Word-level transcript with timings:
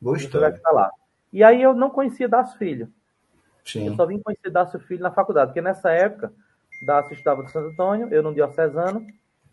Gostou. 0.00 0.40
lá. 0.40 0.90
E 1.32 1.44
aí 1.44 1.62
eu 1.62 1.74
não 1.74 1.90
conhecia 1.90 2.28
Dácio 2.28 2.58
Filho. 2.58 2.92
Sim. 3.64 3.88
Eu 3.88 3.94
só 3.94 4.06
vim 4.06 4.18
conhecer 4.18 4.50
Dácio 4.50 4.80
Filho 4.80 5.02
na 5.02 5.10
faculdade, 5.10 5.48
porque 5.48 5.60
nessa 5.60 5.90
época, 5.90 6.32
Dácio 6.84 7.12
estava 7.14 7.44
de 7.44 7.52
Santo 7.52 7.68
Antônio, 7.68 8.08
eu 8.10 8.22
no 8.22 8.34
Diocesano, 8.34 9.06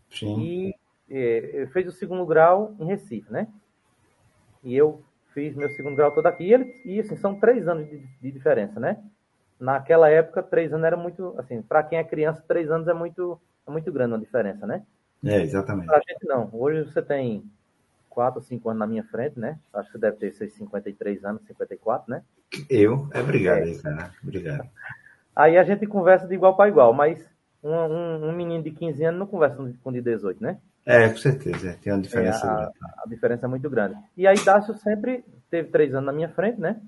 Sim. 0.09 0.39
e 0.39 0.75
é, 1.09 1.67
fez 1.71 1.87
o 1.87 1.91
segundo 1.91 2.25
grau 2.25 2.75
em 2.79 2.85
Recife, 2.85 3.31
né? 3.31 3.47
E 4.63 4.75
eu 4.75 5.03
fiz 5.33 5.55
meu 5.55 5.69
segundo 5.69 5.95
grau 5.95 6.11
todo 6.11 6.25
aqui. 6.25 6.45
E, 6.45 6.53
ele, 6.53 6.81
e 6.85 6.99
assim, 6.99 7.15
são 7.17 7.35
três 7.35 7.67
anos 7.67 7.87
de, 7.89 7.99
de 7.99 8.31
diferença, 8.31 8.79
né? 8.79 9.03
Naquela 9.59 10.09
época, 10.09 10.41
três 10.41 10.73
anos 10.73 10.85
era 10.85 10.97
muito, 10.97 11.35
assim, 11.37 11.61
para 11.61 11.83
quem 11.83 11.99
é 11.99 12.03
criança, 12.03 12.43
três 12.47 12.69
anos 12.71 12.87
é 12.87 12.93
muito, 12.93 13.39
é 13.67 13.71
muito 13.71 13.91
grande 13.91 14.15
a 14.15 14.17
diferença, 14.17 14.65
né? 14.65 14.83
É, 15.23 15.41
exatamente. 15.41 15.87
Pra 15.87 15.99
gente 15.99 16.25
não. 16.27 16.49
Hoje 16.53 16.83
você 16.83 17.01
tem 17.01 17.43
quatro, 18.17 18.41
cinco 18.41 18.67
anos 18.67 18.79
na 18.79 18.87
minha 18.87 19.03
frente, 19.03 19.39
né? 19.39 19.59
Acho 19.71 19.91
que 19.91 19.99
deve 19.99 20.17
ter 20.17 20.31
seus 20.31 20.51
53 20.53 21.23
anos, 21.23 21.43
54, 21.45 22.09
né? 22.09 22.23
Eu? 22.67 23.07
É 23.13 23.21
obrigado 23.21 23.59
aí, 23.59 23.77
cara. 23.77 24.11
Obrigado. 24.23 24.67
Aí 25.35 25.55
a 25.55 25.63
gente 25.63 25.85
conversa 25.85 26.27
de 26.27 26.33
igual 26.33 26.57
para 26.57 26.67
igual, 26.67 26.91
mas 26.93 27.23
um, 27.63 27.71
um, 27.71 28.29
um, 28.29 28.31
menino 28.35 28.63
de 28.63 28.71
15 28.71 29.03
anos 29.05 29.19
não 29.19 29.27
conversa 29.27 29.57
com 29.83 29.91
de 29.91 30.01
18, 30.01 30.41
né? 30.41 30.57
É, 30.83 31.07
com 31.07 31.17
certeza. 31.17 31.77
Tem 31.79 31.93
uma 31.93 32.01
diferença. 32.01 32.47
É, 32.47 32.49
a, 32.49 33.03
a, 33.03 33.07
diferença 33.07 33.45
é 33.45 33.49
muito 33.49 33.69
grande. 33.69 33.95
E 34.17 34.25
aí 34.25 34.43
Dácio 34.43 34.73
sempre 34.79 35.23
teve 35.51 35.69
três 35.69 35.93
anos 35.93 36.07
na 36.07 36.11
minha 36.11 36.29
frente, 36.29 36.59
né? 36.59 36.81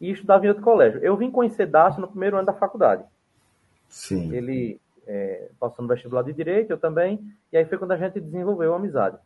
E 0.00 0.10
estudava 0.10 0.44
em 0.44 0.48
outro 0.48 0.64
colégio. 0.64 0.98
Eu 1.04 1.16
vim 1.16 1.30
conhecer 1.30 1.66
Dácio 1.66 2.00
no 2.00 2.08
primeiro 2.08 2.36
ano 2.36 2.46
da 2.46 2.52
faculdade. 2.52 3.04
Sim. 3.88 4.34
Ele 4.34 4.80
é, 5.06 5.50
passou 5.60 5.84
no 5.84 5.88
vestibular 5.88 6.22
de 6.22 6.32
Direito, 6.32 6.72
eu 6.72 6.78
também. 6.78 7.20
E 7.52 7.56
aí 7.56 7.64
foi 7.64 7.78
quando 7.78 7.92
a 7.92 7.96
gente 7.96 8.18
desenvolveu 8.18 8.72
a 8.72 8.76
amizade. 8.76 9.16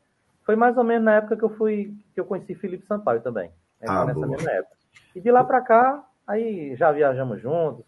Foi 0.48 0.57
mais 0.57 0.79
ou 0.79 0.83
menos 0.83 1.05
na 1.05 1.16
época 1.16 1.37
que 1.37 1.45
eu 1.45 1.51
fui, 1.51 1.95
que 2.15 2.19
eu 2.19 2.25
conheci 2.25 2.55
Felipe 2.55 2.87
Sampaio 2.87 3.20
também. 3.20 3.51
Né? 3.79 3.87
Ah, 3.87 4.06
nessa 4.06 4.19
boa. 4.19 4.29
mesma 4.29 4.51
época. 4.51 4.77
E 5.15 5.20
de 5.20 5.30
lá 5.30 5.45
para 5.45 5.61
cá, 5.61 6.02
aí 6.27 6.75
já 6.75 6.91
viajamos 6.91 7.39
juntos, 7.39 7.84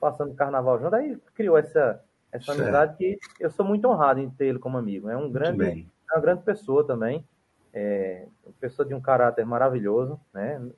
passando 0.00 0.32
carnaval 0.32 0.78
juntos, 0.78 0.94
aí 0.94 1.18
criou 1.34 1.58
essa, 1.58 2.00
essa 2.30 2.44
Certo. 2.44 2.60
amizade 2.60 2.96
que 2.98 3.18
eu 3.40 3.50
sou 3.50 3.66
muito 3.66 3.88
honrado 3.88 4.20
em 4.20 4.30
ter 4.30 4.46
ele 4.46 4.60
como 4.60 4.78
amigo. 4.78 5.10
É 5.10 5.16
um 5.16 5.28
grande, 5.28 5.58
bem. 5.58 5.90
é 6.08 6.14
uma 6.14 6.22
grande 6.22 6.44
pessoa 6.44 6.86
também. 6.86 7.26
É, 7.72 8.28
uma 8.46 8.54
pessoa 8.60 8.86
de 8.86 8.94
um 8.94 9.00
caráter 9.00 9.44
maravilhoso, 9.44 10.20
né? 10.32 10.60
Muito 10.60 10.72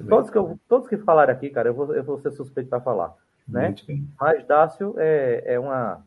bem. 0.00 0.08
Todos 0.08 0.28
que, 0.28 0.38
eu, 0.38 0.58
todos 0.68 0.88
que 0.88 0.96
falarem 0.96 1.36
aqui, 1.36 1.50
cara, 1.50 1.68
eu 1.68 1.74
vou, 1.74 1.94
eu 1.94 2.02
vou 2.02 2.18
ser 2.18 2.32
suspeito 2.32 2.68
para 2.68 2.80
falar, 2.80 3.14
né? 3.46 3.76
Bem. 3.86 4.08
Mas 4.20 4.44
Dácio 4.44 4.96
é, 4.98 5.54
é, 5.54 5.60
uma, 5.60 6.04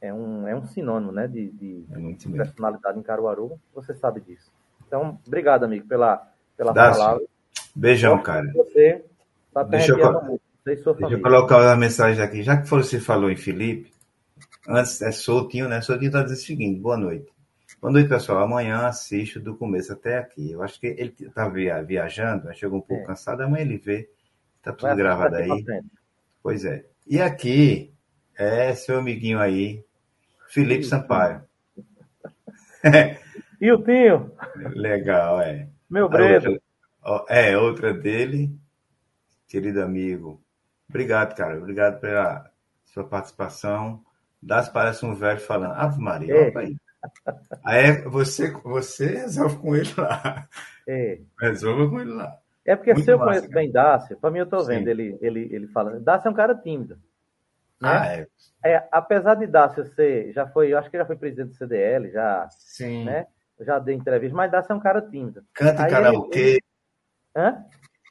é, 0.00 0.12
um, 0.12 0.46
é 0.46 0.54
um 0.54 0.66
sinônimo, 0.66 1.12
né, 1.12 1.26
de, 1.26 1.50
de 1.50 1.84
É 1.90 2.36
personalidade 2.36 2.98
em 2.98 3.02
Caruaru, 3.02 3.58
você 3.74 3.94
sabe 3.94 4.20
disso. 4.20 4.50
Então, 4.86 5.18
obrigado, 5.26 5.64
amigo, 5.64 5.86
pela, 5.86 6.26
pela 6.56 6.72
Dácio, 6.72 7.02
palavra. 7.02 7.24
Beijão, 7.74 8.12
Gosto 8.12 8.24
cara. 8.24 8.46
de 8.46 8.52
Você, 8.52 9.04
tá 9.52 9.62
Deixa 9.62 9.92
eu 9.92 10.22
muito, 10.22 10.42
Deixa 10.64 10.90
eu 11.14 11.22
colocar 11.22 11.58
uma 11.62 11.76
mensagem 11.76 12.22
aqui. 12.22 12.42
Já 12.42 12.60
que 12.60 12.68
você 12.68 13.00
falou 13.00 13.30
em 13.30 13.36
Felipe, 13.36 13.90
antes 14.68 15.00
é 15.00 15.10
soltinho, 15.10 15.68
né? 15.68 15.80
Soltinho 15.80 16.08
está 16.08 16.22
dizendo 16.22 16.38
o 16.38 16.42
seguinte: 16.42 16.80
boa 16.80 16.96
noite. 16.96 17.26
Boa 17.80 17.92
noite, 17.92 18.08
pessoal. 18.08 18.42
Amanhã 18.42 18.86
assisto 18.86 19.40
do 19.40 19.56
começo 19.56 19.92
até 19.92 20.18
aqui. 20.18 20.50
Eu 20.50 20.62
acho 20.62 20.78
que 20.78 20.88
ele 20.88 21.14
está 21.18 21.48
viajando, 21.48 22.52
chegou 22.54 22.78
um 22.78 22.82
pouco 22.82 23.04
É. 23.04 23.06
cansado. 23.06 23.42
Amanhã 23.42 23.62
ele 23.64 23.78
vê. 23.78 24.10
Está 24.58 24.72
tudo 24.72 24.94
gravado 24.96 25.36
aí. 25.36 25.64
Pois 26.42 26.64
é. 26.64 26.84
E 27.06 27.20
aqui 27.20 27.94
é 28.36 28.74
seu 28.74 28.98
amiguinho 28.98 29.38
aí, 29.38 29.82
Felipe. 30.48 30.84
Sampaio. 30.84 31.42
E 33.60 33.72
o 33.72 33.82
Tinho, 33.82 34.30
Legal, 34.76 35.40
é. 35.40 35.68
meu 35.90 36.08
bredo. 36.08 36.60
é, 37.28 37.58
outra 37.58 37.92
dele, 37.92 38.56
querido 39.48 39.82
amigo. 39.82 40.40
Obrigado, 40.88 41.34
cara. 41.34 41.58
Obrigado 41.58 41.98
pela 41.98 42.48
sua 42.84 43.02
participação. 43.02 44.00
Das 44.40 44.68
parece 44.68 45.04
um 45.04 45.12
velho 45.12 45.40
falando. 45.40 45.72
Ave 45.72 46.00
Maria, 46.00 46.32
É. 46.32 46.56
aí. 46.56 46.76
Aí 47.64 48.02
você, 48.02 48.52
você 48.62 49.06
resolve 49.06 49.56
com 49.58 49.74
ele 49.74 49.92
lá. 49.98 50.48
É. 50.86 51.18
Resolva 51.40 51.90
com 51.90 52.00
ele 52.00 52.12
lá. 52.12 52.38
É 52.64 52.76
porque 52.76 52.92
Muito 52.92 53.04
se 53.04 53.10
eu 53.10 53.18
massa, 53.18 53.30
conheço 53.30 53.48
cara. 53.48 53.60
bem 53.60 53.72
Dácio, 53.72 54.16
para 54.18 54.30
mim 54.30 54.38
eu 54.38 54.46
tô 54.46 54.60
Sim. 54.60 54.68
vendo 54.68 54.88
ele, 54.88 55.18
ele, 55.20 55.48
ele 55.52 55.66
falando. 55.68 56.00
Dácio 56.00 56.28
é 56.28 56.30
um 56.30 56.34
cara 56.34 56.54
tímido. 56.54 56.96
Né? 57.80 57.90
Ah, 57.90 58.06
é. 58.06 58.26
É, 58.64 58.88
apesar 58.90 59.34
de 59.36 59.46
Dácio 59.46 59.84
ser, 59.94 60.32
já 60.32 60.46
foi, 60.48 60.72
eu 60.72 60.78
acho 60.78 60.90
que 60.90 60.98
já 60.98 61.06
foi 61.06 61.16
presidente 61.16 61.50
do 61.50 61.54
CDL, 61.54 62.10
já, 62.10 62.48
Sim. 62.50 63.04
né? 63.04 63.26
Já 63.60 63.78
dei 63.78 63.94
entrevista, 63.94 64.36
mas 64.36 64.50
Dácio 64.50 64.72
é 64.72 64.76
um 64.76 64.80
cara 64.80 65.00
tímido. 65.00 65.42
Canta 65.54 65.82
em 65.82 65.90
karaokê, 65.90 66.38
ele- 66.38 66.62
Hã? 67.36 67.64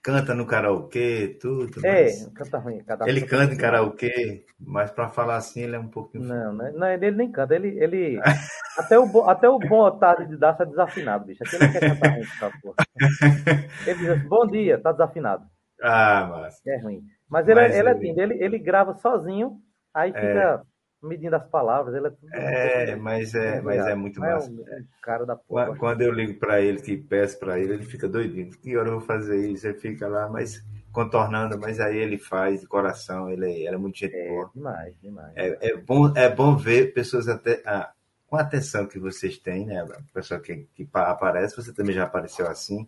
canta 0.04 0.34
no 0.34 0.46
karaokê, 0.46 1.38
tudo. 1.42 1.86
É, 1.86 2.04
mas 2.04 2.28
canta 2.34 2.58
ruim. 2.60 2.82
Cada 2.84 3.10
Ele 3.10 3.22
canta 3.26 3.54
em 3.54 3.58
karaokê, 3.58 4.46
mas 4.58 4.90
para 4.90 5.10
falar 5.10 5.36
assim 5.36 5.64
ele 5.64 5.76
é 5.76 5.80
um 5.80 5.90
pouquinho. 5.90 6.24
Não, 6.24 6.54
né? 6.54 6.72
não, 6.74 6.88
ele 6.88 7.12
nem 7.12 7.30
canta. 7.30 7.54
Ele, 7.54 7.78
ele... 7.78 8.20
até, 8.78 8.98
o 8.98 9.06
bo... 9.06 9.30
até 9.30 9.50
o 9.50 9.60
bom 9.60 9.92
tarde 9.98 10.28
de 10.28 10.38
Dácio 10.38 10.64
é 10.64 10.66
desafinado, 10.66 11.26
bicho. 11.26 11.44
Aquele 11.44 11.66
não 11.66 11.74
quer 11.74 11.82
cantar 11.82 12.14
ruim, 12.14 12.22
essa 12.22 12.52
porra. 12.62 12.76
Ele 13.86 14.00
diz 14.00 14.10
assim, 14.10 14.28
bom 14.28 14.48
dia, 14.48 14.78
tá 14.80 14.92
desafinado. 14.94 15.46
Ah, 15.82 16.28
mas. 16.30 16.66
É 16.66 16.78
ruim. 16.78 17.04
Mas 17.30 17.48
ele, 17.48 17.56
Mas 17.60 17.76
é, 17.76 17.80
ele 17.80 17.88
é 17.90 17.92
ele- 17.92 18.00
tímido, 18.00 18.22
ele, 18.22 18.44
ele 18.44 18.60
grava 18.60 18.94
sozinho, 18.96 19.62
aí 19.94 20.12
fica 20.12 20.62
medindo 21.04 21.36
as 21.36 21.46
palavras. 21.48 21.96
Ele 21.96 22.08
é 22.08 22.10
tudo. 22.10 22.34
É, 22.34 22.96
mas 22.96 23.34
é, 23.36 23.62
mas 23.62 23.86
é 23.86 23.96
muito 23.96 24.20
Mas 24.20 24.34
massa. 24.34 24.50
É 24.72 24.80
um, 24.80 24.86
cara 25.02 25.26
da 25.26 25.36
porra. 25.36 25.76
Quando 25.76 26.02
eu 26.02 26.12
ligo 26.12 26.40
para 26.40 26.62
ele, 26.62 26.82
que 26.82 26.98
peço 26.98 27.38
para 27.40 27.60
ele, 27.60 27.74
ele 27.74 27.84
fica 27.84 28.08
doidinho. 28.08 28.50
Que 28.52 28.76
hora 28.78 28.90
eu 28.90 29.00
vou 29.00 29.02
fazer 29.02 29.50
isso? 29.50 29.68
Ele 29.68 29.78
fica 29.78 30.08
lá, 30.08 30.28
mas 30.30 30.64
contornando, 30.92 31.60
mas 31.60 31.80
aí 31.80 31.98
ele 31.98 32.18
faz 32.18 32.62
de 32.62 32.68
coração, 32.68 33.30
ele, 33.30 33.46
é- 33.46 33.60
ele 33.60 33.76
é 33.76 33.78
muito 33.78 33.98
gente 34.00 34.16
É, 34.16 34.30
boa. 34.30 34.50
demais, 34.54 34.96
demais. 35.02 35.32
É, 35.36 35.70
é 35.70 35.78
bom, 35.78 36.12
é 36.16 36.30
bom 36.30 36.56
ver 36.56 36.92
pessoas 36.94 37.28
até, 37.28 37.62
ah, 37.66 37.92
com 38.28 38.36
a 38.36 38.42
atenção 38.42 38.88
que 38.88 38.98
vocês 38.98 39.38
têm, 39.38 39.66
né? 39.66 39.82
A 39.82 40.02
pessoa 40.14 40.40
que, 40.40 40.68
que 40.74 40.86
pa- 40.86 41.12
aparece, 41.12 41.56
você 41.56 41.72
também 41.72 41.94
já 41.94 42.04
apareceu 42.04 42.48
assim, 42.48 42.88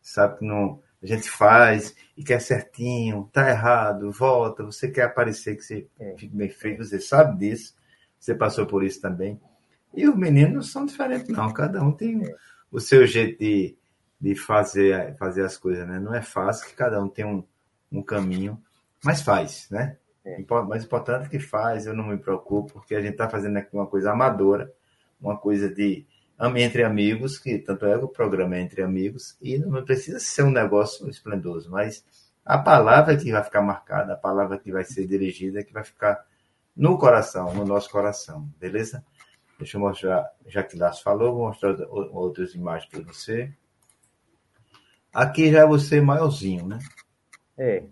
sabe 0.00 0.38
que 0.38 0.46
não, 0.46 0.80
a 1.02 1.06
gente 1.06 1.28
faz 1.30 1.94
e 2.16 2.22
quer 2.22 2.40
certinho, 2.40 3.28
tá 3.32 3.48
errado, 3.48 4.10
volta, 4.12 4.62
você 4.64 4.90
quer 4.90 5.02
aparecer 5.04 5.56
que 5.56 5.62
você 5.62 5.86
É. 5.98 6.14
fique 6.16 6.34
bem 6.34 6.48
feito, 6.48 6.84
você 6.84 7.00
sabe 7.00 7.38
disso, 7.38 7.74
você 8.18 8.34
passou 8.34 8.66
por 8.66 8.84
isso 8.84 9.00
também. 9.00 9.40
E 9.94 10.08
os 10.08 10.16
meninos 10.16 10.54
não 10.54 10.62
são 10.62 10.86
diferentes, 10.86 11.28
não, 11.28 11.52
cada 11.52 11.82
um 11.82 11.92
tem 11.92 12.24
É. 12.24 12.34
o 12.70 12.78
seu 12.80 13.06
jeito 13.06 13.38
de, 13.38 13.76
de 14.20 14.34
fazer, 14.34 15.16
fazer 15.16 15.44
as 15.44 15.56
coisas, 15.56 15.86
né? 15.86 15.98
Não 15.98 16.14
é 16.14 16.22
fácil 16.22 16.66
que 16.68 16.74
cada 16.74 17.02
um 17.02 17.08
tem 17.08 17.24
um, 17.24 17.44
um 17.90 18.02
caminho, 18.02 18.62
mas 19.04 19.22
faz, 19.22 19.68
né? 19.70 19.96
É. 20.24 20.40
Impo- 20.40 20.62
Mais 20.64 20.84
importante 20.84 21.28
que 21.28 21.40
faz, 21.40 21.84
eu 21.86 21.94
não 21.94 22.06
me 22.06 22.16
preocupo, 22.16 22.74
porque 22.74 22.94
a 22.94 23.00
gente 23.00 23.12
está 23.12 23.28
fazendo 23.28 23.56
aqui 23.56 23.74
uma 23.74 23.86
coisa 23.86 24.12
amadora, 24.12 24.72
uma 25.20 25.36
coisa 25.36 25.68
de 25.68 26.06
entre 26.56 26.82
amigos, 26.82 27.38
que 27.38 27.58
tanto 27.58 27.86
é 27.86 27.96
que 27.98 28.04
o 28.04 28.08
programa 28.08 28.56
é 28.56 28.60
entre 28.60 28.82
amigos, 28.82 29.36
e 29.40 29.58
não 29.58 29.84
precisa 29.84 30.18
ser 30.18 30.42
um 30.42 30.50
negócio 30.50 31.08
esplendoso, 31.08 31.70
mas 31.70 32.04
a 32.44 32.58
palavra 32.58 33.16
que 33.16 33.30
vai 33.30 33.42
ficar 33.44 33.62
marcada, 33.62 34.14
a 34.14 34.16
palavra 34.16 34.58
que 34.58 34.72
vai 34.72 34.84
ser 34.84 35.06
dirigida, 35.06 35.62
que 35.62 35.72
vai 35.72 35.84
ficar 35.84 36.24
no 36.76 36.98
coração, 36.98 37.54
no 37.54 37.64
nosso 37.64 37.90
coração, 37.90 38.48
beleza? 38.58 39.04
Deixa 39.58 39.76
eu 39.76 39.80
mostrar, 39.80 40.28
já 40.46 40.62
que 40.62 40.76
Lácio 40.76 41.04
falou, 41.04 41.34
vou 41.34 41.46
mostrar 41.46 41.76
outras 41.88 42.54
imagens 42.54 42.90
para 42.90 43.02
você. 43.02 43.52
Aqui 45.12 45.52
já 45.52 45.60
é 45.60 45.66
você 45.66 46.00
maiorzinho, 46.00 46.66
né? 46.66 46.78
É. 47.56 47.84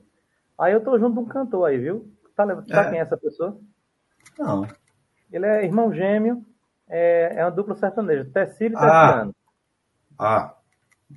Aí 0.59 0.73
eu 0.73 0.83
tô 0.83 0.99
junto 0.99 1.15
de 1.15 1.21
um 1.21 1.27
cantor 1.27 1.69
aí, 1.69 1.79
viu? 1.79 2.11
Tá, 2.35 2.47
sabe 2.47 2.71
É. 2.71 2.91
quem 2.91 2.99
é 2.99 3.03
essa 3.03 3.17
pessoa? 3.17 3.61
Não. 4.39 4.67
Ele 5.31 5.47
é 5.47 5.65
irmão 5.65 5.93
gêmeo, 5.93 6.45
é, 6.91 7.35
é 7.37 7.45
uma 7.45 7.51
dupla 7.51 7.75
sertaneja, 7.75 8.29
Tecílio 8.33 8.77
e 8.77 8.79
Ah. 8.79 9.07
Tessiano. 9.09 9.35
Ah, 10.19 10.55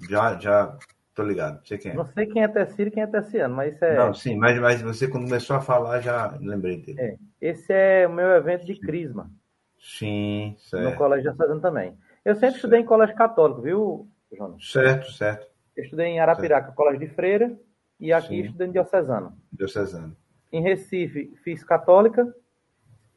já, 0.09 0.39
já 0.39 0.77
tô 1.13 1.23
ligado. 1.23 1.65
Sei 1.67 1.77
quem 1.77 1.91
é. 1.91 1.95
Não 1.95 2.05
sei 2.05 2.25
quem 2.27 2.41
é 2.43 2.47
Tecílio 2.47 2.87
e 2.87 2.91
quem 2.91 3.03
é 3.03 3.07
Tessiano, 3.07 3.55
mas 3.55 3.75
isso 3.75 3.83
é, 3.85 3.95
Não, 3.97 4.13
sim, 4.13 4.37
mas, 4.37 4.57
mas 4.59 4.81
você 4.81 5.07
quando 5.07 5.25
começou 5.25 5.55
a 5.57 5.61
falar, 5.61 5.99
já 5.99 6.37
lembrei 6.39 6.81
dele. 6.81 6.99
é. 7.01 7.17
Esse 7.41 7.73
é 7.73 8.07
o 8.07 8.13
meu 8.13 8.29
evento 8.29 8.65
de 8.65 8.79
Crisma, 8.79 9.29
Sim, 9.77 10.51
no 10.51 10.59
certo. 10.59 10.97
Colégio 10.97 11.23
Diocesano 11.33 11.59
também. 11.59 11.97
Eu 12.23 12.35
sempre 12.35 12.55
estudei 12.55 12.79
em 12.79 12.85
colégio 12.85 13.15
católico, 13.17 13.61
viu, 13.61 14.07
Jonas? 14.31 14.65
Certo, 14.71 15.11
certo. 15.11 15.45
Eu 15.75 15.83
estudei 15.83 16.05
em 16.07 16.19
Arapiraca, 16.21 16.71
colégio 16.71 17.01
de 17.01 17.07
freira, 17.13 17.59
e 17.99 18.13
aqui 18.13 18.27
Sim. 18.27 18.41
estudei 18.45 18.67
em 18.67 18.71
Diocesano. 18.71 19.37
Diocesano. 19.51 20.15
Em 20.53 20.61
Recife, 20.61 21.35
fiz 21.43 21.63
católica. 21.65 22.33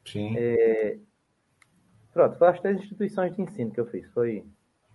Sim, 0.04 0.34
É. 0.36 0.98
Pronto, 2.16 2.38
foi 2.38 2.48
as 2.48 2.60
três 2.60 2.78
instituições 2.78 3.36
de 3.36 3.42
ensino 3.42 3.70
que 3.70 3.78
eu 3.78 3.84
fiz. 3.88 4.10
Foi 4.14 4.42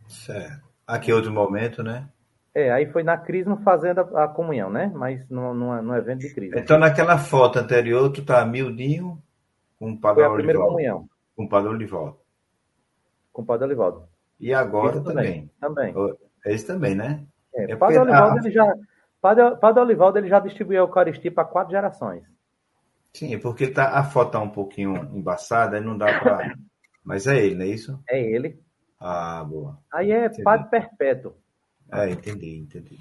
certo. 0.08 0.68
Aqui 0.88 1.12
é 1.12 1.14
outro 1.14 1.32
momento, 1.32 1.84
né? 1.84 2.10
É, 2.52 2.72
aí 2.72 2.92
foi 2.92 3.04
na 3.04 3.16
Crisma 3.16 3.58
fazendo 3.58 4.00
a, 4.00 4.24
a 4.24 4.28
comunhão, 4.28 4.72
né? 4.72 4.92
Mas 4.96 5.30
no, 5.30 5.54
no, 5.54 5.80
no 5.84 5.96
evento 5.96 6.22
de 6.22 6.34
Crisma. 6.34 6.60
Então, 6.60 6.80
naquela 6.80 7.20
foto 7.20 7.60
anterior, 7.60 8.12
tu 8.12 8.26
tá 8.26 8.44
miudinho 8.44 9.22
com 9.78 9.92
o 9.92 10.02
Padre 10.02 10.26
Olivaldo. 10.26 10.68
comunhão 10.70 11.10
Com 11.36 11.44
o 11.44 11.48
Padre 11.48 11.70
Olivaldo. 11.70 12.18
com 13.32 13.44
o 13.44 13.46
Padre 13.46 13.68
Olivaldo. 13.68 14.04
E 14.40 14.52
agora 14.52 14.96
Isso 14.96 15.04
também. 15.04 15.52
Também. 15.62 15.94
Esse 16.44 16.66
também, 16.66 16.96
né? 16.96 17.24
É, 17.54 17.74
é 17.74 17.76
Padre 17.76 18.00
Olivaldo, 18.00 18.40
ele 18.40 18.52
já, 18.52 18.74
Padre, 19.22 19.58
Padre 19.58 19.80
Olivaldo 19.80 20.18
ele 20.18 20.28
já 20.28 20.40
distribuiu 20.40 20.82
a 20.82 20.86
Eucaristia 20.86 21.32
para 21.32 21.46
quatro 21.46 21.70
gerações. 21.70 22.24
Sim, 23.14 23.38
porque 23.38 23.68
tá, 23.68 23.90
a 23.90 24.04
foto 24.04 24.32
tá 24.32 24.40
um 24.40 24.50
pouquinho 24.50 24.96
embaçada 25.14 25.78
e 25.78 25.82
não 25.82 25.96
dá 25.96 26.20
para. 26.20 26.56
Mas 27.03 27.27
é 27.27 27.44
ele, 27.44 27.56
não 27.56 27.65
é 27.65 27.68
isso? 27.68 28.00
É 28.09 28.21
ele. 28.21 28.59
Ah, 29.00 29.44
boa. 29.44 29.80
Aí 29.92 30.12
é 30.12 30.25
entendi. 30.25 30.44
Padre 30.44 30.69
Perpétuo. 30.69 31.33
É, 31.92 32.09
entendi, 32.09 32.57
entendi. 32.57 33.00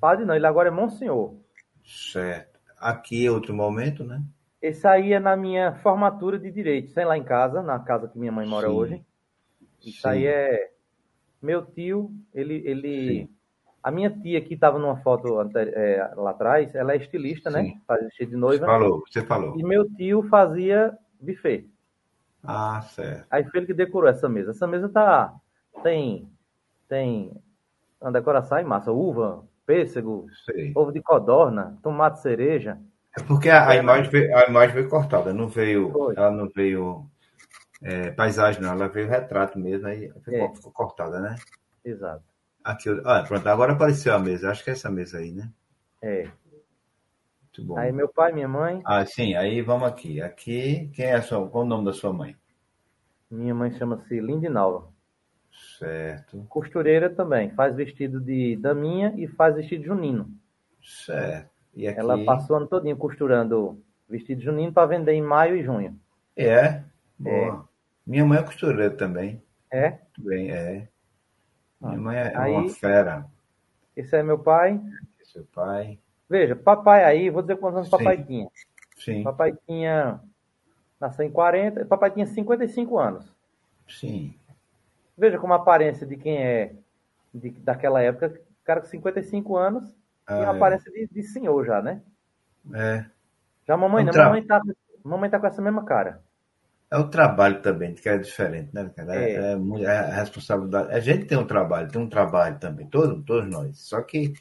Padre 0.00 0.24
não, 0.24 0.34
ele 0.34 0.46
agora 0.46 0.68
é 0.68 0.72
Monsenhor. 0.72 1.36
Certo. 1.84 2.58
Aqui 2.78 3.26
é 3.26 3.30
outro 3.30 3.54
momento, 3.54 4.04
né? 4.04 4.22
Esse 4.60 4.86
aí 4.86 5.12
é 5.12 5.20
na 5.20 5.36
minha 5.36 5.74
formatura 5.76 6.38
de 6.38 6.50
direito, 6.50 6.90
sei 6.90 7.04
lá 7.04 7.16
em 7.16 7.22
casa, 7.22 7.62
na 7.62 7.78
casa 7.78 8.08
que 8.08 8.18
minha 8.18 8.32
mãe 8.32 8.46
mora 8.46 8.68
Sim. 8.68 8.74
hoje. 8.74 9.04
Isso 9.84 10.02
Sim. 10.02 10.08
aí 10.08 10.26
é 10.26 10.70
meu 11.40 11.64
tio, 11.64 12.10
ele, 12.34 12.62
ele 12.66 13.06
Sim. 13.06 13.28
a 13.82 13.90
minha 13.90 14.10
tia 14.10 14.40
que 14.40 14.54
estava 14.54 14.78
numa 14.78 14.96
foto 14.98 15.28
é, 15.56 16.12
lá 16.16 16.30
atrás, 16.30 16.74
ela 16.74 16.92
é 16.92 16.96
estilista, 16.96 17.48
né? 17.50 17.80
Faz 17.86 18.04
vestido 18.04 18.30
de 18.30 18.36
noiva. 18.36 18.66
Você 18.66 18.72
falou, 18.72 19.02
você 19.08 19.22
falou. 19.22 19.58
E 19.58 19.62
meu 19.62 19.88
tio 19.94 20.24
fazia 20.28 20.96
buffet. 21.20 21.68
Ah, 22.50 22.80
certo. 22.80 23.26
Aí 23.30 23.44
foi 23.44 23.60
ele 23.60 23.66
que 23.66 23.74
decorou 23.74 24.08
essa 24.08 24.26
mesa. 24.26 24.52
Essa 24.52 24.66
mesa 24.66 24.88
tá 24.88 25.34
tem 25.82 26.26
tem 26.88 27.30
uma 28.00 28.10
decoração 28.10 28.58
em 28.58 28.64
massa, 28.64 28.90
uva, 28.90 29.44
pêssego, 29.66 30.26
Sei. 30.46 30.72
ovo 30.74 30.90
de 30.90 31.02
codorna, 31.02 31.78
tomate 31.82 32.20
cereja. 32.20 32.78
É 33.18 33.22
porque 33.22 33.50
a, 33.50 33.68
a 33.68 33.76
imagem, 33.76 34.10
veio, 34.10 34.34
a 34.34 34.46
imagem 34.46 34.76
veio 34.76 34.88
cortada, 34.88 35.34
não 35.34 35.46
veio, 35.46 35.90
Foi. 35.92 36.14
ela 36.16 36.30
não 36.30 36.48
veio 36.48 37.06
é, 37.82 38.12
paisagem, 38.12 38.62
não, 38.62 38.72
ela 38.72 38.88
veio 38.88 39.08
retrato 39.08 39.58
mesmo, 39.58 39.86
aí 39.86 40.10
ficou, 40.24 40.34
é. 40.34 40.54
ficou 40.54 40.72
cortada, 40.72 41.20
né? 41.20 41.36
Exato. 41.84 42.24
Aqui, 42.64 42.88
ah, 43.04 43.24
pronto, 43.28 43.46
agora 43.46 43.74
apareceu 43.74 44.14
a 44.14 44.18
mesa, 44.18 44.50
acho 44.50 44.64
que 44.64 44.70
é 44.70 44.72
essa 44.72 44.90
mesa 44.90 45.18
aí, 45.18 45.32
né? 45.32 45.50
É. 46.00 46.28
Muito 47.58 47.64
bom. 47.64 47.78
Aí 47.78 47.92
meu 47.92 48.08
pai, 48.08 48.32
minha 48.32 48.48
mãe. 48.48 48.80
Ah, 48.84 49.04
sim, 49.04 49.34
aí 49.34 49.60
vamos 49.62 49.88
aqui. 49.88 50.20
Aqui, 50.20 50.90
quem 50.94 51.06
é 51.06 51.14
a 51.14 51.22
sua, 51.22 51.48
qual 51.48 51.64
o 51.64 51.66
nome 51.66 51.84
da 51.84 51.92
sua 51.92 52.12
mãe? 52.12 52.36
Minha 53.30 53.54
mãe 53.54 53.70
chama-se 53.72 54.20
Lindinalva. 54.20 54.88
Certo. 55.78 56.46
Costureira 56.48 57.10
também, 57.10 57.50
faz 57.50 57.74
vestido 57.74 58.20
de 58.20 58.56
daminha 58.56 59.12
e 59.16 59.26
faz 59.26 59.56
vestido 59.56 59.84
junino. 59.84 60.30
Certo. 60.82 61.50
E 61.74 61.86
aqui... 61.88 61.98
Ela 61.98 62.24
passou 62.24 62.56
o 62.56 62.58
ano 62.58 62.68
todinho 62.68 62.96
costurando 62.96 63.82
vestido 64.08 64.40
junino 64.40 64.72
para 64.72 64.86
vender 64.86 65.12
em 65.12 65.22
maio 65.22 65.56
e 65.56 65.64
junho. 65.64 65.98
É? 66.36 66.82
Boa. 67.18 67.64
É. 67.64 67.68
Minha 68.06 68.24
mãe 68.24 68.38
é 68.38 68.42
costureira 68.42 68.90
também. 68.90 69.42
É? 69.70 69.90
Muito 69.90 70.22
bem, 70.22 70.50
é. 70.50 70.88
Minha 71.80 71.94
ah, 71.94 72.00
mãe 72.00 72.16
é 72.16 72.36
aí, 72.36 72.52
uma 72.52 72.68
fera. 72.70 73.26
Esse 73.96 74.16
é 74.16 74.22
meu 74.22 74.38
pai. 74.38 74.80
Esse 75.20 75.30
é 75.30 75.32
seu 75.32 75.44
pai. 75.52 75.98
Veja, 76.28 76.54
papai 76.54 77.04
aí, 77.04 77.30
vou 77.30 77.42
dizer 77.42 77.56
quantos 77.56 77.78
anos 77.78 77.88
Sim. 77.88 77.96
papai 77.96 78.22
tinha. 78.22 78.48
Sim. 78.96 79.22
Papai 79.22 79.54
tinha. 79.66 80.20
Nasceu 81.00 81.24
em 81.24 81.30
40, 81.30 81.84
papai 81.86 82.10
tinha 82.10 82.26
55 82.26 82.98
anos. 82.98 83.32
Sim. 83.88 84.34
Veja 85.16 85.38
como 85.38 85.52
a 85.52 85.56
aparência 85.56 86.06
de 86.06 86.16
quem 86.16 86.38
é 86.38 86.74
de, 87.32 87.50
daquela 87.50 88.02
época, 88.02 88.40
cara 88.64 88.80
com 88.80 88.86
55 88.86 89.56
anos 89.56 89.96
ah, 90.26 90.40
e 90.40 90.44
a 90.44 90.52
é. 90.52 90.56
aparência 90.56 90.92
de, 90.92 91.06
de, 91.06 91.22
senhor 91.22 91.64
já, 91.64 91.80
né? 91.80 92.02
É. 92.74 93.04
Já 93.66 93.74
a 93.74 93.76
mamãe 93.76 94.04
não, 94.04 94.12
mamãe 94.12 94.42
tá, 94.42 94.60
mamãe 95.04 95.30
tá 95.30 95.38
com 95.38 95.46
essa 95.46 95.62
mesma 95.62 95.84
cara. 95.84 96.20
É 96.90 96.96
o 96.96 97.08
trabalho 97.08 97.60
também, 97.60 97.94
que 97.94 98.08
é 98.08 98.16
diferente, 98.16 98.70
né, 98.72 98.90
cara? 98.96 99.14
É, 99.14 99.32
é. 99.32 99.36
é, 99.36 99.82
é 99.82 99.98
a 99.98 100.14
responsabilidade. 100.14 100.92
A 100.92 101.00
gente 101.00 101.26
tem 101.26 101.36
um 101.36 101.46
trabalho, 101.46 101.90
tem 101.90 102.00
um 102.00 102.08
trabalho 102.08 102.58
também, 102.58 102.86
todos, 102.86 103.24
todos 103.24 103.48
nós. 103.50 103.78
Só 103.78 104.00
que 104.02 104.32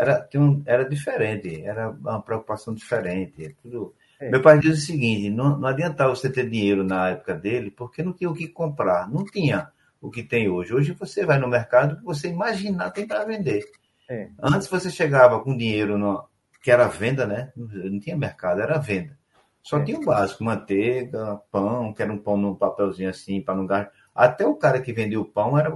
era, 0.00 0.28
um, 0.36 0.62
era 0.64 0.88
diferente, 0.88 1.62
era 1.62 1.90
uma 1.90 2.22
preocupação 2.22 2.74
diferente. 2.74 3.44
É 3.44 3.52
tudo. 3.62 3.94
É. 4.18 4.30
Meu 4.30 4.40
pai 4.40 4.58
diz 4.58 4.78
o 4.78 4.86
seguinte: 4.86 5.28
não, 5.30 5.58
não 5.58 5.68
adiantava 5.68 6.14
você 6.14 6.30
ter 6.30 6.48
dinheiro 6.48 6.82
na 6.82 7.10
época 7.10 7.34
dele, 7.34 7.70
porque 7.70 8.02
não 8.02 8.12
tinha 8.12 8.30
o 8.30 8.34
que 8.34 8.48
comprar. 8.48 9.08
Não 9.10 9.24
tinha 9.24 9.70
o 10.00 10.10
que 10.10 10.22
tem 10.22 10.48
hoje. 10.48 10.74
Hoje 10.74 10.92
você 10.92 11.26
vai 11.26 11.38
no 11.38 11.48
mercado, 11.48 12.02
você 12.02 12.28
imaginar 12.28 12.90
tem 12.90 13.06
para 13.06 13.24
vender. 13.24 13.64
É. 14.08 14.28
Antes 14.42 14.66
você 14.68 14.90
chegava 14.90 15.40
com 15.40 15.56
dinheiro 15.56 15.98
no, 15.98 16.26
que 16.62 16.70
era 16.70 16.88
venda, 16.88 17.26
né? 17.26 17.52
Não 17.54 18.00
tinha 18.00 18.16
mercado, 18.16 18.60
era 18.60 18.78
venda. 18.78 19.18
Só 19.62 19.78
é. 19.78 19.84
tinha 19.84 19.98
o 19.98 20.04
básico, 20.04 20.42
manteiga, 20.42 21.38
pão, 21.52 21.92
que 21.92 22.02
era 22.02 22.12
um 22.12 22.18
pão 22.18 22.36
num 22.36 22.54
papelzinho 22.54 23.10
assim, 23.10 23.42
para 23.42 23.54
não 23.54 23.66
gastar. 23.66 23.92
Até 24.14 24.46
o 24.46 24.56
cara 24.56 24.80
que 24.80 24.92
vendia 24.92 25.20
o 25.20 25.24
pão 25.24 25.58
era 25.58 25.70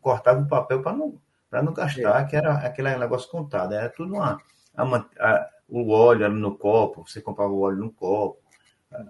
cortava 0.00 0.40
o 0.40 0.48
papel 0.48 0.82
para 0.82 0.96
não, 0.96 1.14
não 1.62 1.72
gastar, 1.72 2.22
é. 2.22 2.24
que 2.24 2.36
era 2.36 2.54
aquele 2.54 2.96
negócio 2.96 3.30
contado. 3.30 3.74
Era 3.74 3.88
tudo 3.88 4.14
uma. 4.14 4.38
A, 4.76 4.82
a, 4.84 5.50
o 5.68 5.90
óleo 5.90 6.24
era 6.24 6.34
no 6.34 6.56
copo, 6.56 7.06
você 7.06 7.20
comprava 7.20 7.52
o 7.52 7.60
óleo 7.60 7.78
no 7.78 7.92
copo. 7.92 8.42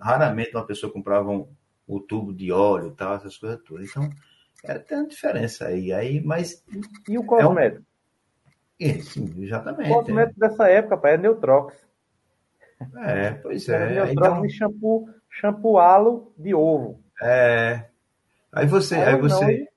Raramente 0.00 0.54
uma 0.54 0.66
pessoa 0.66 0.92
comprava 0.92 1.30
um, 1.30 1.48
o 1.86 2.00
tubo 2.00 2.32
de 2.32 2.50
óleo 2.50 2.88
e 2.88 2.92
tal, 2.92 3.16
essas 3.16 3.36
coisas 3.36 3.60
todas. 3.62 3.90
Então, 3.90 4.10
era, 4.62 4.78
tem 4.78 4.98
uma 4.98 5.06
diferença 5.06 5.66
aí. 5.66 5.92
aí 5.92 6.20
mas 6.22 6.64
e 7.08 7.18
o 7.18 7.24
cosmético? 7.24 7.84
É 8.80 8.86
um... 8.86 9.00
Sim, 9.02 9.34
exatamente. 9.42 9.90
O 9.90 9.94
cosmético 9.94 10.44
é. 10.44 10.48
dessa 10.48 10.68
época, 10.68 10.96
pai, 10.96 11.14
é 11.14 11.18
Neutrox. 11.18 11.74
É, 12.96 13.30
pois 13.32 13.68
é. 13.68 13.94
Neutrox 13.94 14.30
então... 14.30 14.46
e 14.46 14.50
shampoo, 14.50 15.08
shampoo 15.30 15.78
halo 15.78 16.32
de 16.36 16.54
ovo. 16.54 17.00
É. 17.20 17.86
Aí 18.52 18.66
você, 18.66 18.94
aí, 18.94 19.14
aí 19.14 19.20
você 19.20 19.68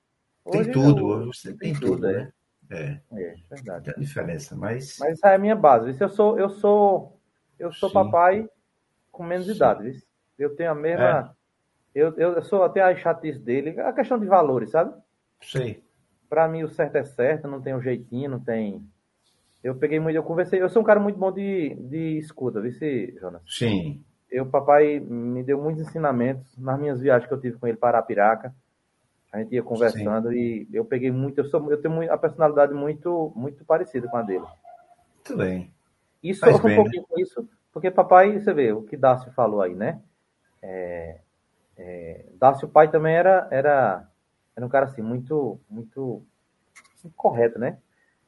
não, 0.44 0.52
tem 0.52 0.70
tudo, 0.70 1.06
hoje 1.06 1.26
você 1.26 1.52
tem, 1.52 1.74
tudo, 1.74 2.06
né? 2.06 2.32
É. 2.70 3.00
É, 3.12 3.34
verdade. 3.50 3.92
Tem 3.92 4.02
diferença, 4.02 4.56
mas. 4.56 4.96
Mas 4.98 5.12
essa 5.12 5.30
é 5.30 5.34
a 5.34 5.38
minha 5.38 5.56
base. 5.56 5.96
Eu 5.98 6.08
sou, 6.08 6.38
eu 6.38 6.50
sou, 6.50 7.18
eu 7.58 7.72
sou 7.72 7.90
papai 7.90 8.48
com 9.10 9.22
menos 9.22 9.46
Sim. 9.46 9.52
idade. 9.52 10.02
Eu 10.38 10.54
tenho 10.54 10.70
a 10.70 10.74
mesma. 10.74 11.34
É. 11.34 11.38
Eu, 11.94 12.14
eu 12.16 12.42
sou 12.42 12.62
até 12.62 12.80
a 12.80 12.94
chatice 12.94 13.38
dele, 13.38 13.80
a 13.80 13.92
questão 13.92 14.18
de 14.18 14.26
valores, 14.26 14.70
sabe? 14.70 14.94
Sim. 15.40 15.82
Para 16.28 16.46
mim 16.46 16.62
o 16.62 16.68
certo 16.68 16.96
é 16.96 17.04
certo, 17.04 17.48
não 17.48 17.60
tem 17.60 17.74
um 17.74 17.80
jeitinho, 17.80 18.30
não 18.30 18.38
tem. 18.38 18.86
Eu 19.64 19.74
peguei 19.74 19.98
muito, 19.98 20.14
eu 20.14 20.22
conversei, 20.22 20.62
eu 20.62 20.68
sou 20.68 20.82
um 20.82 20.84
cara 20.84 21.00
muito 21.00 21.18
bom 21.18 21.32
de, 21.32 21.74
de 21.74 22.18
escuta, 22.18 22.60
viu, 22.60 22.72
Jonas? 23.18 23.42
Sim. 23.46 24.04
Eu, 24.30 24.46
papai 24.46 25.00
me 25.00 25.42
deu 25.42 25.60
muitos 25.60 25.82
ensinamentos 25.82 26.56
nas 26.58 26.78
minhas 26.78 27.00
viagens 27.00 27.26
que 27.26 27.34
eu 27.34 27.40
tive 27.40 27.56
com 27.58 27.66
ele 27.66 27.78
para 27.78 27.98
Arapiraca. 27.98 28.54
A 29.32 29.38
gente 29.38 29.54
ia 29.54 29.62
conversando 29.62 30.30
Sim. 30.30 30.36
e 30.36 30.68
eu 30.72 30.84
peguei 30.84 31.10
muito, 31.10 31.38
eu 31.38 31.44
sou, 31.44 31.70
eu 31.70 31.80
tenho 31.80 32.10
a 32.10 32.16
personalidade 32.16 32.72
muito, 32.72 33.32
muito 33.36 33.64
parecida 33.64 34.08
com 34.08 34.16
a 34.16 34.22
dele. 34.22 34.44
Muito 35.16 35.36
bem. 35.36 35.72
Isso 36.22 36.40
Faz 36.40 36.58
um 36.58 36.62
bem, 36.62 36.76
pouquinho 36.76 37.02
né? 37.02 37.22
isso, 37.22 37.48
porque 37.72 37.90
papai, 37.90 38.40
você 38.40 38.52
vê 38.52 38.72
o 38.72 38.82
que 38.82 38.96
Dácio 38.96 39.30
falou 39.32 39.60
aí, 39.60 39.74
né? 39.74 40.00
É, 40.62 41.20
é, 41.76 42.24
Dácio 42.40 42.68
pai 42.68 42.90
também 42.90 43.14
era, 43.14 43.46
era, 43.50 44.08
era 44.56 44.66
um 44.66 44.68
cara 44.68 44.86
assim, 44.86 45.02
muito, 45.02 45.60
muito, 45.70 46.22
muito 47.04 47.16
correto, 47.16 47.58
né? 47.58 47.78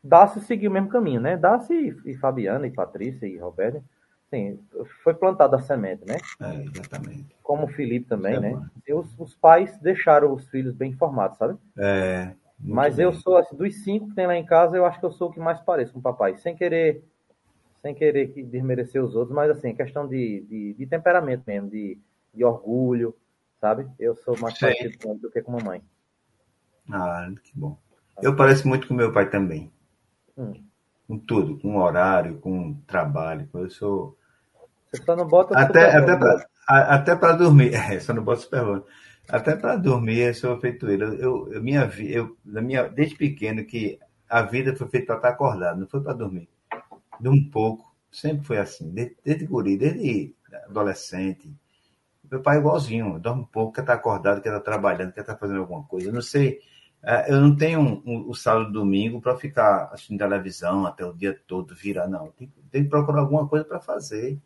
Dácio 0.02 0.40
seguiu 0.42 0.71
o 0.71 0.75
mesmo 0.75 0.88
caminho, 0.88 1.21
né? 1.21 1.37
Dácio 1.37 1.75
e, 1.75 2.12
e 2.12 2.16
Fabiana, 2.16 2.66
e 2.66 2.71
Patrícia, 2.71 3.26
e 3.26 3.38
Roberto, 3.38 3.83
sim, 4.30 4.58
foi 5.02 5.12
plantada 5.12 5.56
a 5.56 5.60
semente, 5.60 6.04
né? 6.06 6.16
É, 6.40 6.64
exatamente. 6.64 7.37
Como 7.42 7.64
o 7.66 7.68
Felipe 7.68 8.06
também, 8.06 8.37
é 8.37 8.40
né? 8.40 8.70
E 8.87 8.94
os, 8.94 9.18
os, 9.18 9.34
pais 9.34 9.76
deixaram 9.78 10.32
os 10.32 10.49
filhos 10.49 10.75
bem 10.75 10.92
informados, 10.92 11.37
sabe? 11.37 11.58
É. 11.76 12.32
Mas 12.58 12.96
bem. 12.96 13.04
eu 13.04 13.12
sou, 13.12 13.37
assim, 13.37 13.56
dos 13.56 13.82
cinco 13.82 14.08
que 14.08 14.14
tem 14.14 14.26
lá 14.26 14.37
em 14.37 14.44
casa, 14.44 14.76
eu 14.76 14.87
acho 14.87 15.00
que 15.00 15.06
eu 15.06 15.12
sou 15.12 15.28
o 15.28 15.32
que 15.32 15.40
mais 15.40 15.60
pareço 15.60 15.92
com 15.92 15.99
o 15.99 16.02
papai. 16.02 16.37
Sem 16.38 16.54
querer, 16.54 17.02
sem 17.82 17.94
querer 17.94 18.28
desmerecer 18.44 19.02
os 19.02 19.14
outros, 19.14 19.34
mas 19.34 19.50
assim, 19.50 19.75
questão 19.75 20.06
de, 20.06 20.42
de, 20.42 20.75
de 20.75 20.87
temperamento 20.87 21.42
mesmo, 21.46 21.68
de, 21.70 21.99
de 22.32 22.44
orgulho, 22.44 23.14
sabe? 23.60 23.87
Eu 23.99 24.16
sou 24.16 24.38
mais 24.38 24.54
Sim. 24.54 24.66
parecido 24.66 24.99
com 24.99 25.10
ele 25.10 25.20
do 25.20 25.30
que 25.30 25.42
com 25.42 25.52
a 25.52 25.58
mamãe. 25.58 25.82
Ah, 26.90 27.28
que 27.42 27.52
bom. 27.54 27.76
Eu 28.22 28.37
pareço 28.37 28.68
muito 28.68 28.87
com 28.87 28.94
meu 28.94 29.12
pai 29.12 29.30
também. 29.30 29.72
Hum. 30.37 30.52
Com 31.06 31.18
tudo, 31.18 31.58
com 31.58 31.76
horário, 31.76 32.38
com 32.38 32.75
trabalho. 32.87 33.49
Eu 33.54 33.70
sou. 33.70 34.16
Você 34.92 35.02
só 35.02 35.16
não 35.16 35.26
bota 35.26 35.59
até 35.59 35.97
até 35.97 36.16
para 36.16 36.47
até 36.66 37.16
para 37.16 37.32
dormir. 37.35 37.73
É, 37.92 38.00
só 38.00 38.12
não 38.12 38.23
bota 38.23 38.40
super 38.40 38.82
Até 39.28 39.56
para 39.56 39.76
dormir 39.76 40.18
eu 40.18 40.35
sou 40.35 40.61
feito 40.61 40.88
ele. 40.88 41.04
Eu, 41.04 41.50
eu, 41.52 41.62
minha 41.62 41.90
eu 42.00 42.37
minha 42.44 42.88
desde 42.88 43.16
pequeno 43.16 43.64
que 43.64 43.99
a 44.28 44.42
vida 44.42 44.75
foi 44.76 44.88
feita 44.88 45.06
para 45.06 45.16
estar 45.16 45.28
acordado, 45.30 45.80
não 45.80 45.88
foi 45.88 46.00
para 46.00 46.12
dormir. 46.12 46.49
De 47.20 47.28
um 47.28 47.50
pouco, 47.50 47.94
sempre 48.11 48.47
foi 48.47 48.59
assim, 48.59 48.90
desde, 48.90 49.16
desde 49.25 49.47
guri, 49.47 49.76
desde 49.76 50.35
adolescente 50.68 51.52
meu 52.30 52.40
pai 52.40 52.56
é 52.56 52.61
igualzinho, 52.61 53.18
dorme 53.18 53.42
um 53.42 53.44
pouco, 53.47 53.73
quer 53.73 53.80
estar 53.80 53.94
acordado, 53.94 54.40
quer 54.40 54.50
estar 54.50 54.61
trabalhando, 54.61 55.12
quer 55.12 55.23
estar 55.23 55.37
fazendo 55.37 55.61
alguma 55.61 55.82
coisa. 55.82 56.09
Eu 56.09 56.12
não 56.12 56.23
sei, 56.23 56.61
é, 57.02 57.32
eu 57.32 57.40
não 57.40 57.56
tenho 57.56 57.80
um, 57.80 58.02
um, 58.06 58.30
o 58.30 58.35
sábado 58.35 58.70
e 58.70 58.73
domingo 58.73 59.20
para 59.20 59.37
ficar 59.37 59.90
assistindo 59.92 60.18
televisão 60.18 60.87
até 60.87 61.04
o 61.04 61.12
dia 61.12 61.37
todo, 61.47 61.75
virar, 61.75 62.06
não. 62.06 62.30
Tem, 62.32 62.49
tem 62.70 62.85
que 62.85 62.88
procurar 62.88 63.23
alguma 63.23 63.49
coisa 63.49 63.64
para 63.64 63.80
fazer. 63.80 64.38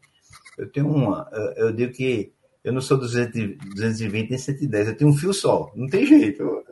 Eu 0.57 0.71
tenho 0.71 0.89
uma, 0.89 1.29
eu 1.57 1.73
digo 1.73 1.93
que 1.93 2.33
eu 2.63 2.73
não 2.73 2.81
sou 2.81 2.97
200, 2.99 3.59
220 3.75 4.31
nem 4.31 4.39
110, 4.39 4.89
eu 4.89 4.97
tenho 4.97 5.11
um 5.11 5.17
fio 5.17 5.35
só, 5.35 5.71
não 5.75 5.87
tem 5.87 6.07
jeito. 6.07 6.65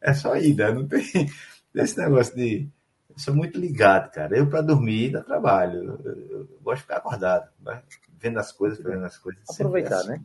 É 0.00 0.12
só 0.12 0.36
ida, 0.36 0.74
não 0.74 0.86
tem 0.88 1.00
esse 1.76 1.96
negócio 1.96 2.34
de 2.34 2.68
Eu 3.08 3.18
sou 3.18 3.34
muito 3.34 3.58
ligado, 3.58 4.10
cara. 4.10 4.36
Eu, 4.36 4.48
para 4.48 4.60
dormir, 4.60 5.12
dá 5.12 5.22
trabalho. 5.22 5.84
Eu, 5.84 6.00
eu, 6.04 6.28
eu, 6.30 6.48
gosto 6.60 6.78
de 6.78 6.82
ficar 6.82 6.96
acordado, 6.96 7.48
né? 7.60 7.80
vendo 8.18 8.38
as 8.38 8.50
coisas, 8.52 8.82
vendo 8.82 9.04
as 9.04 9.16
coisas. 9.16 9.42
Aproveitar, 9.48 9.98
assim. 9.98 10.08
né? 10.08 10.20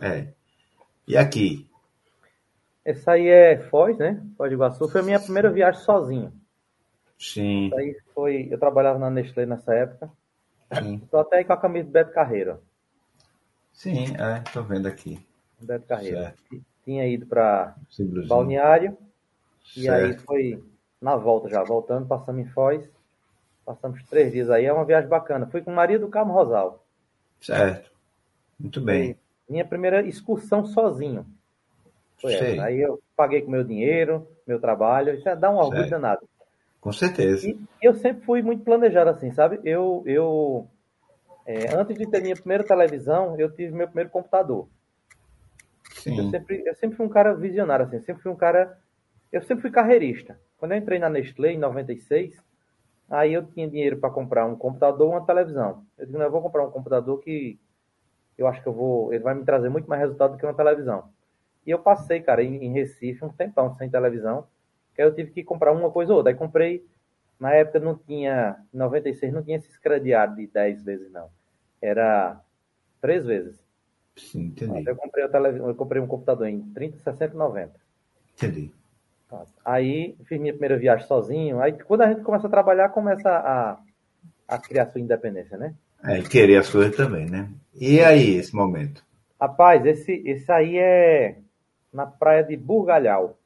É. 0.00 0.28
E 1.06 1.16
aqui? 1.16 1.66
Essa 2.84 3.12
aí 3.12 3.28
é 3.28 3.58
Foz, 3.70 3.96
né? 3.96 4.22
Foz 4.36 4.50
do 4.50 4.54
Iguaçu. 4.54 4.88
Foi 4.88 5.00
a 5.00 5.04
minha 5.04 5.20
primeira 5.20 5.50
viagem 5.50 5.80
sozinho. 5.80 6.32
Sim. 7.18 7.68
Essa 7.68 7.76
aí 7.76 7.96
foi. 8.14 8.48
Eu 8.50 8.58
trabalhava 8.58 8.98
na 8.98 9.10
Nestlé 9.10 9.46
nessa 9.46 9.74
época. 9.74 10.10
Sim. 10.72 11.00
Estou 11.04 11.20
até 11.20 11.38
aí 11.38 11.44
com 11.44 11.52
a 11.52 11.56
camisa 11.56 11.86
do 11.86 11.92
Beto 11.92 12.12
Carreiro. 12.12 12.60
Sim, 13.72 14.14
é, 14.16 14.40
tô 14.52 14.62
vendo 14.62 14.86
aqui. 14.86 15.24
Beto 15.60 15.86
Carreiro. 15.86 16.18
Certo. 16.18 16.64
Tinha 16.84 17.06
ido 17.06 17.26
para 17.26 17.74
Balneário. 18.28 18.96
Certo. 19.64 19.78
E 19.78 19.88
aí 19.88 20.18
foi 20.18 20.64
na 21.00 21.16
volta 21.16 21.48
já, 21.48 21.62
voltando, 21.62 22.06
passamos 22.06 22.46
em 22.46 22.48
Foz. 22.50 22.88
Passamos 23.64 24.02
três 24.04 24.32
dias 24.32 24.50
aí. 24.50 24.66
É 24.66 24.72
uma 24.72 24.84
viagem 24.84 25.08
bacana. 25.08 25.46
Fui 25.46 25.62
com 25.62 25.70
Maria 25.70 25.98
do 25.98 26.08
Carmo 26.08 26.34
Rosal. 26.34 26.84
Certo. 27.40 27.90
Muito 28.58 28.80
bem. 28.80 29.14
Foi 29.14 29.16
minha 29.48 29.64
primeira 29.64 30.02
excursão 30.02 30.64
sozinho. 30.66 31.26
Foi 32.18 32.34
essa. 32.34 32.62
Aí 32.62 32.80
eu 32.80 33.02
paguei 33.16 33.42
com 33.42 33.50
meu 33.50 33.64
dinheiro, 33.64 34.26
meu 34.46 34.60
trabalho. 34.60 35.14
Isso 35.14 35.28
é 35.28 35.36
dá 35.36 35.50
um 35.50 35.56
orgulho 35.56 35.80
Certo. 35.80 35.90
danado. 35.90 36.28
Com 36.84 36.92
certeza. 36.92 37.48
E 37.48 37.58
eu 37.80 37.94
sempre 37.94 38.26
fui 38.26 38.42
muito 38.42 38.62
planejado 38.62 39.08
assim, 39.08 39.32
sabe? 39.32 39.58
Eu, 39.64 40.02
eu 40.04 40.68
é, 41.46 41.74
antes 41.74 41.96
de 41.96 42.06
ter 42.06 42.20
minha 42.20 42.34
primeira 42.34 42.62
televisão, 42.62 43.40
eu 43.40 43.50
tive 43.50 43.72
meu 43.72 43.86
primeiro 43.86 44.10
computador. 44.10 44.68
Eu 46.04 46.12
Sim. 46.12 46.30
sempre, 46.30 46.62
eu 46.66 46.74
sempre 46.74 46.94
fui 46.94 47.06
um 47.06 47.08
cara 47.08 47.32
visionário, 47.34 47.86
assim, 47.86 48.00
sempre 48.00 48.22
fui 48.22 48.30
um 48.30 48.36
cara. 48.36 48.78
Eu 49.32 49.40
sempre 49.40 49.62
fui 49.62 49.70
carreirista. 49.70 50.38
Quando 50.58 50.72
eu 50.72 50.78
entrei 50.78 50.98
na 50.98 51.08
Nestlé 51.08 51.52
em 51.52 51.58
96, 51.58 52.36
aí 53.08 53.32
eu 53.32 53.46
tinha 53.46 53.66
dinheiro 53.66 53.96
para 53.96 54.10
comprar 54.10 54.44
um 54.44 54.54
computador 54.54 55.08
uma 55.08 55.24
televisão. 55.24 55.86
Eu 55.96 56.04
disse, 56.04 56.18
não, 56.18 56.26
eu 56.26 56.30
vou 56.30 56.42
comprar 56.42 56.66
um 56.66 56.70
computador 56.70 57.18
que 57.18 57.58
eu 58.36 58.46
acho 58.46 58.62
que 58.62 58.68
eu 58.68 58.74
vou. 58.74 59.10
Ele 59.10 59.24
vai 59.24 59.34
me 59.34 59.46
trazer 59.46 59.70
muito 59.70 59.88
mais 59.88 60.02
resultado 60.02 60.32
do 60.32 60.36
que 60.36 60.44
uma 60.44 60.52
televisão. 60.52 61.08
E 61.66 61.70
eu 61.70 61.78
passei, 61.78 62.20
cara, 62.20 62.42
em, 62.42 62.62
em 62.62 62.72
Recife, 62.74 63.24
um 63.24 63.30
tempão 63.30 63.72
sem 63.72 63.88
televisão, 63.88 64.46
que 64.94 65.02
aí 65.02 65.08
eu 65.08 65.14
tive 65.14 65.30
que 65.30 65.42
comprar 65.42 65.72
uma 65.72 65.90
coisa 65.90 66.12
ou 66.12 66.18
outra. 66.18 66.32
Aí 66.32 66.38
comprei. 66.38 66.84
Na 67.38 67.52
época 67.52 67.80
não 67.80 67.96
tinha. 67.96 68.56
Em 68.72 68.76
96 68.76 69.32
não 69.32 69.42
tinha 69.42 69.56
esses 69.56 69.76
crediários 69.76 70.36
de 70.36 70.46
10 70.46 70.82
vezes, 70.82 71.10
não. 71.10 71.28
Era 71.82 72.40
três 73.00 73.26
vezes. 73.26 73.58
Sim, 74.16 74.46
entendi. 74.46 74.88
Eu 74.88 74.96
comprei, 74.96 75.24
a 75.24 75.28
eu 75.28 75.74
comprei 75.74 76.00
um 76.00 76.06
computador 76.06 76.46
em 76.46 76.60
30, 76.72 76.98
60 76.98 77.34
e 77.34 77.36
90. 77.36 77.72
Entendi. 78.36 78.70
Aí 79.64 80.16
fiz 80.26 80.40
minha 80.40 80.52
primeira 80.52 80.78
viagem 80.78 81.06
sozinho. 81.06 81.60
Aí 81.60 81.72
quando 81.72 82.02
a 82.02 82.12
gente 82.12 82.22
começa 82.22 82.46
a 82.46 82.50
trabalhar, 82.50 82.90
começa 82.90 83.28
a, 83.28 83.78
a 84.46 84.58
criar 84.58 84.86
sua 84.86 85.00
independência, 85.00 85.58
né? 85.58 85.74
É, 86.04 86.20
querer 86.22 86.58
as 86.58 86.70
coisas 86.70 86.94
também, 86.94 87.26
né? 87.28 87.50
E 87.74 88.00
aí, 88.00 88.36
esse 88.36 88.54
momento? 88.54 89.02
Rapaz, 89.40 89.84
esse, 89.84 90.12
esse 90.26 90.50
aí 90.52 90.78
é 90.78 91.38
na 91.92 92.06
praia 92.06 92.44
de 92.44 92.56
Burgalhau, 92.56 93.38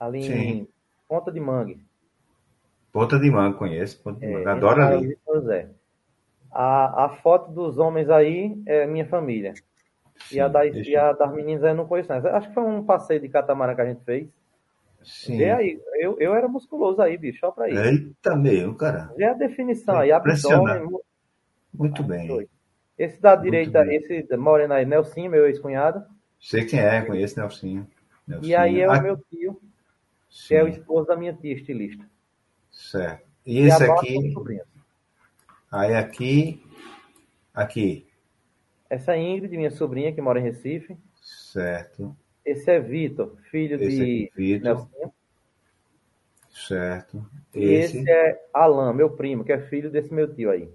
ali 0.00 0.22
Sim. 0.22 0.32
em 0.32 0.68
Ponta 1.08 1.30
de 1.32 1.40
Mangue. 1.40 1.80
Ponta 2.92 3.18
de 3.20 3.30
Manga, 3.30 3.56
conheço. 3.56 4.02
Ponta 4.02 4.18
de 4.20 4.26
É, 4.26 4.32
Manga, 4.32 4.52
adoro 4.52 4.82
entre 4.82 4.82
ali. 4.82 5.18
São 5.24 5.34
José. 5.34 5.70
A, 6.52 7.06
a 7.06 7.08
foto 7.18 7.52
dos 7.52 7.78
homens 7.78 8.10
aí 8.10 8.60
é 8.66 8.86
minha 8.86 9.06
família. 9.08 9.54
E 10.30 10.40
a, 10.40 10.48
Sim, 10.48 10.52
das, 10.52 10.72
deixa- 10.72 10.90
e 10.90 10.96
a 10.96 11.12
das 11.12 11.32
meninas 11.34 11.64
aí 11.64 11.70
eu 11.72 11.76
não 11.76 11.86
conheço. 11.86 12.10
Não. 12.10 12.18
Acho 12.36 12.48
que 12.48 12.54
foi 12.54 12.64
um 12.64 12.84
passeio 12.84 13.20
de 13.20 13.28
catamarã 13.28 13.74
que 13.74 13.80
a 13.82 13.86
gente 13.86 14.04
fez. 14.04 14.28
Sim. 15.04 15.36
Vê 15.36 15.50
aí, 15.52 15.80
eu, 16.00 16.18
eu 16.18 16.34
era 16.34 16.48
musculoso 16.48 17.00
aí, 17.00 17.16
bicho, 17.16 17.40
só 17.40 17.50
pra 17.50 17.68
isso. 17.68 17.80
Eita, 17.80 18.34
meu, 18.36 18.74
cara. 18.74 19.12
Vê 19.16 19.24
a 19.24 19.34
definição 19.34 19.96
É 19.96 20.02
aí, 20.04 20.12
abdômen. 20.12 20.88
Muito 21.72 22.02
bem. 22.02 22.48
Esse 22.98 23.20
da 23.20 23.36
direita, 23.36 23.84
bem. 23.84 23.96
esse 23.96 24.22
da 24.24 24.36
morena 24.38 24.76
aí, 24.76 24.86
Nelsinho, 24.86 25.30
meu 25.30 25.46
ex-cunhado. 25.46 26.04
Sei 26.40 26.64
quem 26.64 26.80
é, 26.80 27.02
conheço 27.02 27.38
Nelsinho. 27.38 27.86
E 28.42 28.54
aí 28.54 28.80
é 28.80 28.88
o 28.88 28.92
Ah, 28.92 29.00
meu 29.00 29.16
tio, 29.30 29.60
sim, 30.36 30.48
que 30.48 30.54
é 30.54 30.62
o 30.64 30.68
esposo 30.68 31.06
da 31.06 31.16
minha 31.16 31.32
tia 31.32 31.54
estilista. 31.54 32.04
Certo. 32.70 33.26
E 33.44 33.58
E 33.60 33.66
esse 33.66 33.82
aqui, 33.84 34.34
aí 35.70 35.94
aqui, 35.94 36.62
aqui, 37.54 38.06
Essa 38.90 39.14
é 39.16 39.18
Ingrid, 39.20 39.56
minha 39.56 39.70
sobrinha, 39.70 40.12
que 40.12 40.20
mora 40.20 40.38
em 40.38 40.42
Recife. 40.42 40.96
certo. 41.22 42.16
Esse 42.44 42.70
é 42.70 42.78
Vitor, 42.78 43.36
filho 43.50 43.76
Esse 43.82 43.96
de 43.96 44.32
Vitor, 44.36 44.64
Nelsinho. 44.76 45.12
certo. 46.50 47.26
E 47.54 47.64
Esse, 47.64 47.98
esse 47.98 48.10
é 48.10 48.46
Alan, 48.52 48.92
meu 48.92 49.10
primo, 49.10 49.44
que 49.44 49.52
é 49.52 49.58
filho 49.60 49.90
desse 49.90 50.12
meu 50.12 50.32
tio 50.32 50.50
aí. 50.50 50.68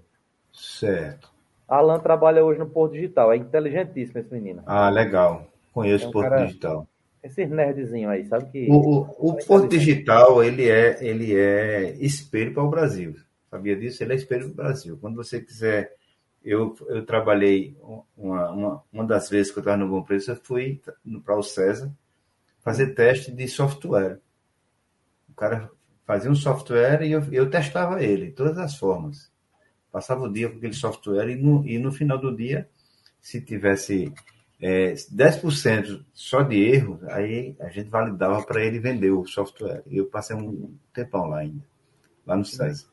certo. 0.52 1.30
Alan 1.68 1.98
trabalha 2.00 2.44
hoje 2.44 2.58
no 2.58 2.68
Porto 2.68 2.92
Digital. 2.92 3.32
É 3.32 3.36
inteligentíssimo 3.36 4.18
esse 4.20 4.30
menino. 4.32 4.62
Ah, 4.66 4.90
legal. 4.90 5.46
Conheço 5.72 6.04
É 6.04 6.06
um 6.06 6.10
o 6.10 6.12
Porto 6.12 6.28
cara- 6.28 6.44
Digital. 6.44 6.86
Esses 7.22 7.48
nerdzinhos 7.48 8.10
aí, 8.10 8.26
sabe 8.26 8.50
que... 8.50 8.68
O, 8.70 8.74
o, 8.74 9.30
o 9.30 9.46
Porto 9.46 9.68
Digital, 9.68 10.42
ele 10.42 10.68
é, 10.68 10.98
ele 11.04 11.34
é 11.34 11.96
espelho 12.00 12.52
para 12.52 12.64
o 12.64 12.70
Brasil. 12.70 13.14
Sabia 13.50 13.76
disso? 13.76 14.02
Ele 14.02 14.14
é 14.14 14.16
espelho 14.16 14.44
para 14.46 14.52
o 14.52 14.56
Brasil. 14.56 14.98
Quando 15.00 15.16
você 15.16 15.40
quiser... 15.40 15.94
Eu, 16.44 16.74
eu 16.88 17.06
trabalhei 17.06 17.76
uma, 18.16 18.50
uma, 18.50 18.82
uma 18.92 19.04
das 19.06 19.30
vezes 19.30 19.52
que 19.52 19.58
eu 19.58 19.60
estava 19.60 19.76
no 19.76 19.88
Bom 19.88 20.02
Preço, 20.02 20.32
eu 20.32 20.36
fui 20.42 20.82
para 21.24 21.38
o 21.38 21.42
César 21.44 21.94
fazer 22.64 22.94
teste 22.94 23.30
de 23.30 23.46
software. 23.46 24.18
O 25.28 25.34
cara 25.34 25.70
fazia 26.04 26.28
um 26.28 26.34
software 26.34 27.02
e 27.02 27.12
eu, 27.12 27.22
eu 27.30 27.48
testava 27.48 28.02
ele, 28.02 28.26
de 28.26 28.32
todas 28.32 28.58
as 28.58 28.76
formas. 28.76 29.30
Passava 29.92 30.24
o 30.24 30.32
dia 30.32 30.48
com 30.48 30.56
aquele 30.56 30.74
software 30.74 31.28
e 31.28 31.36
no, 31.36 31.64
e 31.64 31.78
no 31.78 31.92
final 31.92 32.18
do 32.18 32.34
dia, 32.34 32.68
se 33.20 33.40
tivesse 33.40 34.12
é, 34.62 34.94
10% 35.10 36.04
só 36.14 36.42
de 36.42 36.56
erro, 36.62 37.00
aí 37.10 37.56
a 37.60 37.70
gente 37.70 37.90
validava 37.90 38.42
para 38.44 38.64
ele 38.64 38.80
vender 38.80 39.10
o 39.12 39.26
software. 39.26 39.82
E 39.88 39.98
eu 39.98 40.06
passei 40.06 40.36
um 40.36 40.74
tempão 40.94 41.26
lá 41.28 41.40
ainda, 41.40 41.64
lá 42.26 42.36
no 42.36 42.44
César. 42.44 42.88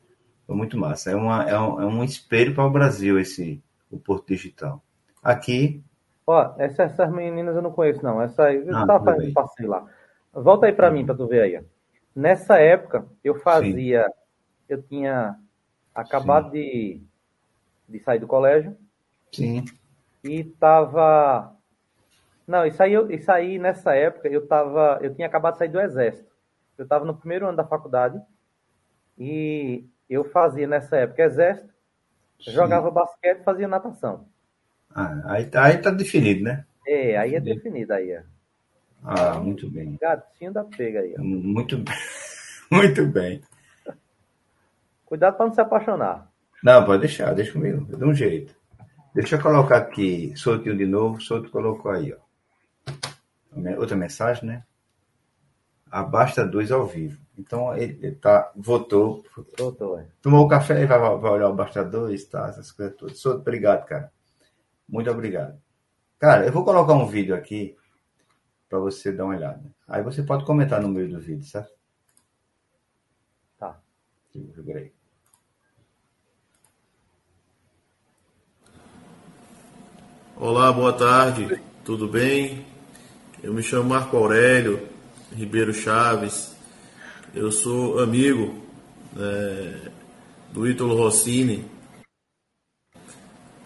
Foi 0.46 0.56
muito 0.56 0.78
massa. 0.78 1.12
É, 1.12 1.16
uma, 1.16 1.44
é, 1.48 1.58
um, 1.60 1.82
é 1.82 1.86
um 1.86 2.04
espelho 2.04 2.54
para 2.54 2.66
o 2.66 2.70
Brasil 2.70 3.20
esse 3.20 3.62
o 3.90 3.98
Porto 3.98 4.28
Digital. 4.28 4.82
Aqui, 5.22 5.82
Ó, 6.26 6.54
essa- 6.58 6.84
essas 6.84 7.10
meninas 7.12 7.56
eu 7.56 7.62
não 7.62 7.72
conheço, 7.72 8.02
não. 8.02 8.22
Essa 8.22 8.44
aí, 8.44 8.56
eu 8.66 8.76
Ah, 8.76 8.86
tava 8.86 9.04
fazendo 9.04 9.32
passeio 9.32 9.68
lá. 9.68 9.86
Volta 10.32 10.66
aí 10.66 10.72
pra 10.72 10.90
mim, 10.90 11.04
pra 11.04 11.14
tu 11.14 11.26
ver 11.26 11.42
aí. 11.42 11.64
Nessa 12.14 12.58
época, 12.58 13.06
eu 13.24 13.34
fazia... 13.40 14.06
Eu 14.68 14.82
tinha 14.82 15.36
acabado 15.94 16.52
de, 16.52 17.02
de 17.88 18.00
sair 18.00 18.20
do 18.20 18.26
colégio 18.28 18.76
sim, 19.32 19.64
e 20.24 20.44
tava... 20.44 21.54
Não, 22.50 22.66
isso 22.66 22.82
aí, 22.82 22.92
eu- 22.92 23.08
isso 23.12 23.30
aí, 23.30 23.60
nessa 23.60 23.94
época, 23.94 24.28
eu 24.28 24.44
tava... 24.44 24.98
Eu 25.00 25.14
tinha 25.14 25.28
acabado 25.28 25.52
de 25.52 25.58
sair 25.60 25.68
do 25.68 25.80
exército. 25.80 26.28
Eu 26.76 26.84
tava 26.86 27.04
no 27.04 27.14
primeiro 27.16 27.46
ano 27.46 27.56
da 27.56 27.64
faculdade 27.64 28.20
e 29.16 29.84
eu 30.08 30.24
fazia, 30.24 30.66
nessa 30.66 30.96
época, 30.96 31.22
exército, 31.22 31.72
sim. 32.40 32.50
jogava 32.52 32.90
basquete 32.90 33.40
e 33.40 33.44
fazia 33.44 33.68
natação. 33.68 34.26
Ah, 34.92 35.22
aí, 35.26 35.44
tá- 35.44 35.64
aí 35.64 35.78
tá 35.78 35.90
definido, 35.90 36.42
né? 36.42 36.64
É, 36.84 37.16
aí 37.16 37.36
é 37.36 37.40
definido 37.40 37.92
aí, 37.92 38.16
ó. 38.16 38.22
Ah, 39.04 39.34
muito 39.38 39.70
bem. 39.70 39.96
Gatinho 40.00 40.52
da 40.52 40.64
pega 40.64 41.00
aí, 41.00 41.14
ó. 41.16 41.22
Muito 41.22 41.78
bem. 41.78 41.94
Muito 42.70 43.04
bem. 43.06 43.42
Cuidado 45.04 45.36
para 45.36 45.46
não 45.46 45.52
se 45.54 45.60
apaixonar. 45.60 46.30
Não, 46.62 46.84
pode 46.84 47.00
deixar, 47.00 47.34
deixa 47.34 47.52
comigo, 47.52 47.84
dou 47.96 48.10
um 48.10 48.14
jeito. 48.14 48.54
Deixa 49.14 49.36
eu 49.36 49.42
colocar 49.42 49.78
aqui, 49.78 50.32
soltinho 50.36 50.76
de 50.76 50.86
novo, 50.86 51.20
solto 51.20 51.50
colocou 51.50 51.90
aí, 51.90 52.12
ó. 52.12 52.19
Outra 53.78 53.96
mensagem, 53.96 54.44
né? 54.44 54.64
Abasta 55.90 56.46
dois 56.46 56.70
ao 56.70 56.86
vivo. 56.86 57.20
Então 57.36 57.76
ele, 57.76 58.12
tá, 58.12 58.52
votou, 58.54 59.24
Doutor. 59.56 60.06
tomou 60.22 60.44
o 60.44 60.48
café 60.48 60.82
e 60.82 60.86
vai, 60.86 60.98
vai 60.98 61.30
olhar 61.32 61.48
o 61.48 61.54
Basta 61.54 61.84
dois, 61.84 62.24
tá? 62.26 62.48
Essas 62.48 62.70
coisas 62.70 62.94
todas. 62.96 63.26
Obrigado, 63.26 63.86
cara. 63.86 64.12
Muito 64.88 65.10
obrigado. 65.10 65.60
Cara, 66.18 66.46
eu 66.46 66.52
vou 66.52 66.64
colocar 66.64 66.92
um 66.92 67.06
vídeo 67.06 67.34
aqui 67.34 67.76
para 68.68 68.78
você 68.78 69.10
dar 69.10 69.24
uma 69.24 69.34
olhada. 69.34 69.62
Aí 69.88 70.02
você 70.02 70.22
pode 70.22 70.44
comentar 70.44 70.80
no 70.80 70.88
meio 70.88 71.08
do 71.08 71.18
vídeo, 71.18 71.44
certo? 71.44 71.72
Tá. 73.58 73.80
Segura 74.32 74.78
aí. 74.78 74.92
Olá, 80.36 80.72
boa 80.72 80.92
tarde, 80.92 81.60
tudo 81.84 82.08
bem? 82.08 82.69
Eu 83.42 83.54
me 83.54 83.62
chamo 83.62 83.88
Marco 83.88 84.18
Aurélio 84.18 84.86
Ribeiro 85.34 85.72
Chaves, 85.72 86.54
eu 87.34 87.50
sou 87.50 87.98
amigo 87.98 88.54
é, 89.16 89.90
do 90.52 90.68
Ítalo 90.68 90.94
Rossini. 90.94 91.64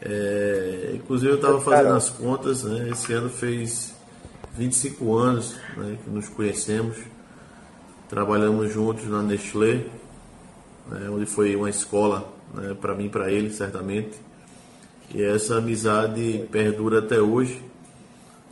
É, 0.01 0.93
inclusive, 0.95 1.33
eu 1.33 1.37
estava 1.37 1.61
fazendo 1.61 1.95
as 1.95 2.09
contas, 2.09 2.63
né, 2.63 2.89
esse 2.91 3.13
ano 3.15 3.29
fez 3.29 3.97
25 4.57 5.13
anos 5.17 5.57
né, 5.77 5.99
que 6.05 6.11
nos 6.11 6.29
conhecemos, 6.29 6.97
trabalhamos 8.09 8.73
juntos 8.73 9.07
na 9.07 9.23
Nestlé 9.23 9.87
né, 10.87 11.09
onde 11.11 11.27
foi 11.27 11.57
uma 11.57 11.69
escola 11.69 12.33
né, 12.55 12.77
para 12.81 12.95
mim 12.95 13.07
e 13.07 13.11
para 13.11 13.33
ele, 13.33 13.51
certamente. 13.51 14.21
E 15.13 15.21
essa 15.21 15.57
amizade 15.57 16.47
perdura 16.53 17.01
até 17.01 17.21
hoje. 17.21 17.61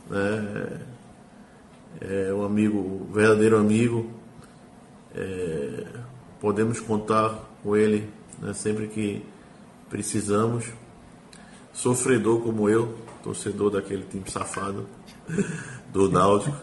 Né, 0.09 0.92
é 2.01 2.33
um 2.33 2.43
amigo, 2.43 2.77
um 2.77 3.13
verdadeiro 3.13 3.57
amigo. 3.57 4.09
É, 5.15 5.85
podemos 6.39 6.79
contar 6.79 7.39
com 7.61 7.75
ele 7.75 8.09
né, 8.39 8.53
sempre 8.53 8.87
que 8.87 9.23
precisamos. 9.89 10.65
Sofredor 11.71 12.41
como 12.41 12.69
eu, 12.69 12.95
torcedor 13.23 13.71
daquele 13.71 14.03
time 14.03 14.29
safado 14.29 14.85
do 15.91 16.09
Náutico. 16.09 16.55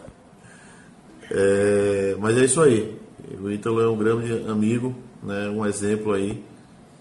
É, 1.29 2.15
mas 2.19 2.37
é 2.37 2.45
isso 2.45 2.61
aí. 2.61 2.99
O 3.39 3.49
Ítalo 3.49 3.81
é 3.81 3.89
um 3.89 3.97
grande 3.97 4.49
amigo, 4.49 4.95
né, 5.23 5.49
um 5.49 5.65
exemplo 5.65 6.13
aí 6.13 6.43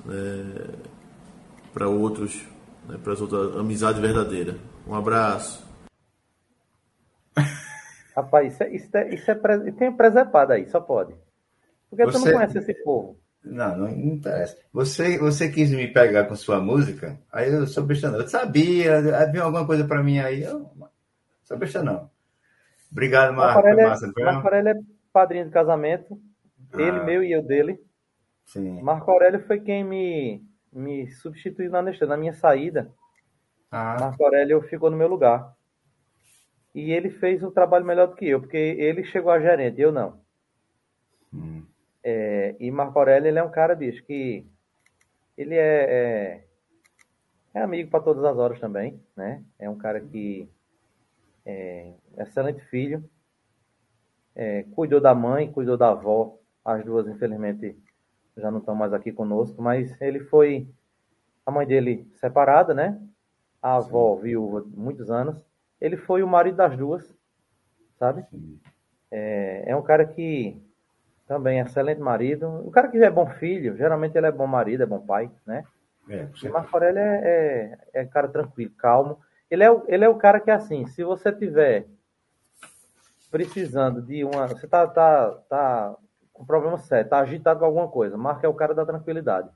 né, 0.05 0.45
para 1.73 1.89
outros, 1.89 2.41
né, 2.89 2.97
para 3.03 3.13
as 3.13 3.21
outras 3.21 3.57
amizade 3.57 4.01
verdadeira. 4.01 4.57
Um 4.87 4.95
abraço. 4.95 5.70
Rapaz, 8.31 8.53
isso 8.53 8.63
é, 8.63 8.71
isso 8.71 8.97
é, 8.97 9.15
isso 9.15 9.31
é 9.31 9.73
tem 9.73 9.93
presepada 9.93 10.55
aí, 10.55 10.69
só 10.69 10.81
pode. 10.81 11.13
Porque 11.91 12.05
você... 12.05 12.19
tu 12.19 12.25
não 12.25 12.33
conhece 12.33 12.59
esse 12.59 12.75
povo. 12.85 13.19
Não, 13.43 13.77
não, 13.77 13.89
não 13.89 14.15
interessa. 14.15 14.57
Você, 14.73 15.19
você 15.19 15.51
quis 15.51 15.71
me 15.71 15.89
pegar 15.89 16.25
com 16.25 16.37
sua 16.37 16.61
música, 16.61 17.19
aí 17.33 17.53
eu 17.53 17.67
sou 17.67 17.83
besta 17.83 18.09
não. 18.09 18.21
Eu 18.21 18.29
sabia, 18.29 18.99
havia 19.21 19.43
alguma 19.43 19.67
coisa 19.67 19.85
para 19.85 20.03
mim 20.03 20.21
aí, 20.21 20.43
eu 20.43 20.71
sou 21.43 21.59
besta 21.59 21.83
não. 21.83 22.09
Obrigado, 22.93 23.35
Marco. 23.35 23.63
Marco 24.19 24.47
Aurélio 24.47 24.71
é 24.71 24.81
padrinho 25.13 25.47
de 25.47 25.51
casamento, 25.51 26.21
ah. 26.73 26.81
ele, 26.81 27.01
meu 27.01 27.25
e 27.25 27.33
eu 27.33 27.43
dele. 27.43 27.83
Sim. 28.47 28.81
Marco 28.81 29.11
Aurélio 29.11 29.45
foi 29.47 29.59
quem 29.59 29.83
me, 29.83 30.45
me 30.73 31.11
substituiu 31.11 31.71
na, 31.71 31.83
na 31.83 32.17
minha 32.17 32.35
saída. 32.35 32.93
Ah. 33.73 33.97
Marco 33.99 34.23
Aurélio 34.23 34.61
ficou 34.63 34.89
no 34.89 34.97
meu 34.97 35.09
lugar. 35.09 35.53
E 36.75 36.93
ele 36.93 37.11
fez 37.11 37.43
um 37.43 37.51
trabalho 37.51 37.85
melhor 37.85 38.09
do 38.09 38.17
que 38.17 38.29
eu, 38.29 38.41
porque 38.41 38.57
ele 38.57 39.05
chegou 39.05 39.33
a 39.33 39.41
gerente, 39.41 39.81
eu 39.81 39.91
não. 39.91 40.21
Hum. 41.33 41.65
É, 42.03 42.55
e 42.59 42.71
Marco 42.71 42.99
Aurélio, 42.99 43.29
ele 43.29 43.39
é 43.39 43.43
um 43.43 43.51
cara, 43.51 43.75
bicho, 43.75 44.03
que 44.05 44.47
ele 45.37 45.55
é, 45.55 45.85
é, 45.91 46.45
é 47.55 47.63
amigo 47.63 47.91
para 47.91 48.05
todas 48.05 48.25
as 48.25 48.37
horas 48.37 48.61
também, 48.61 49.01
né? 49.17 49.43
É 49.59 49.69
um 49.69 49.77
cara 49.77 50.01
que 50.01 50.49
é 51.45 51.93
excelente 52.19 52.61
filho, 52.67 53.03
é, 54.35 54.65
cuidou 54.75 55.01
da 55.01 55.15
mãe, 55.15 55.51
cuidou 55.51 55.77
da 55.77 55.91
avó, 55.91 56.39
as 56.65 56.85
duas, 56.85 57.09
infelizmente, 57.09 57.77
já 58.37 58.51
não 58.51 58.59
estão 58.59 58.75
mais 58.75 58.93
aqui 58.93 59.13
conosco, 59.13 59.61
mas 59.61 60.01
ele 60.01 60.21
foi 60.21 60.69
a 61.45 61.51
mãe 61.51 61.67
dele 61.67 62.07
separada, 62.15 62.73
né? 62.73 63.01
A 63.63 63.77
avó 63.77 64.17
viúva 64.17 64.65
muitos 64.75 65.11
anos. 65.11 65.37
Ele 65.81 65.97
foi 65.97 66.23
o 66.23 66.29
marido 66.29 66.57
das 66.57 66.77
duas, 66.77 67.17
sabe? 67.99 68.25
É, 69.11 69.65
é 69.67 69.77
um 69.77 69.83
cara 69.83 70.05
que 70.05 70.61
também 71.27 71.61
excelente 71.61 72.01
marido. 72.01 72.49
O 72.67 72.71
cara 72.71 72.89
que 72.89 72.99
é 72.99 73.11
bom 73.11 73.27
filho, 73.27 73.77
geralmente 73.77 74.17
ele 74.17 74.27
é 74.27 74.33
bom 74.33 74.47
marido, 74.47 74.83
é 74.83 74.87
bom 74.87 75.01
pai, 75.01 75.31
né? 75.47 75.65
É, 76.09 76.29
e 76.43 76.49
Marco 76.49 76.77
Aurélio 76.77 76.99
é, 76.99 77.79
é, 77.95 78.01
é 78.01 78.05
cara 78.05 78.29
tranquilo, 78.29 78.73
calmo. 78.77 79.19
Ele 79.49 79.63
é, 79.63 79.71
o, 79.71 79.85
ele 79.87 80.05
é 80.05 80.09
o 80.09 80.17
cara 80.17 80.41
que 80.41 80.51
é 80.51 80.55
assim, 80.55 80.87
se 80.87 81.05
você 81.05 81.31
tiver 81.33 81.87
precisando 83.31 84.03
de 84.03 84.25
uma. 84.25 84.49
Você 84.49 84.67
tá, 84.67 84.87
tá, 84.87 85.31
tá 85.49 85.97
com 86.33 86.45
problema 86.45 86.79
sério, 86.79 87.09
tá 87.09 87.21
agitado 87.21 87.61
com 87.61 87.67
alguma 87.67 87.89
coisa. 87.89 88.17
Marco 88.17 88.45
é 88.45 88.49
o 88.49 88.55
cara 88.55 88.75
da 88.75 88.85
tranquilidade. 88.85 89.49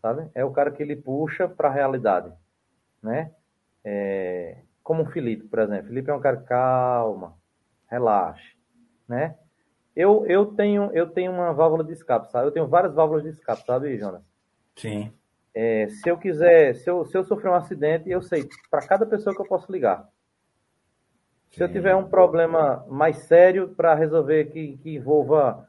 Sabe? 0.00 0.30
É 0.34 0.44
o 0.44 0.52
cara 0.52 0.70
que 0.70 0.82
ele 0.82 0.96
puxa 0.96 1.48
para 1.48 1.68
a 1.68 1.72
realidade. 1.72 2.32
Né? 3.02 3.30
É, 3.84 4.58
como 4.86 5.02
o 5.02 5.06
Felipe, 5.06 5.48
por 5.48 5.58
exemplo. 5.58 5.88
Felipe 5.88 6.08
é 6.08 6.14
um 6.14 6.20
cara 6.20 6.36
calma, 6.36 7.36
relaxe. 7.90 8.56
Né? 9.08 9.36
Eu, 9.96 10.24
eu, 10.26 10.46
tenho, 10.46 10.92
eu 10.92 11.10
tenho 11.10 11.32
uma 11.32 11.52
válvula 11.52 11.82
de 11.82 11.92
escape, 11.92 12.30
sabe? 12.30 12.46
Eu 12.46 12.52
tenho 12.52 12.68
várias 12.68 12.94
válvulas 12.94 13.24
de 13.24 13.30
escape, 13.30 13.66
sabe, 13.66 13.98
Jonas? 13.98 14.22
Sim. 14.76 15.12
É, 15.52 15.88
se 15.88 16.08
eu 16.08 16.16
quiser, 16.16 16.76
se 16.76 16.88
eu, 16.88 17.04
se 17.04 17.18
eu 17.18 17.24
sofrer 17.24 17.50
um 17.50 17.56
acidente, 17.56 18.08
eu 18.08 18.22
sei 18.22 18.48
para 18.70 18.86
cada 18.86 19.04
pessoa 19.04 19.34
que 19.34 19.42
eu 19.42 19.48
posso 19.48 19.72
ligar. 19.72 20.08
Se 21.50 21.64
eu 21.64 21.72
tiver 21.72 21.96
um 21.96 22.08
problema 22.08 22.86
mais 22.88 23.16
sério 23.24 23.70
para 23.70 23.92
resolver 23.92 24.52
que, 24.52 24.76
que 24.76 24.94
envolva 24.94 25.68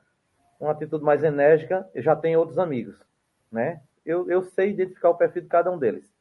uma 0.59 0.73
atitude 0.73 1.03
mais 1.03 1.23
enérgica, 1.23 1.89
eu 1.95 2.03
já 2.03 2.15
tenho 2.15 2.37
outros 2.37 2.59
amigos, 2.59 3.03
né? 3.51 3.81
Eu, 4.05 4.29
eu 4.29 4.43
sei 4.43 4.69
identificar 4.69 5.09
o 5.09 5.17
perfil 5.17 5.41
de 5.41 5.47
cada 5.47 5.71
um 5.71 5.79
deles. 5.79 6.13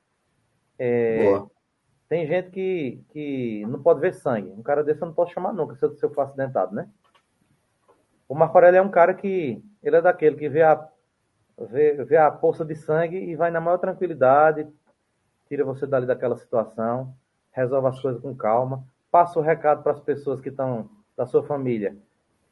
É, 0.78 1.42
tem 2.08 2.26
gente 2.26 2.50
que, 2.50 3.04
que 3.10 3.66
não 3.66 3.82
pode 3.82 4.00
ver 4.00 4.14
sangue. 4.14 4.50
Um 4.50 4.62
cara 4.62 4.84
desse 4.84 5.02
eu 5.02 5.06
não 5.06 5.14
posso 5.14 5.32
chamar 5.32 5.52
nunca 5.52 5.74
se 5.74 5.84
eu, 5.84 5.94
se 5.94 6.04
eu 6.04 6.10
for 6.10 6.22
acidentado, 6.22 6.74
né? 6.74 6.88
O 8.28 8.34
Marco 8.34 8.56
Aurélio 8.56 8.78
é 8.78 8.82
um 8.82 8.90
cara 8.90 9.14
que. 9.14 9.62
Ele 9.82 9.96
é 9.96 10.02
daquele 10.02 10.36
que 10.36 10.48
vê 10.48 10.62
a, 10.62 10.88
vê, 11.70 12.04
vê 12.04 12.16
a 12.16 12.30
poça 12.30 12.64
de 12.64 12.74
sangue 12.74 13.16
e 13.16 13.36
vai 13.36 13.50
na 13.50 13.60
maior 13.60 13.78
tranquilidade, 13.78 14.66
tira 15.48 15.64
você 15.64 15.86
dali 15.86 16.06
daquela 16.06 16.36
situação, 16.36 17.14
resolve 17.52 17.88
as 17.88 18.00
coisas 18.00 18.20
com 18.20 18.34
calma, 18.34 18.84
passa 19.10 19.38
o 19.38 19.42
recado 19.42 19.82
para 19.82 19.92
as 19.92 20.00
pessoas 20.00 20.40
que 20.40 20.48
estão 20.48 20.90
da 21.16 21.24
sua 21.24 21.44
família 21.44 21.96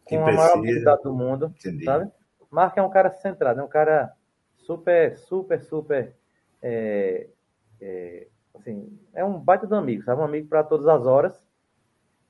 com 0.05 0.19
a 0.19 0.33
maior 0.33 0.53
habilidade 0.53 1.03
do 1.03 1.13
mundo, 1.13 1.53
Entendi. 1.59 1.85
sabe? 1.85 2.11
Marco 2.51 2.79
é 2.79 2.83
um 2.83 2.91
cara 2.91 3.11
centrado, 3.11 3.61
é 3.61 3.65
um 3.65 3.69
cara 3.69 4.13
super, 4.59 5.17
super, 5.19 5.61
super. 5.61 6.15
É, 6.63 7.27
é, 7.81 8.29
assim, 8.55 8.99
é 9.13 9.25
um 9.25 9.39
baita 9.39 9.67
do 9.67 9.75
amigo, 9.75 10.03
sabe? 10.03 10.21
Um 10.21 10.25
amigo 10.25 10.49
para 10.49 10.63
todas 10.63 10.87
as 10.87 11.07
horas 11.07 11.45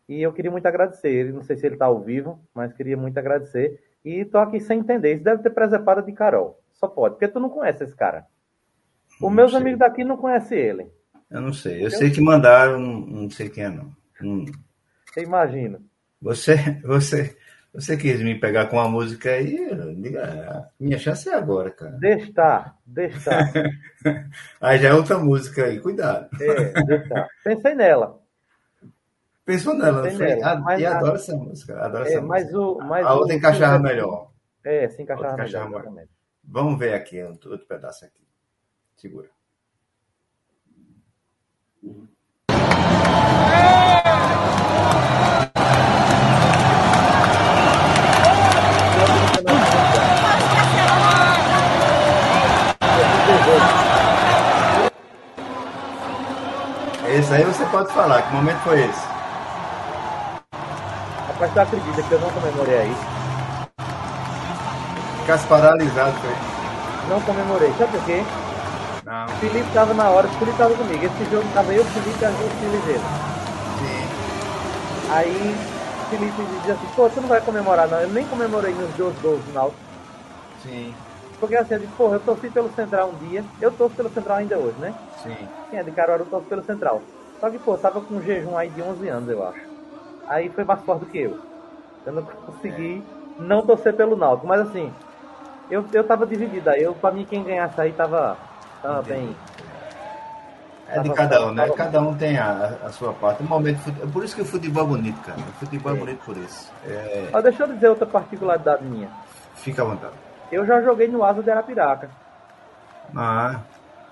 e 0.08 0.20
eu 0.20 0.32
queria 0.32 0.50
muito 0.50 0.66
agradecer 0.66 1.08
ele. 1.08 1.32
Não 1.32 1.42
sei 1.42 1.56
se 1.56 1.66
ele 1.66 1.74
está 1.74 1.87
ao 1.87 2.00
vivo, 2.00 2.40
mas 2.54 2.72
queria 2.72 2.96
muito 2.96 3.16
agradecer. 3.18 3.82
E 4.04 4.24
tô 4.24 4.38
aqui 4.38 4.60
sem 4.60 4.80
entender. 4.80 5.14
Isso 5.14 5.24
deve 5.24 5.42
ter 5.42 5.50
presepada 5.50 6.02
de 6.02 6.12
Carol. 6.12 6.60
Só 6.74 6.88
pode, 6.88 7.14
porque 7.14 7.28
tu 7.28 7.40
não 7.40 7.48
conhece 7.48 7.84
esse 7.84 7.94
cara. 7.94 8.26
Os 9.20 9.32
meus 9.32 9.52
sei. 9.52 9.60
amigos 9.60 9.78
daqui 9.78 10.04
não 10.04 10.16
conhecem 10.16 10.58
ele. 10.58 10.92
Eu 11.30 11.40
não 11.40 11.52
sei. 11.52 11.84
Eu 11.84 11.90
sei 11.90 12.10
que 12.10 12.20
mandaram, 12.20 12.78
não 12.78 13.30
sei 13.30 13.48
quem 13.48 13.64
é, 13.64 13.68
não. 13.68 13.90
Hum. 14.22 14.44
Eu 15.16 15.22
imagino. 15.22 15.80
Você, 16.20 16.56
você, 16.84 17.37
você 17.74 17.96
quis 17.96 18.22
me 18.22 18.38
pegar 18.38 18.66
com 18.66 18.78
a 18.78 18.88
música 18.88 19.30
aí, 19.30 19.68
diga, 19.96 20.70
minha 20.78 20.96
chance 20.96 21.28
é 21.28 21.34
agora, 21.34 21.72
cara. 21.72 21.90
Deixa 21.98 22.28
estar, 22.28 22.78
deixa 22.87 23.18
estar. 23.18 23.52
aí 24.60 24.78
já 24.78 24.90
é 24.90 24.94
outra 24.94 25.18
música 25.18 25.64
aí, 25.64 25.80
cuidado. 25.80 26.30
É. 26.40 27.26
Pensei 27.42 27.74
nela. 27.74 28.22
Pensou 29.44 29.74
nela, 29.74 30.08
foi, 30.08 30.18
nela. 30.18 30.56
Mas, 30.60 30.80
e 30.80 30.87
adoro 30.87 31.16
essa 31.16 31.37
música. 31.37 31.84
Adoro 31.84 32.04
é, 32.04 32.12
essa 32.12 32.22
mas 32.22 32.44
música. 32.44 32.60
O, 32.60 32.78
mas 32.78 33.06
a 33.06 33.14
outra 33.14 33.34
encaixava 33.34 33.78
melhor. 33.80 34.30
É, 34.62 34.88
se 34.88 35.02
encaixava 35.02 35.37
melhor. 35.37 35.90
melhor. 35.90 36.08
Vamos 36.44 36.78
ver 36.78 36.94
aqui 36.94 37.20
outro 37.24 37.58
pedaço 37.66 38.04
aqui. 38.04 38.24
Segura. 38.96 39.28
Esse 41.82 42.13
aí 57.35 57.44
você 57.44 57.64
pode 57.66 57.92
falar, 57.92 58.23
que 58.23 58.33
momento 58.33 58.59
foi 58.61 58.81
esse? 58.85 59.07
Rapaz, 61.29 61.53
tu 61.53 61.61
acredita 61.61 62.03
que 62.03 62.12
eu 62.12 62.20
não 62.20 62.31
comemorei 62.31 62.79
aí? 62.79 62.94
Ficasse 65.20 65.47
paralisado, 65.47 66.12
foi? 66.12 66.35
Não 67.09 67.20
comemorei. 67.23 67.73
Sabe 67.77 67.92
por 67.92 68.05
quê? 68.05 68.23
Não. 69.05 69.27
O 69.27 69.31
Felipe 69.40 69.68
tava 69.73 69.94
na 69.94 70.09
hora, 70.11 70.27
o 70.27 70.31
Felipe 70.31 70.57
tava 70.57 70.75
comigo. 70.75 71.05
Esse 71.05 71.31
jogo 71.31 71.47
tava 71.53 71.73
eu, 71.73 71.83
o 71.83 71.87
Felipe 71.87 72.25
e 72.25 72.27
o 72.27 72.51
Felipe 72.61 73.01
Sim. 73.79 75.12
Aí 75.12 75.57
o 76.03 76.11
Felipe 76.11 76.42
dizia 76.59 76.75
assim, 76.75 76.87
pô, 76.94 77.09
tu 77.09 77.20
não 77.20 77.29
vai 77.29 77.40
comemorar 77.40 77.88
não. 77.88 78.01
Eu 78.01 78.09
nem 78.09 78.27
comemorei 78.27 78.73
nos 78.75 78.94
dois 78.94 79.18
gols 79.20 79.42
do 79.44 79.53
Náutico. 79.53 79.81
Sim. 80.62 80.94
Porque 81.40 81.57
assim, 81.57 81.75
eu 81.75 81.81
disse, 81.81 81.92
porra, 81.92 82.14
eu 82.16 82.20
torci 82.20 82.49
pelo 82.49 82.73
Central 82.75 83.11
um 83.11 83.29
dia, 83.29 83.44
eu 83.61 83.73
torço 83.73 83.97
pelo 83.97 84.11
Central 84.11 84.38
ainda 84.38 84.57
hoje, 84.57 84.79
né? 84.79 84.94
Sim. 85.23 85.37
Quem 85.68 85.81
é 85.81 85.83
de 85.83 85.90
Caruaru 85.90 86.25
torço 86.27 86.47
pelo 86.47 86.64
Central. 86.64 87.03
Só 87.44 87.50
que, 87.50 87.59
pô, 87.59 87.76
tava 87.76 88.00
com 88.00 88.14
um 88.14 88.22
jejum 88.22 88.57
aí 88.57 88.70
de 88.70 88.80
11 88.80 89.09
anos, 89.09 89.28
eu 89.28 89.46
acho 89.46 89.74
aí 90.26 90.48
foi 90.50 90.64
mais 90.64 90.80
forte 90.83 91.00
do 91.00 91.07
que 91.07 91.18
eu. 91.18 91.38
Eu 92.07 92.12
não 92.12 92.22
consegui 92.22 93.02
não 93.38 93.64
torcer 93.64 93.94
pelo 93.94 94.16
Náutico, 94.16 94.46
mas 94.46 94.61
assim, 94.61 94.92
eu, 95.70 95.85
eu 95.92 96.04
tava 96.04 96.26
dividido 96.26 96.70
aí. 96.70 96.83
Eu, 96.83 96.94
pra 96.94 97.11
mim, 97.11 97.24
quem 97.24 97.42
ganhasse 97.42 97.80
aí 97.80 97.92
tava, 97.92 98.37
tava 98.83 99.02
bem. 99.02 99.35
É 100.88 101.00
de 101.00 101.11
cada 101.14 101.46
um, 101.46 101.52
né? 101.52 101.68
Cada 101.70 102.00
um 102.00 102.14
tem 102.14 102.38
a, 102.38 102.78
a 102.85 102.90
sua 102.90 103.12
parte. 103.14 103.42
Um 103.42 103.46
momento, 103.46 103.80
por 104.12 104.22
isso 104.22 104.37
que 104.37 104.42
o 104.42 104.44
futebol 104.44 104.85
é 104.85 104.87
bonito, 104.87 105.20
cara. 105.22 105.38
O 105.38 105.52
futebol 105.52 105.92
é, 105.92 105.96
é 105.96 105.98
bonito 105.98 106.24
por 106.24 106.37
isso. 106.37 106.70
É... 106.87 107.42
deixa 107.42 107.62
eu 107.62 107.72
dizer 107.72 107.88
outra 107.88 108.07
particularidade 108.07 108.85
minha. 108.85 109.09
Fica 109.54 109.83
à 109.83 109.87
vontade. 109.87 110.12
Eu 110.52 110.66
já 110.66 110.83
joguei 110.83 111.09
no 111.09 111.24
Asa 111.24 111.42
de 111.42 111.50
Arapiraca. 111.50 112.11
Ah, 113.16 113.61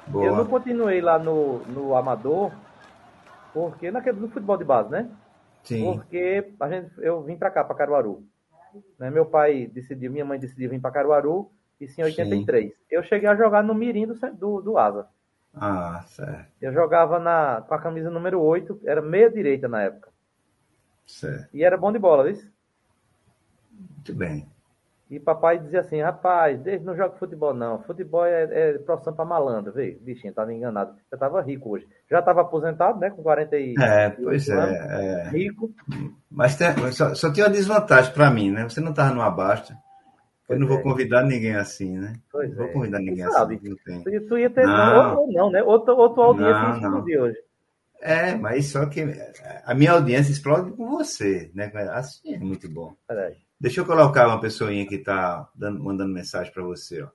boa. 0.06 0.24
Eu 0.24 0.36
não 0.36 0.46
continuei 0.46 1.02
lá 1.02 1.18
no, 1.18 1.58
no 1.66 1.94
Amador, 1.94 2.50
porque 3.52 3.90
naquele, 3.90 4.20
no 4.20 4.28
futebol 4.28 4.56
de 4.56 4.64
base, 4.64 4.90
né? 4.90 5.10
Sim. 5.62 5.94
Porque 5.94 6.52
a 6.58 6.68
gente, 6.68 6.92
eu 6.98 7.22
vim 7.22 7.36
para 7.36 7.50
cá, 7.50 7.64
para 7.64 7.76
Caruaru. 7.76 8.26
Né? 8.98 9.10
Meu 9.10 9.26
pai 9.26 9.66
decidiu, 9.66 10.10
minha 10.10 10.24
mãe 10.24 10.38
decidiu 10.38 10.70
vir 10.70 10.80
para 10.80 10.90
Caruaru, 10.90 11.50
isso 11.80 12.00
em 12.00 12.04
83. 12.04 12.72
Sim. 12.72 12.78
Eu 12.90 13.02
cheguei 13.02 13.28
a 13.28 13.36
jogar 13.36 13.62
no 13.62 13.74
Mirim 13.74 14.06
do, 14.06 14.14
do, 14.34 14.62
do 14.62 14.78
Asa. 14.78 15.08
Ah, 15.54 16.02
certo. 16.06 16.50
Eu 16.60 16.72
jogava 16.72 17.18
na, 17.18 17.62
com 17.68 17.74
a 17.74 17.78
camisa 17.78 18.10
número 18.10 18.40
8, 18.40 18.80
era 18.84 19.02
meia 19.02 19.30
direita 19.30 19.68
na 19.68 19.82
época. 19.82 20.10
Certo. 21.06 21.48
E 21.52 21.62
era 21.62 21.76
bom 21.76 21.92
de 21.92 21.98
bola, 21.98 22.24
viu? 22.24 22.42
Muito 23.70 24.14
bem. 24.14 24.48
E 25.12 25.20
papai 25.20 25.58
dizia 25.58 25.80
assim, 25.80 26.00
rapaz, 26.00 26.58
desde 26.60 26.86
não 26.86 26.96
joga 26.96 27.18
futebol 27.18 27.52
não. 27.52 27.82
Futebol 27.82 28.24
é, 28.24 28.44
é 28.44 28.78
profissão 28.78 29.12
para 29.12 29.26
malandro, 29.26 29.70
vê? 29.70 29.98
Bichinho, 30.00 30.32
tava 30.32 30.54
enganado. 30.54 30.94
Eu 31.10 31.18
tava 31.18 31.42
rico 31.42 31.68
hoje. 31.68 31.86
Já 32.10 32.20
estava 32.20 32.40
aposentado, 32.40 32.98
né? 32.98 33.10
Com 33.10 33.22
40 33.22 33.58
e... 33.58 33.74
É, 33.78 34.08
pois 34.08 34.48
é, 34.48 34.54
anos, 34.54 34.74
é. 34.74 35.28
Rico. 35.28 35.70
Mas 36.30 36.56
tem, 36.56 36.68
só, 36.92 37.14
só 37.14 37.30
tinha 37.30 37.44
uma 37.44 37.52
desvantagem 37.52 38.10
para 38.14 38.30
mim, 38.30 38.50
né? 38.50 38.66
Você 38.66 38.80
não 38.80 38.94
tava 38.94 39.14
numa 39.14 39.30
basta. 39.30 39.76
Eu 40.48 40.58
não 40.58 40.66
vou 40.66 40.78
é. 40.78 40.82
convidar 40.82 41.22
ninguém 41.24 41.56
assim, 41.56 41.98
né? 41.98 42.14
Pois 42.30 42.48
não 42.48 42.56
vou 42.56 42.66
é. 42.68 42.72
convidar 42.72 42.98
ninguém 43.00 43.30
sabe? 43.30 43.56
assim. 43.56 43.68
Não 43.68 43.76
tem. 43.84 44.02
Tu, 44.02 44.28
tu 44.28 44.38
ia 44.38 44.48
ter 44.48 44.64
Não. 44.64 45.18
outro 45.18 45.32
não, 45.34 45.50
né? 45.50 45.62
Outro, 45.62 45.94
outro 45.94 46.22
audiência 46.22 46.54
Não, 46.54 47.06
ia 47.06 47.18
não. 47.18 47.24
hoje. 47.24 47.38
É, 48.04 48.34
mas 48.34 48.66
só 48.66 48.84
que 48.86 49.00
a 49.64 49.74
minha 49.74 49.92
audiência 49.92 50.32
explode 50.32 50.72
com 50.72 50.90
você, 50.90 51.52
né? 51.54 51.70
Assim 51.92 52.34
é 52.34 52.38
muito 52.38 52.68
bom. 52.68 52.96
Peraí. 53.06 53.36
Deixa 53.60 53.80
eu 53.80 53.86
colocar 53.86 54.26
uma 54.26 54.40
pessoinha 54.40 54.84
que 54.84 54.98
tá 54.98 55.48
dando, 55.54 55.80
mandando 55.80 56.12
mensagem 56.12 56.52
para 56.52 56.64
você, 56.64 57.00
ó. 57.00 57.08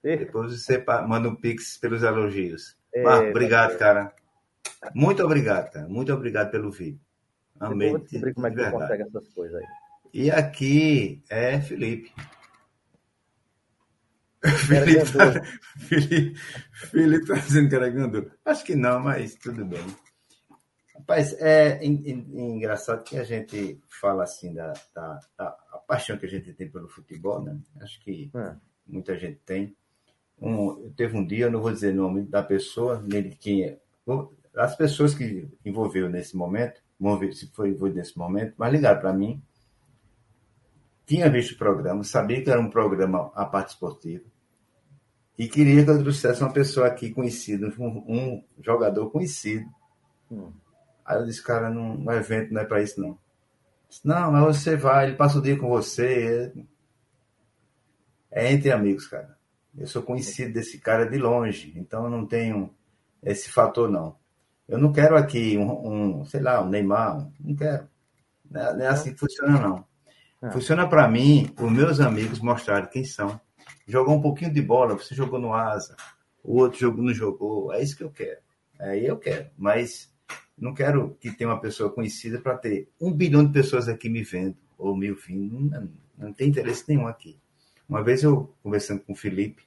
Depois 0.00 0.62
você 0.62 0.84
manda 1.08 1.28
um 1.28 1.34
pix 1.34 1.78
pelos 1.78 2.04
elogios. 2.04 2.76
É, 2.94 3.02
Marco, 3.02 3.30
obrigado, 3.30 3.76
cara. 3.76 4.14
Muito 4.94 5.24
obrigado, 5.24 5.72
cara. 5.72 5.88
Muito 5.88 6.12
obrigado 6.12 6.50
pelo 6.52 6.70
vídeo. 6.70 7.00
Depois 7.54 7.70
eu 7.70 7.74
Amei. 7.74 7.90
vou 7.90 8.34
como 8.34 8.46
é 8.46 8.50
que 8.50 8.56
verdade. 8.56 8.72
consegue 8.72 9.02
essas 9.02 9.28
coisas 9.30 9.56
aí. 9.56 9.66
E 10.12 10.30
aqui 10.30 11.24
é 11.28 11.60
Felipe. 11.60 12.12
Felipe 14.68 15.12
tá. 15.12 15.42
Felipe, 15.88 16.38
Felipe 16.72 17.26
tá 17.26 17.34
dizendo 17.34 17.68
que 17.68 17.74
era. 17.74 18.32
Acho 18.44 18.64
que 18.64 18.76
não, 18.76 19.00
mas 19.00 19.34
tudo 19.34 19.64
bem. 19.64 19.84
Rapaz, 20.94 21.32
é 21.40 21.84
en- 21.84 22.02
en- 22.06 22.54
engraçado 22.56 23.02
que 23.02 23.16
a 23.16 23.24
gente 23.24 23.80
fala 23.88 24.22
assim 24.24 24.54
da, 24.54 24.72
da, 24.94 25.20
da- 25.36 25.56
a 25.72 25.78
paixão 25.78 26.16
que 26.16 26.26
a 26.26 26.28
gente 26.28 26.52
tem 26.52 26.70
pelo 26.70 26.88
futebol, 26.88 27.42
né? 27.42 27.58
Acho 27.80 28.00
que 28.00 28.30
É. 28.34 28.54
muita 28.86 29.18
gente 29.18 29.40
tem. 29.44 29.76
Um, 30.40 30.90
teve 30.96 31.16
um 31.16 31.26
dia, 31.26 31.46
eu 31.46 31.50
não 31.50 31.60
vou 31.60 31.72
dizer 31.72 31.92
o 31.92 31.96
nome 31.96 32.22
da 32.22 32.42
pessoa, 32.42 33.02
nem 33.06 33.22
de 33.22 33.36
quem 33.36 33.64
é. 33.64 33.78
As 34.54 34.76
pessoas 34.76 35.14
que 35.14 35.48
envolveu 35.64 36.08
nesse 36.08 36.36
momento, 36.36 36.80
envolveu- 37.00 37.32
se 37.32 37.48
foi 37.48 37.70
envolvido 37.70 37.96
nesse 37.98 38.16
momento, 38.16 38.54
mas 38.56 38.72
ligaram 38.72 39.00
para 39.00 39.12
mim, 39.12 39.42
tinha 41.06 41.28
visto 41.30 41.52
o 41.52 41.58
programa, 41.58 42.02
sabia 42.04 42.42
que 42.42 42.50
era 42.50 42.60
um 42.60 42.70
programa 42.70 43.30
a 43.34 43.44
parte 43.44 43.70
esportiva, 43.70 44.24
e 45.38 45.48
queria 45.48 45.84
que 45.84 45.90
eu 45.90 45.98
trouxesse 46.02 46.40
uma 46.42 46.52
pessoa 46.52 46.86
aqui 46.86 47.10
conhecida, 47.10 47.72
um, 47.78 48.04
um 48.08 48.44
jogador 48.62 49.10
conhecido. 49.10 49.66
Hum. 50.30 50.52
Aí 51.04 51.18
eu 51.18 51.26
disse, 51.26 51.42
cara, 51.42 51.68
não, 51.68 52.04
o 52.04 52.12
evento 52.12 52.52
não 52.52 52.62
é 52.62 52.64
para 52.64 52.82
isso, 52.82 53.00
não. 53.00 53.18
Disse, 53.88 54.06
não, 54.06 54.32
mas 54.32 54.56
você 54.56 54.76
vai, 54.76 55.06
ele 55.06 55.16
passa 55.16 55.38
o 55.38 55.42
dia 55.42 55.58
com 55.58 55.68
você. 55.68 56.52
É 58.30 58.52
entre 58.52 58.72
amigos, 58.72 59.06
cara. 59.06 59.36
Eu 59.76 59.86
sou 59.86 60.02
conhecido 60.02 60.52
desse 60.52 60.78
cara 60.78 61.04
de 61.04 61.18
longe, 61.18 61.72
então 61.76 62.04
eu 62.04 62.10
não 62.10 62.26
tenho 62.26 62.72
esse 63.22 63.50
fator, 63.50 63.90
não. 63.90 64.16
Eu 64.68 64.78
não 64.78 64.92
quero 64.92 65.16
aqui 65.16 65.58
um, 65.58 66.20
um, 66.20 66.24
sei 66.24 66.40
lá, 66.40 66.62
um 66.62 66.68
Neymar, 66.68 67.28
não 67.38 67.54
quero. 67.54 67.88
Não 68.50 68.60
é, 68.60 68.74
não 68.74 68.84
é 68.84 68.88
assim 68.88 69.12
que 69.12 69.20
funciona, 69.20 69.58
não. 69.58 69.84
Ah. 70.40 70.50
Funciona 70.52 70.88
para 70.88 71.08
mim, 71.08 71.52
os 71.60 71.70
meus 71.70 72.00
amigos 72.00 72.40
mostrarem 72.40 72.88
quem 72.88 73.04
são. 73.04 73.40
Jogou 73.86 74.14
um 74.14 74.22
pouquinho 74.22 74.52
de 74.52 74.62
bola, 74.62 74.94
você 74.94 75.14
jogou 75.14 75.38
no 75.38 75.52
asa, 75.52 75.96
o 76.42 76.56
outro 76.58 76.78
jogou, 76.78 77.04
não 77.04 77.12
jogou, 77.12 77.72
é 77.74 77.82
isso 77.82 77.96
que 77.96 78.04
eu 78.04 78.10
quero. 78.10 78.40
Aí 78.78 79.04
eu 79.06 79.18
quero, 79.18 79.50
mas 79.56 80.13
não 80.56 80.74
quero 80.74 81.16
que 81.20 81.32
tenha 81.32 81.50
uma 81.50 81.60
pessoa 81.60 81.90
conhecida 81.90 82.40
para 82.40 82.56
ter 82.56 82.88
um 83.00 83.12
bilhão 83.12 83.44
de 83.44 83.52
pessoas 83.52 83.88
aqui 83.88 84.08
me 84.08 84.22
vendo, 84.22 84.56
ou 84.78 84.96
me 84.96 85.10
ouvindo. 85.10 85.60
Não, 85.60 85.90
não 86.16 86.32
tem 86.32 86.48
interesse 86.48 86.84
nenhum 86.88 87.06
aqui. 87.06 87.38
Uma 87.88 88.02
vez 88.02 88.22
eu 88.22 88.54
conversando 88.62 89.00
com 89.00 89.12
o 89.12 89.16
Felipe, 89.16 89.62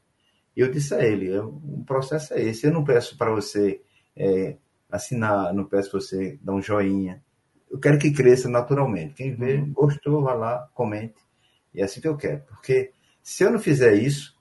eu 0.55 0.71
disse 0.71 0.95
a 0.95 1.05
ele, 1.05 1.27
eu, 1.27 1.49
o 1.49 1.83
processo 1.85 2.33
é 2.33 2.41
esse, 2.41 2.65
eu 2.65 2.73
não 2.73 2.83
peço 2.83 3.15
para 3.15 3.29
você 3.29 3.79
é, 4.15 4.57
assinar, 4.89 5.53
não 5.53 5.65
peço 5.65 5.91
para 5.91 5.99
você 5.99 6.39
dar 6.41 6.53
um 6.53 6.61
joinha. 6.61 7.23
Eu 7.69 7.79
quero 7.79 7.99
que 7.99 8.11
cresça 8.11 8.49
naturalmente. 8.49 9.13
Quem 9.13 9.35
vê, 9.35 9.57
gostou, 9.57 10.23
vá 10.23 10.33
lá, 10.33 10.69
comente. 10.73 11.21
E 11.73 11.81
é 11.81 11.83
assim 11.83 12.01
que 12.01 12.07
eu 12.07 12.17
quero. 12.17 12.41
Porque 12.43 12.91
se 13.21 13.43
eu 13.43 13.51
não 13.51 13.59
fizer 13.59 13.93
isso, 13.95 14.36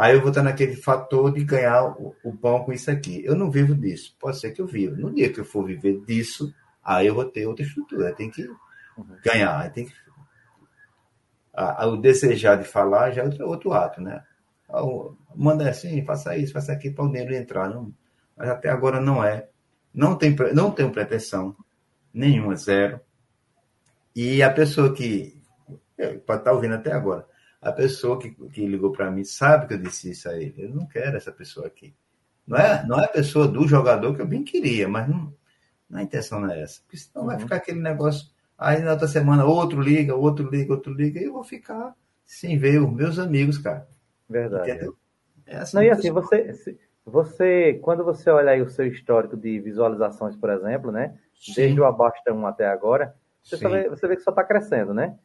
aí 0.00 0.14
eu 0.14 0.20
vou 0.20 0.30
estar 0.30 0.42
naquele 0.42 0.76
fator 0.76 1.32
de 1.32 1.44
ganhar 1.44 1.84
o, 1.84 2.14
o 2.24 2.34
pão 2.34 2.64
com 2.64 2.72
isso 2.72 2.90
aqui. 2.90 3.22
Eu 3.24 3.34
não 3.34 3.50
vivo 3.50 3.74
disso. 3.74 4.16
Pode 4.18 4.40
ser 4.40 4.52
que 4.52 4.62
eu 4.62 4.66
viva. 4.66 4.96
No 4.96 5.12
dia 5.12 5.30
que 5.30 5.40
eu 5.40 5.44
for 5.44 5.64
viver 5.66 6.00
disso, 6.06 6.54
aí 6.82 7.06
eu 7.06 7.14
vou 7.14 7.26
ter 7.26 7.46
outra 7.46 7.64
estrutura. 7.64 8.14
Tem 8.14 8.30
que 8.30 8.48
ganhar. 9.22 9.70
Tem 9.72 9.86
que... 9.86 9.92
O 11.86 11.96
desejar 11.96 12.56
de 12.56 12.64
falar 12.64 13.10
já 13.10 13.22
é 13.22 13.24
outro, 13.24 13.46
outro 13.46 13.72
ato, 13.72 14.00
né? 14.00 14.24
Ah, 14.68 14.82
Manda 15.34 15.68
assim, 15.68 16.04
faça 16.04 16.36
isso, 16.36 16.52
faça 16.52 16.72
aquilo 16.72 16.94
para 16.94 17.04
o 17.04 17.08
dinheiro 17.08 17.34
entrar. 17.34 17.68
Não, 17.68 17.92
mas 18.36 18.48
até 18.48 18.68
agora 18.70 19.00
não 19.00 19.22
é. 19.22 19.48
Não, 19.92 20.16
tem, 20.16 20.34
não 20.54 20.70
tenho 20.70 20.90
pretensão 20.90 21.54
nenhuma, 22.12 22.56
zero. 22.56 23.00
E 24.14 24.42
a 24.42 24.50
pessoa 24.50 24.94
que 24.94 25.38
pode 26.26 26.40
estar 26.40 26.52
ouvindo 26.52 26.74
até 26.74 26.92
agora, 26.92 27.26
a 27.60 27.72
pessoa 27.72 28.18
que, 28.18 28.30
que 28.30 28.66
ligou 28.66 28.90
para 28.92 29.10
mim 29.10 29.24
sabe 29.24 29.66
que 29.66 29.74
eu 29.74 29.78
disse 29.78 30.10
isso 30.10 30.28
a 30.28 30.36
ele. 30.36 30.54
Eu 30.56 30.70
não 30.70 30.86
quero 30.86 31.16
essa 31.16 31.30
pessoa 31.30 31.66
aqui. 31.66 31.94
Não 32.46 32.56
é, 32.56 32.86
não 32.86 32.98
é 33.00 33.04
a 33.04 33.08
pessoa 33.08 33.46
do 33.46 33.66
jogador 33.68 34.14
que 34.14 34.22
eu 34.22 34.26
bem 34.26 34.42
queria, 34.42 34.88
mas 34.88 35.08
não, 35.08 35.32
não 35.88 36.00
a 36.00 36.02
intenção 36.02 36.40
não 36.40 36.50
é 36.50 36.62
essa. 36.62 36.80
Porque 36.82 36.96
senão 36.96 37.26
vai 37.26 37.36
Uhum. 37.36 37.42
ficar 37.42 37.56
aquele 37.56 37.80
negócio. 37.80 38.28
Aí 38.58 38.80
na 38.82 38.92
outra 38.92 39.06
semana 39.08 39.44
outro 39.44 39.80
liga, 39.80 40.14
outro 40.14 40.48
liga, 40.50 40.72
outro 40.72 40.92
liga, 40.92 41.20
e 41.20 41.24
eu 41.24 41.32
vou 41.32 41.44
ficar 41.44 41.94
sem 42.24 42.56
ver 42.58 42.80
os 42.82 42.92
meus 42.92 43.18
amigos, 43.18 43.58
cara. 43.58 43.86
Verdade. 44.28 44.70
Entendeu? 44.70 44.96
É 45.46 45.56
assim, 45.58 45.76
Não, 45.76 45.82
e 45.82 45.86
que 45.86 45.92
assim, 45.92 46.10
você, 46.12 46.76
você, 47.04 47.74
quando 47.82 48.04
você 48.04 48.30
olha 48.30 48.52
aí 48.52 48.62
o 48.62 48.68
seu 48.68 48.86
histórico 48.86 49.36
de 49.36 49.58
visualizações, 49.60 50.36
por 50.36 50.50
exemplo, 50.50 50.92
né? 50.92 51.18
Sim, 51.34 51.52
Desde 51.54 51.80
o 51.80 51.84
Abasta 51.84 52.32
1 52.32 52.46
até 52.46 52.66
agora, 52.68 53.14
você, 53.42 53.56
vê, 53.56 53.88
você 53.88 54.06
vê 54.08 54.16
que 54.16 54.22
só 54.22 54.30
está 54.30 54.44
crescendo, 54.44 54.92
né? 54.94 55.18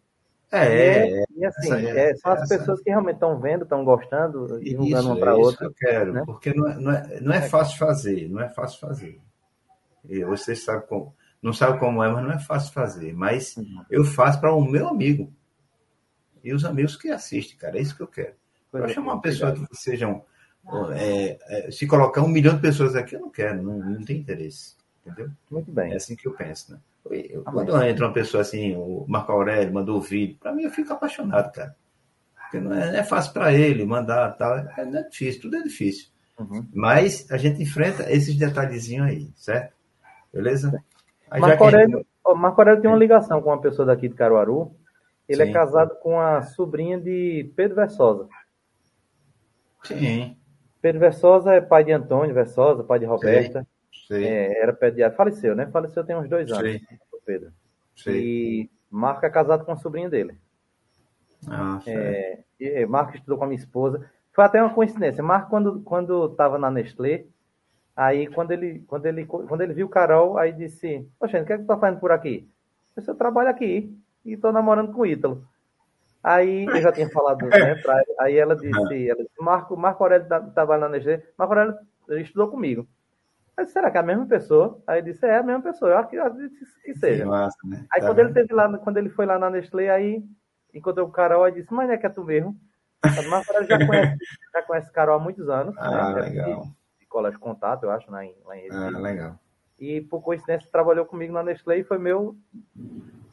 É, 0.52 1.22
é, 1.22 1.26
E 1.36 1.46
assim, 1.46 1.72
essa- 1.74 1.80
é, 2.00 2.16
são 2.16 2.32
as 2.32 2.48
pessoas 2.48 2.82
que 2.82 2.90
realmente 2.90 3.16
estão 3.16 3.40
vendo, 3.40 3.64
estão 3.64 3.84
gostando, 3.84 4.60
divulgando 4.62 5.10
Isso, 5.10 5.10
uma 5.10 5.20
para 5.20 5.32
é 5.32 5.34
isso 5.36 5.42
outra. 5.42 5.60
que 5.60 5.66
eu 5.66 5.74
quero, 5.74 6.14
né? 6.14 6.24
porque 6.26 6.54
não 6.54 6.68
é, 6.68 6.76
não, 6.80 6.92
é, 6.92 7.20
não 7.22 7.34
é 7.34 7.42
fácil 7.42 7.78
fazer, 7.78 8.30
não 8.30 8.42
é 8.42 8.50
fácil 8.50 8.80
fazer. 8.80 9.20
E 10.08 10.24
você 10.24 10.56
sabe 10.56 10.88
como, 10.88 11.16
não 11.42 11.54
sabe 11.54 11.80
como 11.80 12.04
é, 12.04 12.10
mas 12.12 12.24
não 12.24 12.32
é 12.32 12.40
fácil 12.40 12.74
fazer. 12.74 13.14
Mas 13.14 13.58
Uhum. 13.58 13.84
eu 13.90 14.04
faço 14.04 14.40
para 14.40 14.54
o 14.54 14.64
meu 14.64 14.88
amigo 14.88 15.32
e 16.44 16.54
os 16.54 16.64
amigos 16.64 16.96
que 16.96 17.10
assistem, 17.10 17.58
cara, 17.58 17.78
é 17.78 17.82
isso 17.82 17.96
que 17.96 18.04
eu 18.04 18.08
quero. 18.08 18.34
Para 18.72 18.88
chamar 18.90 19.14
uma 19.14 19.22
pessoa 19.22 19.54
que 19.54 19.66
sejam, 19.76 20.24
é, 20.96 21.38
é, 21.68 21.72
se 21.72 21.88
colocar 21.88 22.22
um 22.22 22.28
milhão 22.28 22.56
de 22.56 22.62
pessoas 22.62 22.96
aqui, 22.96 23.16
eu 23.16 23.22
não 23.22 23.30
quero, 23.30 23.64
não, 23.64 23.78
não 23.80 24.04
tem 24.04 24.18
interesse, 24.18 24.76
entendeu? 25.06 25.32
Muito 25.50 25.72
bem. 25.72 25.94
É 25.94 25.96
assim 25.96 26.16
que 26.16 26.28
eu 26.28 26.34
penso, 26.34 26.74
né? 26.74 26.80
Eu- 27.10 27.44
Amém. 27.46 27.66
Quando 27.66 27.84
entra 27.84 28.06
uma 28.08 28.14
pessoa 28.14 28.42
assim, 28.42 28.76
o 28.76 29.06
Marco 29.08 29.32
Aurélio 29.32 29.74
mandou 29.74 29.98
o 29.98 30.02
vídeo, 30.02 30.38
para 30.40 30.52
mim 30.54 30.64
eu 30.64 30.72
fico 30.72 30.92
apaixonado, 30.94 31.52
cara. 31.52 31.76
Porque 32.36 32.60
não 32.60 32.74
é, 32.74 32.92
não 32.92 33.00
é 33.00 33.04
fácil 33.04 33.34
para 33.34 33.54
ele 33.54 33.86
mandar 33.86 34.32
tal, 34.38 34.58
é, 34.58 34.86
não 34.86 35.00
é 35.00 35.04
difícil, 35.10 35.42
tudo 35.42 35.58
é 35.58 35.62
difícil. 35.64 36.10
Uhum. 36.40 36.66
Mas 36.74 37.30
a 37.32 37.38
gente 37.38 37.62
enfrenta 37.62 38.12
esses 38.12 38.36
detalhezinhos 38.36 39.08
aí, 39.08 39.30
certo? 39.36 39.74
Beleza? 40.34 40.84
Aí 41.30 41.40
Marco 41.40 41.64
gente- 41.66 41.76
Aurélio, 41.76 42.06
Marco 42.36 42.62
Aurélio 42.62 42.82
tem 42.82 42.90
uma 42.92 42.98
ligação 42.98 43.42
com 43.42 43.50
uma 43.50 43.62
pessoa 43.62 43.86
daqui 43.86 44.08
de 44.10 44.16
Caruaru. 44.16 44.76
Ele 45.28 45.44
Sim. 45.44 45.50
é 45.50 45.54
casado 45.54 45.96
com 46.02 46.20
a 46.20 46.42
sobrinha 46.44 47.00
de 47.00 47.52
Pedro 47.56 47.76
Versosa. 47.78 48.28
Sim, 49.84 50.36
Pedro 50.82 51.00
Versosa 51.00 51.54
é 51.54 51.62
pai 51.62 51.84
de 51.84 51.92
Antônio 51.92 52.34
Versosa, 52.34 52.84
pai 52.84 53.00
de 53.00 53.06
Roberta. 53.06 53.60
sei, 53.62 53.68
É, 54.12 54.62
era 54.62 54.74
pediatra. 54.74 55.18
Faleceu, 55.18 55.56
né? 55.56 55.68
Faleceu 55.68 56.04
tem 56.04 56.16
uns 56.16 56.30
dois 56.30 56.52
anos, 56.52 56.62
sei, 56.62 56.82
o 57.12 57.22
Pedro. 57.26 57.52
sei. 57.96 58.22
E 58.22 58.70
Marco 58.90 59.26
é 59.26 59.30
casado 59.30 59.66
com 59.66 59.72
a 59.72 59.78
sobrinha 59.78 60.10
dele. 60.10 60.38
Ah. 61.48 61.82
É, 61.88 62.40
e, 62.60 62.86
Marco 62.86 63.16
estudou 63.16 63.38
com 63.38 63.44
a 63.44 63.48
minha 63.48 63.60
esposa. 63.60 64.10
Foi 64.34 64.44
até 64.44 64.62
uma 64.62 64.74
coincidência. 64.74 65.24
Marco, 65.24 65.50
quando 65.50 65.82
quando 65.82 66.26
estava 66.26 66.58
na 66.58 66.70
Nestlé, 66.70 67.26
aí 67.96 68.28
quando 68.28 68.52
ele, 68.52 68.84
quando 68.88 69.06
ele, 69.06 69.26
quando 69.26 69.62
ele 69.62 69.74
viu 69.74 69.90
Carol, 69.90 70.38
aí 70.38 70.52
disse: 70.52 71.08
Poxa, 71.20 71.42
o 71.42 71.46
que 71.46 71.54
é 71.54 71.58
que 71.58 71.64
tu 71.64 71.68
tá 71.68 71.78
fazendo 71.78 72.00
por 72.00 72.12
aqui? 72.12 72.50
Eu 72.96 73.16
trabalho 73.16 73.50
aqui 73.50 73.94
e 74.24 74.34
estou 74.34 74.52
namorando 74.52 74.94
com 74.94 75.02
o 75.02 75.06
Ítalo. 75.06 75.48
Aí 76.24 76.66
eu 76.66 76.82
já 76.82 76.92
tinha 76.92 77.10
falado, 77.10 77.46
né? 77.48 77.76
Pra, 77.76 78.02
aí 78.20 78.36
ela 78.36 78.56
disse, 78.56 79.08
ela 79.08 79.24
disse, 79.24 79.42
Marco, 79.42 79.78
Marco 79.78 80.04
Aurélio 80.04 80.28
trabalha 80.54 80.82
na 80.82 80.90
Nestlé, 80.90 81.22
Marco 81.38 81.54
Aurélio 81.54 81.78
estudou 82.10 82.50
comigo. 82.50 82.88
Aí, 83.58 83.66
será 83.68 83.90
que 83.90 83.98
é 83.98 84.00
a 84.02 84.04
mesma 84.04 84.26
pessoa? 84.26 84.82
Aí 84.86 85.00
ele 85.00 85.12
disse, 85.14 85.26
é 85.26 85.38
a 85.38 85.44
mesma 85.44 85.62
pessoa, 85.62 85.92
eu 85.92 85.98
acredito 85.98 86.54
que 86.84 86.94
seja. 86.96 87.24
Que 87.24 87.30
massa, 87.30 87.58
né? 87.64 87.86
Aí 87.94 88.02
Tá 88.02 88.08
quando 88.08 88.20
ele 88.20 88.34
teve 88.34 88.54
lá, 88.54 88.78
quando 88.78 88.98
ele 88.98 89.10
foi 89.10 89.26
lá 89.26 89.40
na 89.40 89.50
Nestlé, 89.50 89.90
aí 89.90 90.24
encontrou 90.74 91.08
o 91.08 91.12
Carol 91.12 91.48
e 91.48 91.52
disse, 91.54 91.74
mas 91.74 91.88
não 91.88 91.94
é 91.94 91.98
que 91.98 92.06
é 92.06 92.10
tu 92.10 92.24
mesmo? 92.24 92.60
Mas 93.02 93.48
Aurélio 93.48 93.68
já 93.68 93.86
conhece, 93.86 94.18
já 94.54 94.62
conhece 94.64 94.92
Carol 94.92 95.16
há 95.16 95.20
muitos 95.20 95.48
anos, 95.48 95.76
Ah, 95.78 96.14
né? 96.14 96.22
legal. 96.22 96.64
De, 96.64 96.70
de 97.00 97.06
colégio 97.08 97.40
contato, 97.40 97.84
eu 97.84 97.92
acho, 97.92 98.10
lá 98.12 98.26
em, 98.26 98.36
lá 98.44 98.58
em 98.58 98.70
Ah, 98.72 98.80
Recife. 98.86 99.02
legal. 99.02 99.40
E 99.80 100.02
por 100.02 100.22
coincidência 100.22 100.70
trabalhou 100.72 101.06
comigo 101.06 101.32
na 101.34 101.44
Nestlé 101.44 101.78
e 101.80 101.84
foi 101.84 101.98
meu 101.98 102.36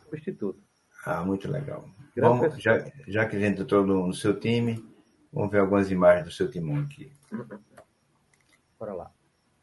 substituto. 0.05 0.61
Ah, 1.05 1.25
muito 1.25 1.51
legal. 1.51 1.85
Grande 2.15 2.41
pessoa. 2.41 2.61
já, 2.61 2.85
já 3.09 3.27
que 3.27 3.37
a 3.37 3.39
gente 3.41 3.63
entrou 3.63 3.85
no, 3.87 4.07
no 4.09 4.13
seu 4.13 4.39
time, 4.39 4.85
vamos 5.33 5.51
ver 5.51 5.59
algumas 5.61 5.91
imagens 5.91 6.27
do 6.27 6.31
seu 6.33 6.51
timão 6.51 6.81
aqui. 6.83 7.11
Bora 8.79 8.93
lá. 8.93 9.11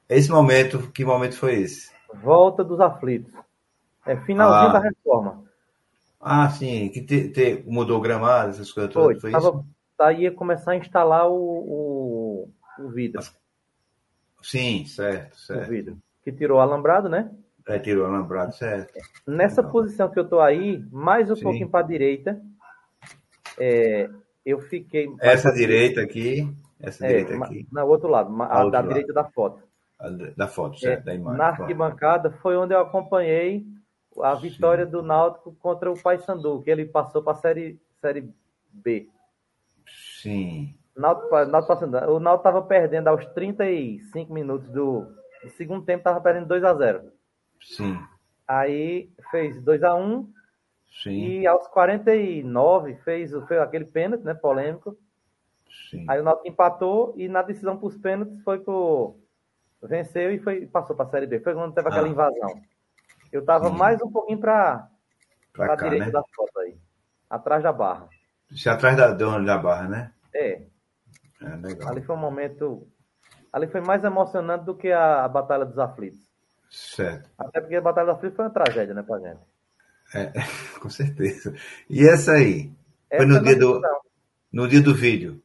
Esse 0.09 0.29
momento, 0.31 0.91
que 0.91 1.05
momento 1.05 1.37
foi 1.37 1.61
esse? 1.61 1.91
Volta 2.23 2.63
dos 2.63 2.79
aflitos. 2.79 3.31
É 4.05 4.17
finalzinho 4.17 4.69
Ah. 4.69 4.73
da 4.73 4.79
reforma. 4.79 5.43
Ah, 6.21 6.49
sim, 6.49 6.89
que 6.89 7.01
te, 7.01 7.29
te- 7.29 7.63
mudou 7.65 7.97
o 7.97 8.01
gramado, 8.01 8.49
essas 8.49 8.71
coisas 8.71 8.93
Foi. 8.93 9.13
todas, 9.13 9.21
foi 9.21 9.31
isso? 9.31 9.41
Tava, 9.41 9.65
aí 10.01 10.21
ia 10.23 10.31
começar 10.31 10.71
a 10.71 10.75
instalar 10.75 11.29
o, 11.29 11.33
o, 11.35 12.49
o 12.79 12.89
vidro. 12.89 13.21
Sim, 14.41 14.85
certo, 14.85 15.37
O 15.37 15.45
certo. 15.45 15.69
vidro. 15.69 15.97
Que 16.23 16.31
tirou 16.31 16.57
o 16.57 16.61
alambrado, 16.61 17.07
né? 17.07 17.31
É, 17.67 17.77
tirou 17.79 18.03
o 18.05 18.07
alambrado, 18.07 18.53
certo. 18.55 18.93
Nessa 19.27 19.61
Legal. 19.61 19.71
posição 19.71 20.09
que 20.09 20.19
eu 20.19 20.27
tô 20.27 20.39
aí, 20.39 20.83
mais 20.91 21.29
um 21.29 21.35
Sim. 21.35 21.43
pouquinho 21.43 21.69
para 21.69 21.85
a 21.85 21.87
direita, 21.87 22.41
é, 23.59 24.09
eu 24.45 24.59
fiquei. 24.61 25.07
Essa 25.21 25.51
direita 25.51 26.01
aqui, 26.01 26.51
essa 26.79 27.05
É, 27.05 27.07
direita 27.07 27.35
aqui, 27.45 27.67
no 27.71 27.85
outro 27.85 28.09
lado, 28.09 28.29
a 28.41 28.47
da 28.47 28.81
lado. 28.81 28.87
direita 28.87 29.13
da 29.13 29.23
foto. 29.25 29.68
Da 30.37 30.47
foto, 30.47 30.85
É, 30.87 30.97
da 30.97 31.13
imagem. 31.13 31.37
na 31.37 31.47
arquibancada 31.47 32.31
foi 32.31 32.55
onde 32.55 32.73
eu 32.73 32.79
acompanhei 32.79 33.65
a 34.21 34.35
Sim. 34.35 34.41
vitória 34.49 34.85
do 34.85 35.01
Náutico 35.03 35.53
contra 35.55 35.91
o 35.91 36.01
Paysandu, 36.01 36.61
que 36.61 36.69
ele 36.71 36.85
passou 36.85 37.21
para 37.21 37.33
a 37.33 37.35
série, 37.35 37.79
série 38.01 38.33
B. 38.71 39.09
Sim, 40.21 40.73
Náutico, 40.95 41.29
Náutico 41.45 41.73
o 42.11 42.19
Náutico 42.19 42.47
estava 42.49 42.61
perdendo 42.61 43.07
aos 43.07 43.25
35 43.27 44.33
minutos 44.33 44.69
do, 44.69 45.01
do 45.43 45.49
segundo 45.49 45.85
tempo, 45.85 45.99
estava 45.99 46.21
perdendo 46.21 46.47
2 46.47 46.63
a 46.63 46.73
0 46.73 47.11
sim, 47.61 47.97
Aí 48.47 49.11
fez 49.31 49.61
2 49.61 49.83
a 49.83 49.95
1 49.95 50.31
sim, 51.03 51.11
e 51.39 51.47
aos 51.47 51.67
49 51.67 52.95
fez, 53.03 53.31
fez 53.47 53.61
aquele 53.61 53.85
pênalti, 53.85 54.23
né, 54.23 54.33
polêmico. 54.33 54.97
sim. 55.89 56.05
Aí 56.07 56.19
o 56.19 56.23
Náutico 56.23 56.47
empatou 56.47 57.13
e 57.17 57.27
na 57.27 57.41
decisão 57.41 57.77
para 57.77 57.87
os 57.87 57.97
pênaltis 57.97 58.41
foi 58.43 58.59
pro 58.59 59.17
venceu 59.81 60.31
e 60.33 60.39
foi 60.39 60.65
passou 60.67 60.95
para 60.95 61.05
a 61.05 61.09
série 61.09 61.27
B. 61.27 61.39
Foi 61.39 61.53
quando 61.53 61.73
teve 61.73 61.87
aquela 61.87 62.07
Ah. 62.07 62.09
invasão. 62.09 62.61
Eu 63.31 63.41
estava 63.41 63.69
Sim. 63.69 63.77
mais 63.77 64.01
um 64.01 64.11
pouquinho 64.11 64.39
para 64.39 64.89
a 65.59 65.75
direita 65.75 66.05
né? 66.05 66.11
da 66.11 66.23
foto 66.35 66.59
aí, 66.59 66.75
atrás 67.29 67.61
da 67.63 67.71
barra. 67.71 68.09
Isso 68.51 68.69
atrás 68.69 68.97
da 68.97 69.11
dona 69.11 69.45
da 69.45 69.57
barra, 69.57 69.87
né? 69.87 70.13
É, 70.33 70.63
É, 71.41 71.55
legal. 71.61 71.89
ali 71.89 72.01
foi 72.01 72.15
um 72.15 72.19
momento, 72.19 72.87
ali 73.53 73.67
foi 73.67 73.81
mais 73.81 74.03
emocionante 74.03 74.65
do 74.65 74.75
que 74.75 74.91
a, 74.91 75.23
a 75.23 75.27
batalha 75.27 75.65
dos 75.65 75.77
aflitos. 75.77 76.19
Certo. 76.69 77.29
Até 77.37 77.61
porque 77.61 77.75
a 77.75 77.81
batalha 77.81 78.07
dos 78.07 78.15
aflitos 78.15 78.35
foi 78.35 78.45
uma 78.45 78.51
tragédia, 78.51 78.93
né, 78.93 79.03
pra 79.03 79.19
gente. 79.19 79.39
É, 80.15 80.31
com 80.81 80.89
certeza. 80.89 81.55
E 81.89 82.07
essa 82.07 82.33
aí? 82.33 82.71
Foi 83.09 83.17
Essa 83.17 83.25
no 83.27 83.37
é 83.37 83.41
dia 83.41 83.55
do, 83.59 83.81
no 84.51 84.67
dia 84.67 84.81
do 84.81 84.93
vídeo. 84.95 85.41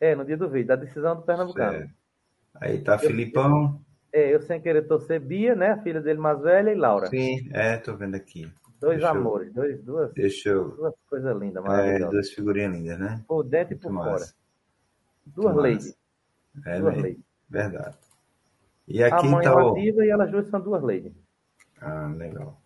É, 0.00 0.14
no 0.16 0.24
dia 0.24 0.36
do 0.36 0.48
vídeo, 0.48 0.66
da 0.68 0.76
decisão 0.76 1.14
do 1.16 1.22
Pernambucano. 1.22 1.78
Certo. 1.78 1.94
Aí 2.54 2.82
tá 2.82 2.98
Filipão. 2.98 3.80
É, 4.12 4.34
eu 4.34 4.40
sem 4.42 4.60
querer 4.60 4.82
torcer 4.88 5.20
Bia, 5.20 5.54
né, 5.54 5.70
a 5.72 5.82
filha 5.82 6.00
dele 6.00 6.18
mais 6.18 6.40
velha, 6.40 6.70
e 6.70 6.74
Laura. 6.74 7.06
Sim, 7.06 7.48
é, 7.52 7.76
tô 7.76 7.96
vendo 7.96 8.16
aqui. 8.16 8.52
Dois 8.80 8.98
Deixa 8.98 9.14
eu- 9.14 9.20
amores, 9.20 9.52
dois, 9.52 9.82
duas, 9.82 10.12
eu. 10.46 10.70
duas 10.70 10.94
coisas 11.08 11.36
lindas, 11.38 11.62
É, 11.64 11.68
maravilhosas. 11.68 12.10
duas 12.10 12.30
figurinhas 12.30 12.72
lindas, 12.72 12.98
né? 12.98 13.24
Por 13.28 13.44
dentro 13.44 13.74
e 13.74 13.76
Muito 13.76 13.82
por 13.82 13.92
massa. 13.92 14.10
fora. 14.26 14.34
Duas 15.26 15.54
Muito 15.54 15.62
ladies. 15.62 15.98
É 16.66 16.80
duas 16.80 16.94
mesmo. 16.94 17.02
ladies. 17.02 17.24
Verdade. 17.48 17.96
E 18.88 19.02
A 19.02 19.06
aqui 19.18 19.28
mãe 19.28 19.44
tá 19.44 19.50
é 19.50 19.54
uma 19.54 19.70
o. 19.70 19.74
diva 19.74 20.04
e 20.04 20.08
elas 20.10 20.30
duas 20.30 20.48
são 20.48 20.60
duas 20.60 20.82
ladies. 20.82 21.12
Ah, 21.80 22.08
legal. 22.16 22.60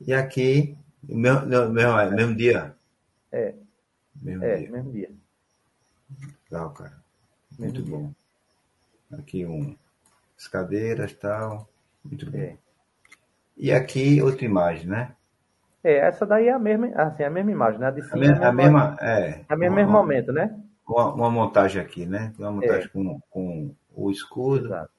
E 0.00 0.12
aqui, 0.12 0.76
meu, 1.02 1.44
não, 1.46 1.70
meu, 1.72 1.98
é, 1.98 2.10
mesmo 2.10 2.36
dia? 2.36 2.76
É. 3.32 3.54
Mesmo 4.22 4.44
É, 4.44 4.56
dia. 4.58 4.70
mesmo 4.70 4.92
dia. 4.92 5.10
Legal, 6.50 6.70
cara. 6.74 7.02
Mesmo 7.58 7.64
Muito 7.64 7.82
dia. 7.82 8.10
Aqui 9.12 9.44
um. 9.46 9.76
As 10.36 10.48
cadeiras 10.48 11.10
e 11.12 11.14
tal. 11.16 11.68
Muito. 12.04 12.34
É. 12.36 12.56
E 13.56 13.70
aqui 13.72 14.22
outra 14.22 14.44
imagem, 14.44 14.86
né? 14.86 15.14
É, 15.82 15.96
essa 15.96 16.26
daí 16.26 16.48
é 16.48 16.52
a 16.52 16.58
mesma, 16.58 16.88
assim, 16.94 17.22
a 17.24 17.30
mesma 17.30 17.50
imagem, 17.50 17.80
né? 17.80 17.86
A 17.88 17.90
de 17.90 18.00
A, 18.00 18.04
cima 18.04 18.16
me- 18.20 18.26
é 18.26 18.44
a 18.44 18.48
a 18.48 18.52
mesma, 18.52 18.90
mesma. 18.90 18.96
É. 19.00 19.44
a 19.48 19.56
mesmo 19.56 19.78
uma, 19.78 19.86
momento, 19.86 20.32
né? 20.32 20.58
uma, 20.86 21.12
uma 21.14 21.30
montagem 21.30 21.80
aqui, 21.80 22.06
né? 22.06 22.32
Uma 22.38 22.52
montagem 22.52 22.84
É. 22.86 22.88
com, 22.88 23.20
com 23.30 23.74
o 23.94 24.10
escudo 24.10 24.66
Exato. 24.66 24.90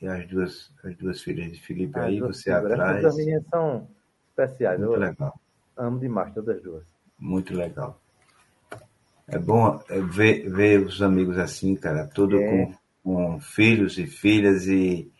e 0.00 0.06
as 0.08 0.26
duas, 0.28 0.72
as 0.84 0.96
duas 0.96 1.22
filhas 1.22 1.52
de 1.52 1.60
Felipe 1.60 1.98
As 1.98 2.04
aí, 2.06 2.20
você. 2.20 2.50
Essas 2.50 2.70
atrás. 2.72 3.00
duas 3.02 3.16
meninas 3.16 3.44
são 3.48 3.88
especiais. 4.30 4.78
Muito 4.78 4.92
Eu 4.94 4.98
legal. 5.00 5.40
amo 5.76 5.98
demais 6.00 6.32
todas 6.34 6.56
as 6.56 6.62
duas. 6.62 6.84
Muito 7.18 7.54
legal. 7.54 8.00
É 9.32 9.38
bom 9.38 9.80
é, 9.88 10.00
ver, 10.00 10.48
ver 10.50 10.80
os 10.86 11.00
amigos 11.00 11.38
assim, 11.38 11.74
cara, 11.74 12.06
tudo 12.06 12.38
É. 12.38 12.48
com, 12.48 12.74
com 13.02 13.40
filhos 13.40 13.98
e 13.98 14.06
filhas 14.06 14.66
e, 14.66 15.10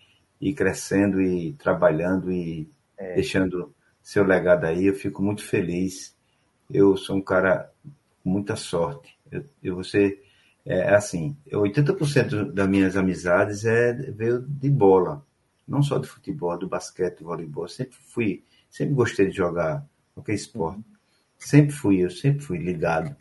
e 0.40 0.52
crescendo 0.52 1.20
e 1.20 1.54
trabalhando 1.54 2.30
e 2.30 2.68
É. 2.96 3.14
deixando 3.14 3.74
seu 4.02 4.24
legado 4.24 4.64
aí. 4.66 4.86
Eu 4.86 4.94
fico 4.94 5.22
muito 5.22 5.42
feliz. 5.42 6.14
Eu 6.70 6.96
sou 6.96 7.16
um 7.16 7.22
cara 7.22 7.70
com 8.22 8.30
muita 8.30 8.54
sorte. 8.56 9.16
Eu, 9.30 9.44
eu 9.62 9.76
você 9.76 10.20
é 10.64 10.94
assim, 10.94 11.36
80% 11.50 12.52
das 12.52 12.68
minhas 12.68 12.96
amizades 12.96 13.64
é 13.64 13.92
veio 13.94 14.40
de 14.42 14.70
bola, 14.70 15.24
não 15.66 15.82
só 15.82 15.98
de 15.98 16.06
futebol, 16.06 16.56
do 16.56 16.68
basquete, 16.68 17.18
do 17.18 17.24
voleibol. 17.24 17.66
Sempre 17.68 17.96
fui, 18.12 18.44
sempre 18.70 18.94
gostei 18.94 19.26
de 19.28 19.36
jogar 19.36 19.84
qualquer 20.14 20.34
esporte. 20.34 20.80
Sempre 21.38 21.72
fui, 21.72 22.04
eu 22.04 22.10
sempre 22.10 22.44
fui 22.44 22.58
ligado. 22.58 23.16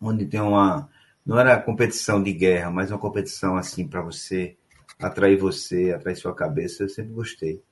Onde 0.00 0.26
tem 0.26 0.40
uma. 0.40 0.88
Não 1.24 1.38
era 1.38 1.60
competição 1.60 2.22
de 2.22 2.32
guerra, 2.32 2.70
mas 2.70 2.90
uma 2.90 2.98
competição 2.98 3.56
assim 3.56 3.86
para 3.86 4.00
você 4.02 4.56
atrair 4.98 5.36
você, 5.38 5.92
atrair 5.92 6.16
sua 6.16 6.34
cabeça. 6.34 6.82
Eu 6.84 6.88
sempre 6.88 7.12
gostei. 7.12 7.62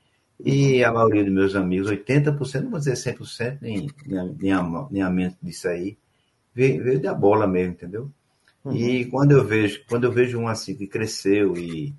E 0.45 0.85
a 0.85 0.93
maioria 0.93 1.25
dos 1.25 1.33
meus 1.33 1.55
amigos, 1.57 1.89
80%, 1.89 2.65
não 2.65 2.71
vou 2.73 2.79
dizer 2.79 2.97
100%, 2.97 3.63
nem, 3.63 3.89
nem, 4.07 4.37
nem, 4.41 4.53
a- 4.53 4.89
nem 4.91 5.03
a 5.03 5.11
mente 5.11 5.39
disso 5.43 5.69
aí, 5.69 5.97
veio, 6.55 6.83
veio 6.85 7.01
da 7.01 7.15
bola 7.15 7.47
mesmo, 7.47 7.73
entendeu? 7.75 8.11
E 8.69 9.05
quando 9.07 9.33
eu 9.33 9.45
vejo, 9.45 9.85
quando 9.89 10.05
eu 10.05 10.13
vejo 10.13 10.39
um 10.39 10.49
assim 10.49 10.75
que 10.77 10.87
cresceu 10.87 11.57
e 11.57 11.95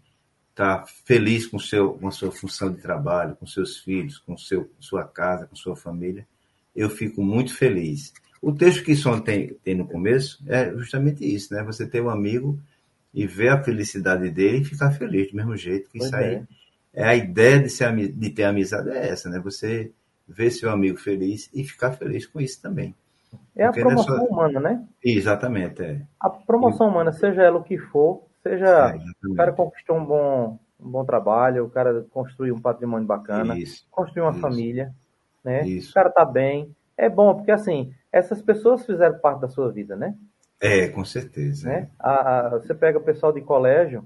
está 0.50 0.86
feliz 1.06 1.48
com, 1.48 1.60
seu, 1.60 1.94
com 1.94 2.08
a 2.08 2.12
sua 2.12 2.32
função 2.32 2.72
de 2.74 2.82
trabalho, 2.82 3.36
com 3.36 3.46
seus 3.46 3.78
filhos, 3.80 4.18
com 4.18 4.38
seu, 4.38 4.70
sua 4.80 5.04
casa, 5.06 5.48
com 5.48 5.56
sua 5.56 5.76
família, 5.76 6.28
eu 6.76 6.90
fico 6.90 7.24
muito 7.24 7.54
feliz. 7.56 8.14
O 8.42 8.52
texto 8.54 8.84
que 8.84 8.96
Son 8.96 9.20
tem, 9.20 9.54
tem 9.64 9.76
no 9.76 9.88
começo 9.88 10.44
é 10.48 10.72
justamente 10.74 11.26
isso, 11.26 11.54
né? 11.54 11.64
Você 11.64 11.88
ter 11.88 12.02
um 12.02 12.10
amigo 12.10 12.60
e 13.14 13.26
ver 13.26 13.50
a 13.50 13.64
felicidade 13.64 14.30
dele 14.30 14.60
e 14.60 14.66
ficar 14.66 14.92
feliz 14.92 15.30
do 15.32 15.36
mesmo 15.38 15.56
jeito. 15.56 15.90
Que 15.90 15.98
Pois 15.98 16.10
isso 16.10 16.16
aí 16.16 16.36
é. 16.36 16.44
é 16.94 17.04
a 17.04 17.16
ideia 17.16 17.60
de, 17.60 17.70
ser, 17.70 17.94
de 17.96 18.30
ter 18.30 18.44
amizade 18.44 18.90
é 18.90 19.10
essa, 19.10 19.30
né? 19.30 19.40
Você 19.40 19.92
ver 20.28 20.52
seu 20.52 20.70
amigo 20.70 20.98
feliz 20.98 21.50
e 21.54 21.64
ficar 21.64 21.94
feliz 21.94 22.26
com 22.26 22.40
isso 22.40 22.62
também. 22.62 22.94
É 23.56 23.64
a 23.66 23.68
Porque 23.68 23.84
não 23.84 23.92
é 23.92 23.96
promoção 23.96 24.18
só- 24.18 24.34
humana, 24.34 24.60
né? 24.60 24.86
Exatamente, 25.04 25.82
é. 25.84 26.02
A 26.20 26.30
promoção 26.30 26.88
humana, 26.90 27.12
seja 27.12 27.42
ela 27.42 27.58
o 27.58 27.64
que 27.64 27.78
for, 27.78 28.24
É, 28.46 28.50
seja 28.50 28.66
exatamente. 28.96 29.16
o 29.28 29.36
cara 29.36 29.52
conquistou 29.54 29.98
um 29.98 30.06
bom, 30.06 30.60
um 30.80 30.90
bom 30.90 31.04
trabalho, 31.06 31.66
o 31.66 31.70
cara 31.70 32.06
construiu 32.12 32.56
um 32.56 32.62
patrimônio 32.62 33.08
bacana, 33.08 33.58
Isso, 33.58 33.86
construiu 33.92 34.26
uma 34.26 34.32
isso. 34.32 34.42
família, 34.42 34.94
né? 35.44 35.68
Isso. 35.68 35.92
O 35.92 35.94
cara 35.94 36.10
tá 36.10 36.24
bem. 36.24 36.74
É 36.98 37.08
bom, 37.08 37.36
porque 37.36 37.52
assim, 37.52 37.94
essas 38.12 38.42
pessoas 38.42 38.86
fizeram 38.86 39.20
parte 39.20 39.42
da 39.42 39.48
sua 39.48 39.72
vida, 39.72 39.96
né? 39.96 40.16
É, 40.60 40.88
com 40.88 41.06
certeza. 41.06 41.70
né? 41.70 41.90
A, 42.00 42.12
a- 42.48 42.50
você 42.60 42.74
pega 42.74 42.98
o 42.98 43.04
pessoal 43.04 43.32
de 43.32 43.42
colégio, 43.42 44.04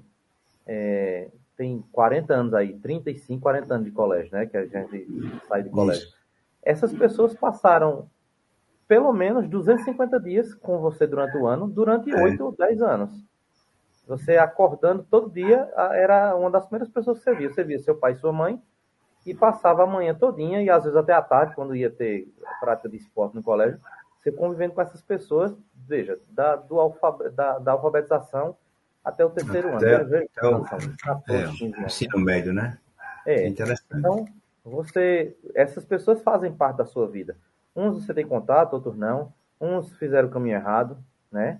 é, 0.68 1.30
tem 1.56 1.82
40 1.92 2.34
anos 2.34 2.54
aí, 2.54 2.74
35, 2.80 3.42
40 3.42 3.74
anos 3.76 3.86
de 3.86 3.92
colégio, 3.92 4.32
né? 4.34 4.46
Que 4.46 4.58
a 4.58 4.66
gente 4.66 5.08
sai 5.48 5.64
de 5.64 5.70
colégio. 5.70 6.04
Isso. 6.04 6.16
Essas 6.64 6.92
pessoas 6.94 7.34
passaram 7.34 8.08
pelo 8.88 9.14
menos 9.14 9.48
250 9.48 10.20
dias 10.20 10.54
com 10.54 10.80
você 10.80 11.08
durante 11.08 11.38
o 11.38 11.48
ano, 11.48 11.68
durante 11.68 12.12
É. 12.12 12.22
8 12.22 12.44
ou 12.44 12.52
10 12.56 12.82
anos. 12.82 13.10
Você 14.08 14.36
acordando 14.38 15.06
todo 15.10 15.30
dia, 15.32 15.70
era 15.94 16.36
uma 16.36 16.52
das 16.52 16.66
primeiras 16.66 16.90
pessoas 16.90 17.20
que 17.20 17.24
você 17.24 17.34
via. 17.36 17.50
Você 17.50 17.64
via 17.64 17.80
seu 17.80 17.96
pai 17.96 18.12
e 18.12 18.16
sua 18.18 18.34
mãe 18.34 18.62
e 19.26 19.34
passava 19.34 19.84
a 19.84 19.88
manhã 19.88 20.14
todinha 20.16 20.62
e 20.62 20.70
às 20.70 20.84
vezes 20.84 20.98
até 20.98 21.14
à 21.14 21.22
tarde, 21.22 21.56
quando 21.56 21.76
ia 21.76 21.90
ter 21.90 22.28
a 22.46 22.54
prática 22.56 22.90
de 22.90 22.98
esporte 22.98 23.36
no 23.36 23.44
colégio, 23.44 23.80
Você 24.20 24.32
convivendo 24.32 24.74
com 24.74 24.82
essas 24.82 25.02
pessoas, 25.02 25.56
veja, 25.88 26.20
da, 26.30 26.56
do 26.56 26.80
alfab 26.80 27.30
da, 27.30 27.60
da 27.60 27.72
alfabetização 27.74 28.56
até 29.04 29.26
o 29.26 29.30
terceiro 29.30 29.76
até, 29.76 29.96
ano. 29.96 30.10
Veja, 30.10 30.28
até 30.36 30.48
o, 30.48 30.64
14, 30.64 30.96
é, 31.30 31.48
15, 31.48 31.82
ensino 31.82 32.20
médio, 32.20 32.54
né? 32.54 32.78
É, 33.26 33.44
é 33.44 33.48
interessante. 33.48 33.96
Então, 33.96 34.26
você, 34.64 35.36
essas 35.56 35.86
pessoas 35.86 36.22
fazem 36.22 36.54
parte 36.54 36.78
da 36.78 36.86
sua 36.86 37.08
vida. 37.08 37.36
Uns 37.76 38.06
você 38.06 38.14
tem 38.14 38.28
contato, 38.28 38.74
outros 38.74 38.96
não. 38.96 39.34
Uns 39.60 39.92
fizeram 39.94 40.28
o 40.28 40.32
caminho 40.32 40.56
errado, 40.56 40.98
né? 41.32 41.60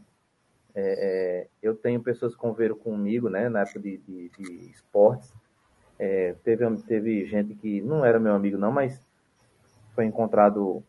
É, 0.74 0.82
é, 0.84 1.48
eu 1.62 1.76
tenho 1.76 2.02
pessoas 2.02 2.34
que 2.34 2.40
conviveram 2.40 2.76
comigo, 2.76 3.30
né, 3.30 3.50
na 3.50 3.62
época 3.62 3.80
de, 3.80 3.98
de, 3.98 4.30
de 4.30 4.72
esportes. 4.72 5.34
É, 6.04 6.34
teve, 6.44 6.66
teve 6.88 7.26
gente 7.28 7.54
que 7.54 7.80
não 7.80 8.04
era 8.04 8.20
meu 8.20 8.34
amigo, 8.34 8.58
não, 8.58 8.72
mas 8.72 9.00
foi 9.94 10.04
encontrado 10.06 10.84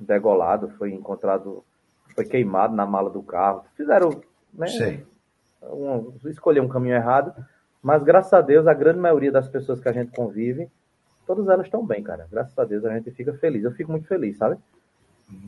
degolado, 0.00 0.68
foi 0.78 0.92
encontrado, 0.92 1.64
foi 2.14 2.24
queimado 2.24 2.72
na 2.72 2.86
mala 2.86 3.10
do 3.10 3.20
carro. 3.20 3.64
Fizeram, 3.76 4.22
né? 4.52 5.02
Um, 5.60 6.12
escolher 6.26 6.60
um 6.60 6.68
caminho 6.68 6.94
errado, 6.94 7.34
mas 7.82 8.04
graças 8.04 8.32
a 8.32 8.40
Deus, 8.40 8.68
a 8.68 8.74
grande 8.74 9.00
maioria 9.00 9.32
das 9.32 9.48
pessoas 9.48 9.80
que 9.80 9.88
a 9.88 9.92
gente 9.92 10.12
convive, 10.12 10.70
todas 11.26 11.48
elas 11.48 11.66
estão 11.66 11.84
bem, 11.84 12.04
cara. 12.04 12.28
Graças 12.30 12.56
a 12.56 12.64
Deus 12.64 12.84
a 12.84 12.94
gente 12.94 13.10
fica 13.10 13.34
feliz. 13.34 13.64
Eu 13.64 13.72
fico 13.72 13.90
muito 13.90 14.06
feliz, 14.06 14.36
sabe? 14.36 14.56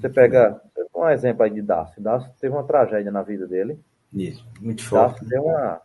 Você 0.01 0.09
pega 0.09 0.61
um 0.93 1.09
exemplo 1.09 1.45
aí 1.45 1.51
de 1.51 1.63
Dácio. 1.63 2.03
Dácio 2.03 2.29
teve 2.41 2.53
uma 2.53 2.65
tragédia 2.65 3.13
na 3.13 3.23
vida 3.23 3.47
dele. 3.47 3.79
Isso, 4.13 4.45
muito 4.61 4.83
forte. 4.83 5.21
Dácio 5.21 5.29
deu 5.29 5.45
uma, 5.45 5.81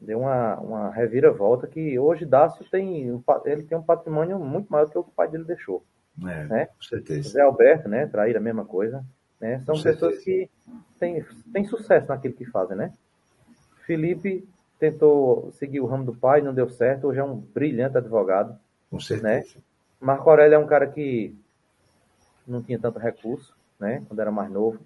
deu 0.00 0.20
uma, 0.20 0.58
uma 0.60 0.90
reviravolta 0.90 1.66
que 1.66 1.98
hoje 1.98 2.24
Dácio 2.24 2.64
tem, 2.70 3.20
ele 3.44 3.62
tem 3.62 3.76
um 3.76 3.82
patrimônio 3.82 4.38
muito 4.38 4.68
maior 4.70 4.86
do 4.86 4.90
que 4.90 4.98
o 4.98 5.04
que 5.04 5.10
o 5.10 5.14
pai 5.14 5.28
dele 5.28 5.44
deixou. 5.44 5.84
É, 6.22 6.44
né? 6.44 6.66
Com 6.66 6.82
certeza. 6.82 7.28
Zé 7.30 7.42
Alberto, 7.42 7.88
né? 7.88 8.06
Trair 8.06 8.36
a 8.36 8.40
mesma 8.40 8.64
coisa. 8.64 9.04
Né? 9.40 9.60
São 9.60 9.74
com 9.74 9.82
pessoas 9.82 10.16
certeza. 10.16 10.24
que 10.24 10.98
têm, 10.98 11.24
têm 11.52 11.64
sucesso 11.64 12.08
naquilo 12.08 12.34
que 12.34 12.44
fazem, 12.44 12.76
né? 12.76 12.92
Felipe 13.86 14.46
tentou 14.78 15.50
seguir 15.52 15.80
o 15.80 15.86
ramo 15.86 16.04
do 16.04 16.14
pai, 16.14 16.40
não 16.40 16.54
deu 16.54 16.68
certo. 16.68 17.08
Hoje 17.08 17.20
é 17.20 17.24
um 17.24 17.36
brilhante 17.36 17.98
advogado. 17.98 18.58
Com 18.90 19.00
certeza. 19.00 19.28
Né? 19.28 19.62
Marco 20.00 20.28
Aurélio 20.28 20.56
é 20.56 20.58
um 20.58 20.66
cara 20.66 20.86
que 20.86 21.34
não 22.46 22.62
tinha 22.62 22.78
tanto 22.78 22.98
recurso, 22.98 23.54
né? 23.78 24.02
Quando 24.08 24.20
era 24.20 24.30
mais 24.30 24.50
novo. 24.50 24.80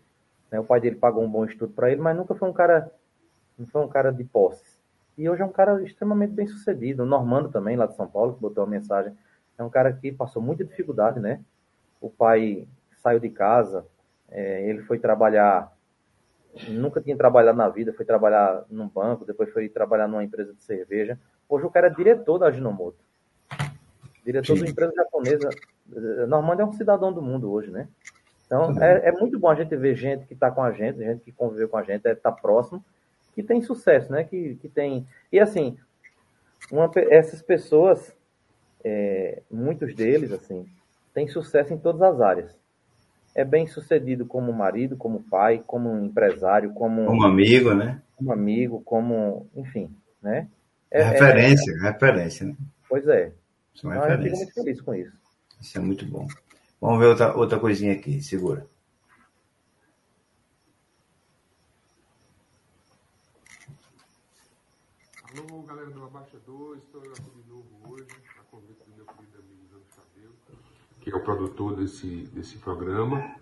Né? 0.50 0.59
O 0.59 0.64
pai 0.64 0.81
dele 0.81 0.96
pagou 0.96 1.22
um 1.22 1.31
bom 1.31 1.44
estudo 1.44 1.72
para 1.72 1.90
ele, 1.90 2.00
mas 2.00 2.16
nunca 2.16 2.35
foi 2.35 2.48
um 2.48 2.53
cara, 2.53 2.90
não 3.59 3.66
foi 3.66 3.83
um 3.83 3.88
cara 3.88 4.12
de 4.12 4.24
posses. 4.24 4.74
E 5.16 5.29
hoje 5.29 5.42
é 5.42 5.44
um 5.44 5.53
cara 5.53 5.83
extremamente 5.83 6.33
bem 6.33 6.46
sucedido. 6.46 7.03
O 7.03 7.07
Normando 7.07 7.48
também, 7.48 7.77
lá 7.77 7.87
de 7.87 7.94
São 7.94 8.07
Paulo, 8.07 8.35
que 8.35 8.40
botou 8.40 8.64
a 8.64 8.66
mensagem. 8.66 9.12
É 9.57 9.62
um 9.62 9.70
cara 9.70 9.92
que 9.92 10.11
passou 10.11 10.42
muita 10.42 10.64
dificuldade, 10.64 11.20
né? 11.20 11.40
O 12.00 12.11
pai 12.11 12.66
saiu 12.96 13.20
de 13.20 13.31
casa, 13.31 13.87
é, 14.31 14.68
ele 14.68 14.83
foi 14.83 14.98
trabalhar, 14.98 15.72
nunca 16.68 17.00
tinha 17.00 17.16
trabalhado 17.16 17.57
na 17.57 17.68
vida, 17.68 17.92
foi 17.92 18.05
trabalhar 18.05 18.64
num 18.68 18.88
banco, 18.88 19.24
depois 19.24 19.53
foi 19.53 19.68
trabalhar 19.68 20.09
numa 20.09 20.24
empresa 20.24 20.53
de 20.53 20.62
cerveja. 20.64 21.18
Hoje 21.48 21.64
o 21.64 21.70
cara 21.70 21.87
é 21.87 21.90
diretor 21.90 22.38
da 22.38 22.46
Ajinomoto. 22.46 22.98
Diretor 24.24 24.55
de 24.55 24.62
uma 24.62 24.70
empresa 24.70 24.92
japonesa. 24.96 25.50
Normando 26.27 26.61
é 26.61 26.64
um 26.64 26.72
cidadão 26.72 27.12
do 27.12 27.22
mundo 27.22 27.53
hoje, 27.53 27.70
né? 27.70 27.87
Então, 28.46 28.83
é, 28.83 29.09
é, 29.09 29.12
muito 29.12 29.38
bom 29.38 29.48
a 29.48 29.55
gente 29.55 29.74
ver 29.77 29.94
gente 29.96 30.27
que 30.27 30.35
está 30.35 30.50
com 30.50 30.62
a 30.62 30.72
gente, 30.72 30.98
gente 30.98 31.24
que 31.24 31.33
conviveu 31.33 31.68
com 31.68 31.77
a 31.77 31.83
gente, 31.83 32.07
está 32.07 32.31
é, 32.31 32.33
próximo, 32.33 32.85
que 33.35 33.42
tem 33.42 33.61
sucesso, 33.62 34.12
né? 34.12 34.25
Que, 34.25 34.55
que 34.57 34.68
tem. 34.68 35.07
E 35.33 35.40
assim, 35.40 35.77
uma, 36.70 36.90
essas 37.11 37.42
pessoas, 37.42 38.14
é, 38.83 39.42
muitos 39.51 39.94
deles, 39.94 40.33
assim, 40.33 40.66
têm 41.12 41.29
sucesso 41.29 41.73
em 41.75 41.79
todas 41.79 42.03
as 42.03 42.20
áreas. 42.20 42.57
É 43.35 43.44
bem 43.44 43.66
sucedido 43.66 44.25
como 44.25 44.53
marido, 44.53 44.97
como 44.97 45.23
pai, 45.25 45.62
como 45.66 45.99
empresário, 45.99 46.73
como. 46.73 47.05
Como 47.07 47.25
amigo, 47.25 47.75
né? 47.75 48.01
Como 48.16 48.33
amigo, 48.33 48.81
como. 48.83 49.49
Enfim, 49.57 49.90
né? 50.23 50.49
É, 50.90 51.01
é 51.01 51.05
referência, 51.05 51.73
é, 51.73 51.90
referência, 51.90 52.47
né? 52.47 52.57
Pois 52.88 53.07
é. 53.09 53.33
Isso 53.75 53.90
é 53.90 53.97
uma 53.97 54.07
referência. 54.07 54.29
Eu 54.29 54.31
fico 54.31 54.37
muito 54.37 54.55
feliz 54.55 54.81
com 54.81 54.94
isso. 54.94 55.12
Isso 55.61 55.79
é 55.79 55.81
muito 55.81 56.07
bom. 56.07 56.29
Vamos 56.81 57.01
ver 57.01 57.07
outra, 57.07 57.37
outra 57.37 57.59
coisinha 57.59 57.94
aqui, 57.94 58.23
segura. 58.23 58.66
Galera 65.85 65.90
do 65.90 66.05
Abaixador, 66.05 66.79
estou 66.79 67.01
aqui 67.03 67.42
de 67.42 67.49
novo 67.49 67.68
hoje, 67.88 68.07
a 68.38 68.44
convite 68.51 68.79
do 68.87 68.97
meu 68.97 69.05
querido 69.05 69.38
amigo 69.38 69.66
Zano 69.68 69.85
Chabelo, 69.94 70.35
que 71.01 71.11
é 71.11 71.14
o 71.14 71.20
produtor 71.20 71.77
desse, 71.77 72.29
desse 72.33 72.59
programa. 72.59 73.35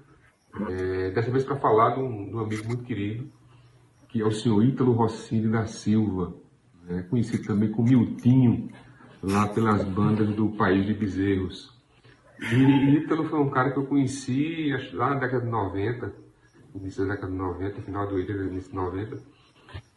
É, 0.68 1.11
dessa 1.12 1.31
vez 1.31 1.44
para 1.44 1.57
falar 1.57 1.94
de 1.94 2.00
um, 2.00 2.28
de 2.28 2.35
um, 2.35 2.40
amigo 2.40 2.66
muito 2.66 2.83
querido, 2.85 3.31
que 4.09 4.20
é 4.20 4.24
o 4.24 4.33
senhor 4.33 4.62
Ítalo 4.64 4.92
Rossini 4.92 5.48
da 5.50 5.66
Silva, 5.66 6.35
né, 6.85 7.07
conhecido 7.09 7.46
também 7.46 7.70
como 7.70 7.88
Miltinho, 7.88 8.70
lá 9.22 9.46
pelas 9.48 9.85
bandas 9.85 10.35
do 10.35 10.50
País 10.50 10.85
de 10.85 10.94
Bezerros. 10.94 11.72
E 12.40 12.96
Ítalo 12.96 13.24
foi 13.28 13.38
um 13.38 13.50
cara 13.50 13.70
que 13.70 13.78
eu 13.78 13.87
conheci 13.87 14.70
lá 14.92 15.11
na 15.11 15.20
década 15.20 15.44
de 15.44 15.50
90, 15.50 16.12
início 16.74 17.07
da 17.07 17.14
década 17.14 17.33
de 17.33 17.38
90, 17.38 17.83
final 17.83 18.09
do 18.09 18.16
80, 18.16 18.42
início 18.44 18.70
de 18.70 18.76
90. 18.76 19.32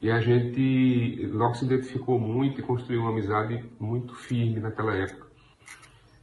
E 0.01 0.11
a 0.11 0.19
gente 0.19 1.25
logo 1.31 1.55
se 1.55 1.65
identificou 1.65 2.19
muito 2.19 2.59
e 2.59 2.63
construiu 2.63 3.01
uma 3.01 3.11
amizade 3.11 3.63
muito 3.79 4.13
firme 4.15 4.59
naquela 4.59 4.93
época. 4.93 5.25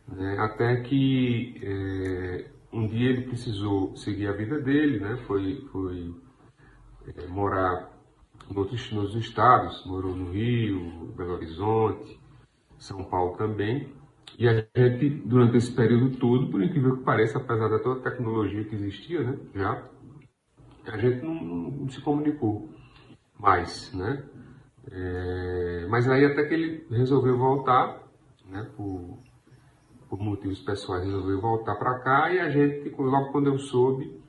Né? 0.09 0.37
Até 0.39 0.77
que 0.83 1.61
é, 1.63 2.51
um 2.73 2.87
dia 2.87 3.11
ele 3.11 3.23
precisou 3.23 3.97
seguir 3.97 4.29
a 4.29 4.33
vida 4.33 4.61
dele, 4.61 5.01
né? 5.01 5.17
foi, 5.27 5.67
foi 5.73 6.15
é, 7.17 7.27
morar 7.27 7.91
em 8.51 8.57
outros, 8.57 8.91
nos 8.93 9.15
estados, 9.15 9.85
morou 9.87 10.15
no 10.15 10.31
Rio, 10.31 11.13
Belo 11.17 11.35
Horizonte, 11.35 12.21
São 12.79 13.03
Paulo 13.05 13.37
também. 13.37 13.89
E 14.39 14.49
a 14.49 14.67
gente, 14.77 15.09
durante 15.09 15.57
esse 15.57 15.73
período 15.73 16.17
todo, 16.17 16.51
por 16.51 16.63
incrível 16.63 16.97
que 16.97 17.05
pareça, 17.05 17.39
apesar 17.39 17.69
da 17.69 17.79
toda 17.79 18.01
a 18.01 18.11
tecnologia 18.11 18.65
que 18.65 18.75
existia, 18.75 19.23
né, 19.23 19.39
já, 19.55 19.83
a 20.87 20.99
gente 20.99 21.25
não, 21.25 21.35
não 21.35 21.89
se 21.89 22.01
comunicou 22.01 22.71
mais, 23.43 23.93
né? 23.93 24.23
É, 24.91 25.87
mas 25.89 26.09
aí 26.09 26.25
até 26.25 26.45
que 26.45 26.55
ele 26.55 26.87
resolveu 26.91 27.37
voltar, 27.37 28.03
né, 28.49 28.67
por, 28.77 29.19
por 30.09 30.19
motivos 30.21 30.61
pessoais, 30.61 31.05
resolveu 31.05 31.41
voltar 31.41 31.75
para 31.75 31.99
cá 31.99 32.33
e 32.33 32.39
a 32.39 32.49
gente, 32.49 32.89
logo 32.99 33.33
quando 33.33 33.49
eu 33.49 33.59
soube, 33.59 34.21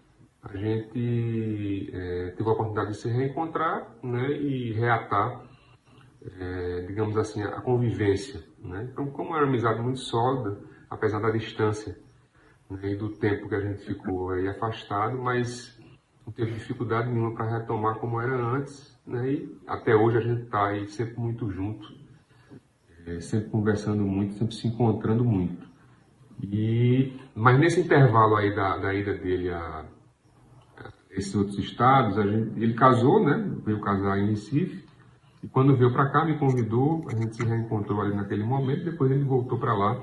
a 0.41 0.57
gente 0.57 1.89
é, 1.93 2.33
teve 2.35 2.49
a 2.49 2.53
oportunidade 2.53 2.91
de 2.91 2.97
se 2.97 3.09
reencontrar 3.09 3.87
né, 4.03 4.31
e 4.31 4.73
reatar 4.73 5.43
é, 6.39 6.81
digamos 6.87 7.17
assim, 7.17 7.41
a 7.41 7.61
convivência. 7.61 8.43
Né? 8.59 8.89
Então, 8.91 9.07
como 9.07 9.35
era 9.35 9.43
uma 9.43 9.49
amizade 9.49 9.81
muito 9.81 9.99
sólida, 9.99 10.59
apesar 10.89 11.19
da 11.19 11.29
distância 11.29 11.97
né, 12.69 12.91
e 12.91 12.95
do 12.95 13.09
tempo 13.09 13.49
que 13.49 13.55
a 13.55 13.59
gente 13.59 13.85
ficou 13.85 14.31
aí 14.31 14.47
afastado, 14.47 15.17
mas 15.17 15.77
não 16.25 16.31
teve 16.31 16.51
dificuldade 16.51 17.09
nenhuma 17.09 17.33
para 17.33 17.59
retomar 17.59 17.95
como 17.95 18.21
era 18.21 18.35
antes, 18.35 18.92
né? 19.05 19.31
e 19.31 19.57
até 19.67 19.95
hoje 19.95 20.17
a 20.17 20.21
gente 20.21 20.43
está 20.43 20.67
aí 20.67 20.87
sempre 20.87 21.19
muito 21.19 21.49
junto, 21.51 21.87
é, 23.05 23.19
sempre 23.19 23.49
conversando 23.49 24.03
muito, 24.03 24.33
sempre 24.33 24.55
se 24.55 24.67
encontrando 24.67 25.23
muito. 25.23 25.67
E, 26.41 27.13
mas 27.35 27.59
nesse 27.59 27.79
intervalo 27.81 28.35
aí 28.35 28.55
da, 28.55 28.77
da 28.77 28.93
ida 28.93 29.13
dele 29.13 29.49
a, 29.49 29.85
a 30.77 30.91
esses 31.11 31.33
outros 31.35 31.57
estados, 31.59 32.15
gente, 32.15 32.59
ele 32.61 32.73
casou, 32.73 33.23
né? 33.23 33.55
Veio 33.63 33.79
casar 33.79 34.17
em 34.17 34.29
Recife, 34.29 34.83
e 35.43 35.47
quando 35.49 35.75
veio 35.75 35.91
para 35.91 36.09
cá, 36.09 36.23
me 36.23 36.37
convidou, 36.37 37.05
a 37.11 37.15
gente 37.15 37.35
se 37.35 37.43
reencontrou 37.43 38.01
ali 38.01 38.15
naquele 38.15 38.45
momento, 38.45 38.85
depois 38.85 39.11
ele 39.11 39.25
voltou 39.25 39.59
para 39.59 39.73
lá 39.73 40.01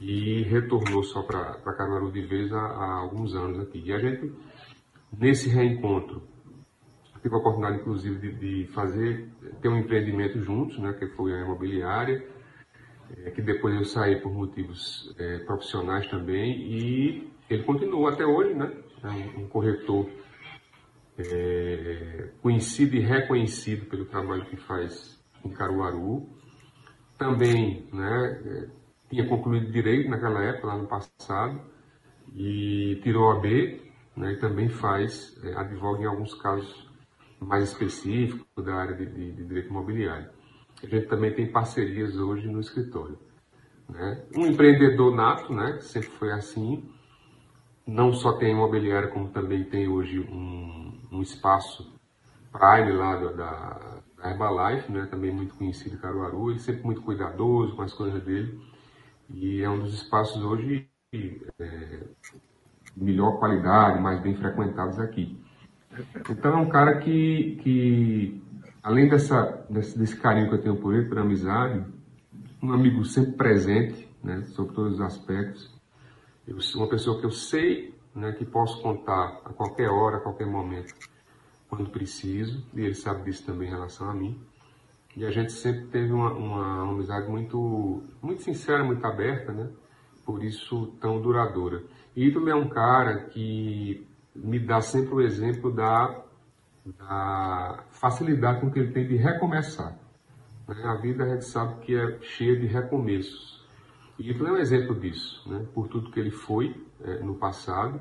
e 0.00 0.42
retornou 0.42 1.04
só 1.04 1.22
para 1.22 1.54
Caruaru 1.76 2.10
de 2.10 2.22
vez 2.22 2.52
há, 2.52 2.58
há, 2.58 2.94
alguns 2.94 3.36
anos 3.36 3.60
aqui. 3.60 3.80
E 3.84 3.92
a 3.92 4.00
gente, 4.00 4.32
nesse 5.16 5.48
reencontro, 5.48 6.22
tive 7.22 7.34
a 7.36 7.38
oportunidade, 7.38 7.80
inclusive, 7.80 8.18
de, 8.18 8.32
de 8.34 8.72
fazer, 8.72 9.28
ter 9.60 9.68
um 9.68 9.78
empreendimento 9.78 10.40
juntos, 10.40 10.78
né, 10.78 10.92
que 10.94 11.06
foi 11.08 11.32
a 11.32 11.40
imobiliária, 11.40 12.26
é, 13.16 13.30
que 13.30 13.40
depois 13.40 13.74
eu 13.74 13.84
saí 13.84 14.20
por 14.20 14.32
motivos 14.32 15.14
é, 15.18 15.38
profissionais 15.38 16.06
também, 16.08 16.60
e 16.60 17.30
ele 17.48 17.62
continuou 17.62 18.08
até 18.08 18.26
hoje, 18.26 18.54
né, 18.54 18.72
é 19.04 19.08
um, 19.08 19.44
um 19.44 19.48
corretor 19.48 20.10
é, 21.16 22.30
conhecido 22.40 22.96
e 22.96 23.00
reconhecido 23.00 23.86
pelo 23.86 24.04
trabalho 24.04 24.44
que 24.46 24.56
faz 24.56 25.22
em 25.44 25.50
Caruaru. 25.50 26.28
Também 27.18 27.86
né, 27.92 28.42
é, 28.44 28.68
tinha 29.10 29.26
concluído 29.28 29.70
direito 29.70 30.10
naquela 30.10 30.42
época, 30.42 30.66
lá 30.66 30.76
no 30.76 30.88
passado, 30.88 31.60
e 32.34 32.98
tirou 33.02 33.30
a 33.30 33.38
B, 33.38 33.80
né, 34.16 34.32
e 34.32 34.36
também 34.38 34.68
faz, 34.68 35.38
é, 35.44 35.54
advoga 35.54 36.02
em 36.02 36.06
alguns 36.06 36.34
casos 36.34 36.90
mais 37.42 37.64
específicos 37.64 38.64
da 38.64 38.74
área 38.74 38.94
de, 38.94 39.06
de, 39.06 39.32
de, 39.32 39.44
direito 39.44 39.68
imobiliário. 39.68 40.30
A 40.82 40.86
gente 40.86 41.06
também 41.06 41.34
tem 41.34 41.50
parcerias 41.50 42.16
hoje 42.16 42.48
no 42.48 42.60
escritório. 42.60 43.18
Né? 43.88 44.24
Um 44.36 44.46
empreendedor 44.46 45.14
nato, 45.14 45.52
né, 45.52 45.78
sempre 45.80 46.08
foi 46.10 46.32
assim, 46.32 46.88
não 47.86 48.12
só 48.12 48.34
tem 48.34 48.52
imobiliária, 48.52 49.08
como 49.08 49.28
também 49.28 49.64
tem 49.64 49.88
hoje 49.88 50.20
um, 50.20 51.00
um 51.10 51.22
espaço 51.22 51.92
Prime 52.52 52.92
lá 52.92 53.16
da, 53.16 53.32
da 53.32 54.30
Herbalife, 54.30 54.92
né, 54.92 55.06
também 55.10 55.32
muito 55.32 55.54
conhecido 55.54 55.96
em 55.96 55.98
Caruaru, 55.98 56.50
ele 56.50 56.58
sempre 56.58 56.84
muito 56.84 57.02
cuidadoso 57.02 57.74
com 57.74 57.82
as 57.82 57.92
coisas 57.92 58.22
dele, 58.22 58.60
e 59.30 59.62
é 59.62 59.68
um 59.68 59.80
dos 59.80 59.94
espaços 59.94 60.42
hoje 60.42 60.88
é, 61.12 62.00
de 62.96 63.04
melhor 63.04 63.38
qualidade, 63.38 64.00
mais 64.00 64.20
bem 64.20 64.36
frequentados 64.36 64.98
aqui. 64.98 65.41
Então 66.30 66.52
é 66.52 66.56
um 66.56 66.68
cara 66.68 66.98
que, 66.98 67.58
que 67.62 68.42
além 68.82 69.08
dessa, 69.08 69.64
desse, 69.68 69.98
desse 69.98 70.16
carinho 70.16 70.48
que 70.48 70.54
eu 70.54 70.62
tenho 70.62 70.76
por 70.76 70.94
ele, 70.94 71.08
por 71.08 71.18
amizade, 71.18 71.84
um 72.62 72.72
amigo 72.72 73.04
sempre 73.04 73.32
presente, 73.32 74.08
né, 74.22 74.42
sobre 74.46 74.74
todos 74.74 74.94
os 74.94 75.00
aspectos, 75.00 75.72
eu 76.46 76.58
uma 76.76 76.88
pessoa 76.88 77.18
que 77.20 77.26
eu 77.26 77.30
sei 77.30 77.94
né, 78.14 78.32
que 78.32 78.44
posso 78.44 78.80
contar 78.82 79.40
a 79.44 79.52
qualquer 79.52 79.88
hora, 79.88 80.16
a 80.16 80.20
qualquer 80.20 80.46
momento, 80.46 80.94
quando 81.68 81.90
preciso, 81.90 82.64
e 82.74 82.80
ele 82.80 82.94
sabe 82.94 83.24
disso 83.24 83.44
também 83.46 83.68
em 83.68 83.70
relação 83.70 84.08
a 84.08 84.14
mim. 84.14 84.38
E 85.16 85.24
a 85.24 85.30
gente 85.30 85.52
sempre 85.52 85.86
teve 85.86 86.12
uma, 86.12 86.32
uma, 86.32 86.90
amizade 86.90 87.28
muito, 87.28 88.02
muito 88.22 88.42
sincera, 88.42 88.82
muito 88.82 89.04
aberta, 89.04 89.52
né? 89.52 89.68
Por 90.24 90.42
isso 90.42 90.86
tão 91.00 91.20
duradoura. 91.20 91.82
E 92.16 92.26
Ítalo 92.26 92.48
é 92.48 92.54
um 92.54 92.68
cara 92.68 93.24
que 93.24 94.06
me 94.34 94.58
dá 94.58 94.80
sempre 94.80 95.14
o 95.14 95.20
exemplo 95.20 95.72
da, 95.72 96.22
da 96.84 97.84
facilidade 97.90 98.60
com 98.60 98.70
que 98.70 98.78
ele 98.78 98.92
tem 98.92 99.06
de 99.06 99.16
recomeçar. 99.16 99.98
Né? 100.68 100.82
A 100.84 100.94
vida 100.96 101.24
a 101.24 101.28
gente 101.28 101.44
sabe 101.44 101.80
que 101.80 101.94
é 101.94 102.18
cheia 102.20 102.58
de 102.58 102.66
recomeços. 102.66 103.62
E 104.18 104.24
Hitler 104.24 104.50
é 104.50 104.52
um 104.52 104.58
exemplo 104.58 104.98
disso, 104.98 105.48
né? 105.50 105.66
por 105.74 105.88
tudo 105.88 106.10
que 106.10 106.20
ele 106.20 106.30
foi 106.30 106.74
é, 107.02 107.18
no 107.18 107.34
passado, 107.34 108.00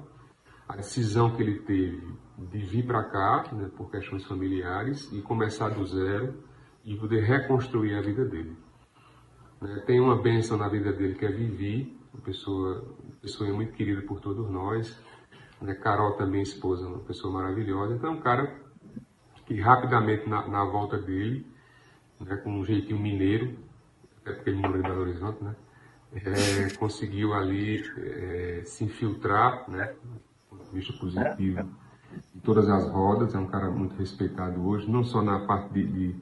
a 0.68 0.76
decisão 0.76 1.36
que 1.36 1.42
ele 1.42 1.60
teve 1.60 2.02
de 2.38 2.60
vir 2.60 2.86
para 2.86 3.04
cá, 3.04 3.44
né, 3.52 3.70
por 3.76 3.92
questões 3.92 4.24
familiares, 4.26 5.12
e 5.12 5.22
começar 5.22 5.70
do 5.70 5.86
zero 5.86 6.34
e 6.86 6.96
poder 6.96 7.24
reconstruir 7.24 7.96
a 7.96 8.02
vida 8.02 8.26
dele. 8.26 8.56
Né? 9.62 9.84
Tem 9.86 10.00
uma 10.00 10.20
bênção 10.20 10.58
na 10.58 10.68
vida 10.68 10.92
dele 10.92 11.16
que 11.16 11.26
é 11.26 11.32
Vivi, 11.32 11.98
uma 12.14 12.24
pessoa, 12.24 12.84
uma 13.04 13.16
pessoa 13.22 13.54
muito 13.54 13.74
querida 13.74 14.02
por 14.04 14.20
todos 14.20 14.50
nós. 14.50 15.00
Né? 15.62 15.76
Carol 15.76 16.14
também, 16.14 16.42
esposa, 16.42 16.88
uma 16.88 17.00
pessoa 17.00 17.32
maravilhosa. 17.34 17.94
Então, 17.94 18.12
é 18.12 18.14
um 18.14 18.22
cara 18.22 18.54
que 19.46 19.60
rapidamente, 19.60 20.28
na, 20.28 20.48
na 20.48 20.66
volta 20.66 20.98
dele, 20.98 21.46
né, 22.20 22.38
com 22.38 22.52
um 22.52 22.66
jeitinho 22.66 23.00
mineiro, 23.00 23.58
até 24.22 24.34
porque 24.34 24.50
ele 24.50 24.60
mora 24.60 24.78
em 24.78 24.82
Belo 24.82 25.02
Horizonte, 25.02 25.44
né? 25.44 25.56
é, 26.14 26.74
conseguiu 26.78 27.34
ali 27.34 27.84
é, 27.98 28.62
se 28.66 28.84
infiltrar, 28.84 29.70
né, 29.70 29.94
vista 30.74 30.94
positivo, 30.94 31.68
em 32.36 32.40
todas 32.40 32.70
as 32.70 32.90
rodas. 32.90 33.34
É 33.36 33.38
um 33.38 33.48
cara 33.48 33.70
muito 33.70 33.96
respeitado 33.96 34.66
hoje, 34.66 34.90
não 34.90 35.04
só 35.04 35.22
na 35.22 35.40
parte 35.40 35.74
de, 35.74 35.86
de, 35.86 36.16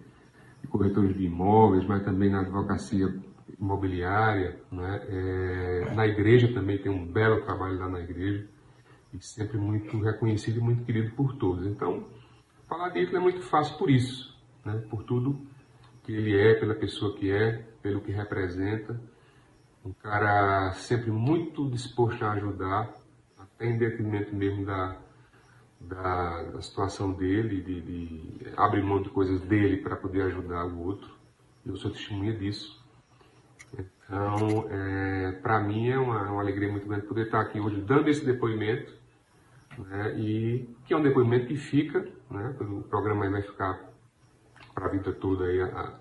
de 0.61 0.67
corretores 0.67 1.15
de 1.15 1.25
imóveis, 1.25 1.85
mas 1.85 2.03
também 2.03 2.29
na 2.29 2.41
advocacia 2.41 3.13
imobiliária. 3.59 4.59
Né? 4.71 5.01
É, 5.07 5.93
na 5.93 6.07
igreja 6.07 6.53
também 6.53 6.77
tem 6.77 6.91
um 6.91 7.05
belo 7.05 7.41
trabalho 7.41 7.77
lá 7.79 7.89
na 7.89 7.99
igreja 7.99 8.47
e 9.13 9.21
sempre 9.21 9.57
muito 9.57 9.99
reconhecido 9.99 10.57
e 10.57 10.61
muito 10.61 10.83
querido 10.83 11.15
por 11.15 11.35
todos. 11.35 11.65
Então, 11.65 12.07
falar 12.67 12.89
dele 12.89 13.15
é 13.15 13.19
muito 13.19 13.41
fácil 13.41 13.77
por 13.77 13.89
isso, 13.89 14.37
né? 14.63 14.83
por 14.89 15.03
tudo 15.03 15.39
que 16.03 16.11
ele 16.11 16.37
é, 16.37 16.55
pela 16.55 16.75
pessoa 16.75 17.15
que 17.15 17.31
é, 17.31 17.65
pelo 17.81 18.01
que 18.01 18.11
representa 18.11 18.99
um 19.85 19.93
cara 19.93 20.71
sempre 20.73 21.09
muito 21.11 21.69
disposto 21.69 22.23
a 22.23 22.33
ajudar, 22.33 22.93
até 23.37 23.65
em 23.65 23.77
detrimento 23.77 24.35
mesmo 24.35 24.65
da, 24.65 24.97
da, 25.79 26.43
da 26.43 26.61
situação 26.61 27.13
dele, 27.13 27.61
de, 27.61 27.81
de, 27.81 28.47
abrir 28.57 28.83
mão 28.83 29.01
de 29.01 29.09
coisas 29.09 29.41
dele 29.41 29.77
para 29.77 29.95
poder 29.95 30.23
ajudar 30.23 30.65
o 30.65 30.79
outro. 30.79 31.09
Eu 31.65 31.75
sou 31.77 31.91
testemunha 31.91 32.33
disso. 32.33 32.79
Então, 33.73 34.67
é, 34.69 35.31
para 35.41 35.59
mim 35.59 35.89
é 35.89 35.97
uma, 35.97 36.31
uma, 36.31 36.41
alegria 36.41 36.69
muito 36.69 36.87
grande 36.87 37.05
poder 37.05 37.25
estar 37.25 37.41
aqui 37.41 37.59
hoje 37.59 37.79
dando 37.81 38.09
esse 38.09 38.25
depoimento, 38.25 38.93
né, 39.77 40.19
e 40.19 40.69
que 40.85 40.93
é 40.93 40.97
um 40.97 41.03
depoimento 41.03 41.47
que 41.47 41.55
fica, 41.55 41.99
né, 42.29 42.55
o 42.59 42.83
programa 42.83 43.29
vai 43.29 43.41
ficar 43.41 43.89
para 44.73 44.87
a 44.87 44.91
vida 44.91 45.11
toda 45.13 45.45
aí, 45.45 45.61
a, 45.61 45.99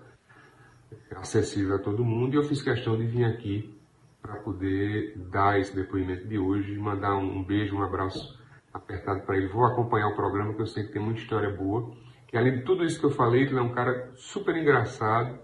acessível 1.17 1.75
a 1.75 1.79
todo 1.79 2.03
mundo 2.03 2.33
e 2.33 2.37
eu 2.37 2.43
fiz 2.43 2.61
questão 2.61 2.97
de 2.97 3.05
vir 3.05 3.25
aqui 3.25 3.79
para 4.21 4.35
poder 4.37 5.17
dar 5.31 5.59
esse 5.59 5.75
depoimento 5.75 6.27
de 6.27 6.37
hoje, 6.37 6.77
mandar 6.77 7.15
um, 7.15 7.43
beijo, 7.43 7.75
um 7.75 7.83
abraço 7.83 8.37
apertado 8.73 9.21
para 9.21 9.37
ele. 9.37 9.47
Vou 9.47 9.65
acompanhar 9.65 10.09
o 10.09 10.15
programa 10.15 10.53
que 10.53 10.61
eu 10.61 10.67
sei 10.67 10.83
que 10.83 10.91
tem 10.91 11.01
muita 11.01 11.21
história 11.21 11.49
boa. 11.49 11.91
Que 12.27 12.37
além 12.37 12.57
de 12.57 12.63
tudo 12.63 12.83
isso 12.83 12.99
que 12.99 13.05
eu 13.05 13.11
falei, 13.11 13.43
ele 13.43 13.57
é 13.57 13.61
um 13.61 13.73
cara 13.73 14.11
super 14.15 14.55
engraçado 14.55 15.39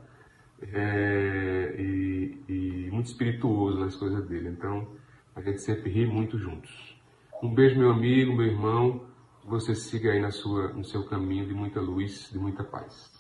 é, 0.62 1.76
e, 1.80 2.44
e 2.48 2.90
muito 2.92 3.08
espirituoso 3.08 3.80
nas 3.80 3.96
coisas 3.96 4.28
dele. 4.28 4.50
Então 4.50 4.88
a 5.36 5.42
gente 5.42 5.62
sempre 5.62 5.90
ri 5.90 6.06
muito 6.06 6.38
juntos. 6.38 6.95
Um 7.42 7.54
beijo, 7.54 7.78
meu 7.78 7.92
amigo, 7.92 8.36
meu 8.36 8.46
irmão. 8.46 9.06
Que 9.42 9.48
você 9.48 9.76
siga 9.76 10.12
aí 10.12 10.20
na 10.20 10.32
sua, 10.32 10.70
no 10.70 10.84
seu 10.84 11.06
caminho 11.06 11.46
de 11.46 11.54
muita 11.54 11.80
luz, 11.80 12.30
de 12.32 12.40
muita 12.40 12.64
paz. 12.64 13.12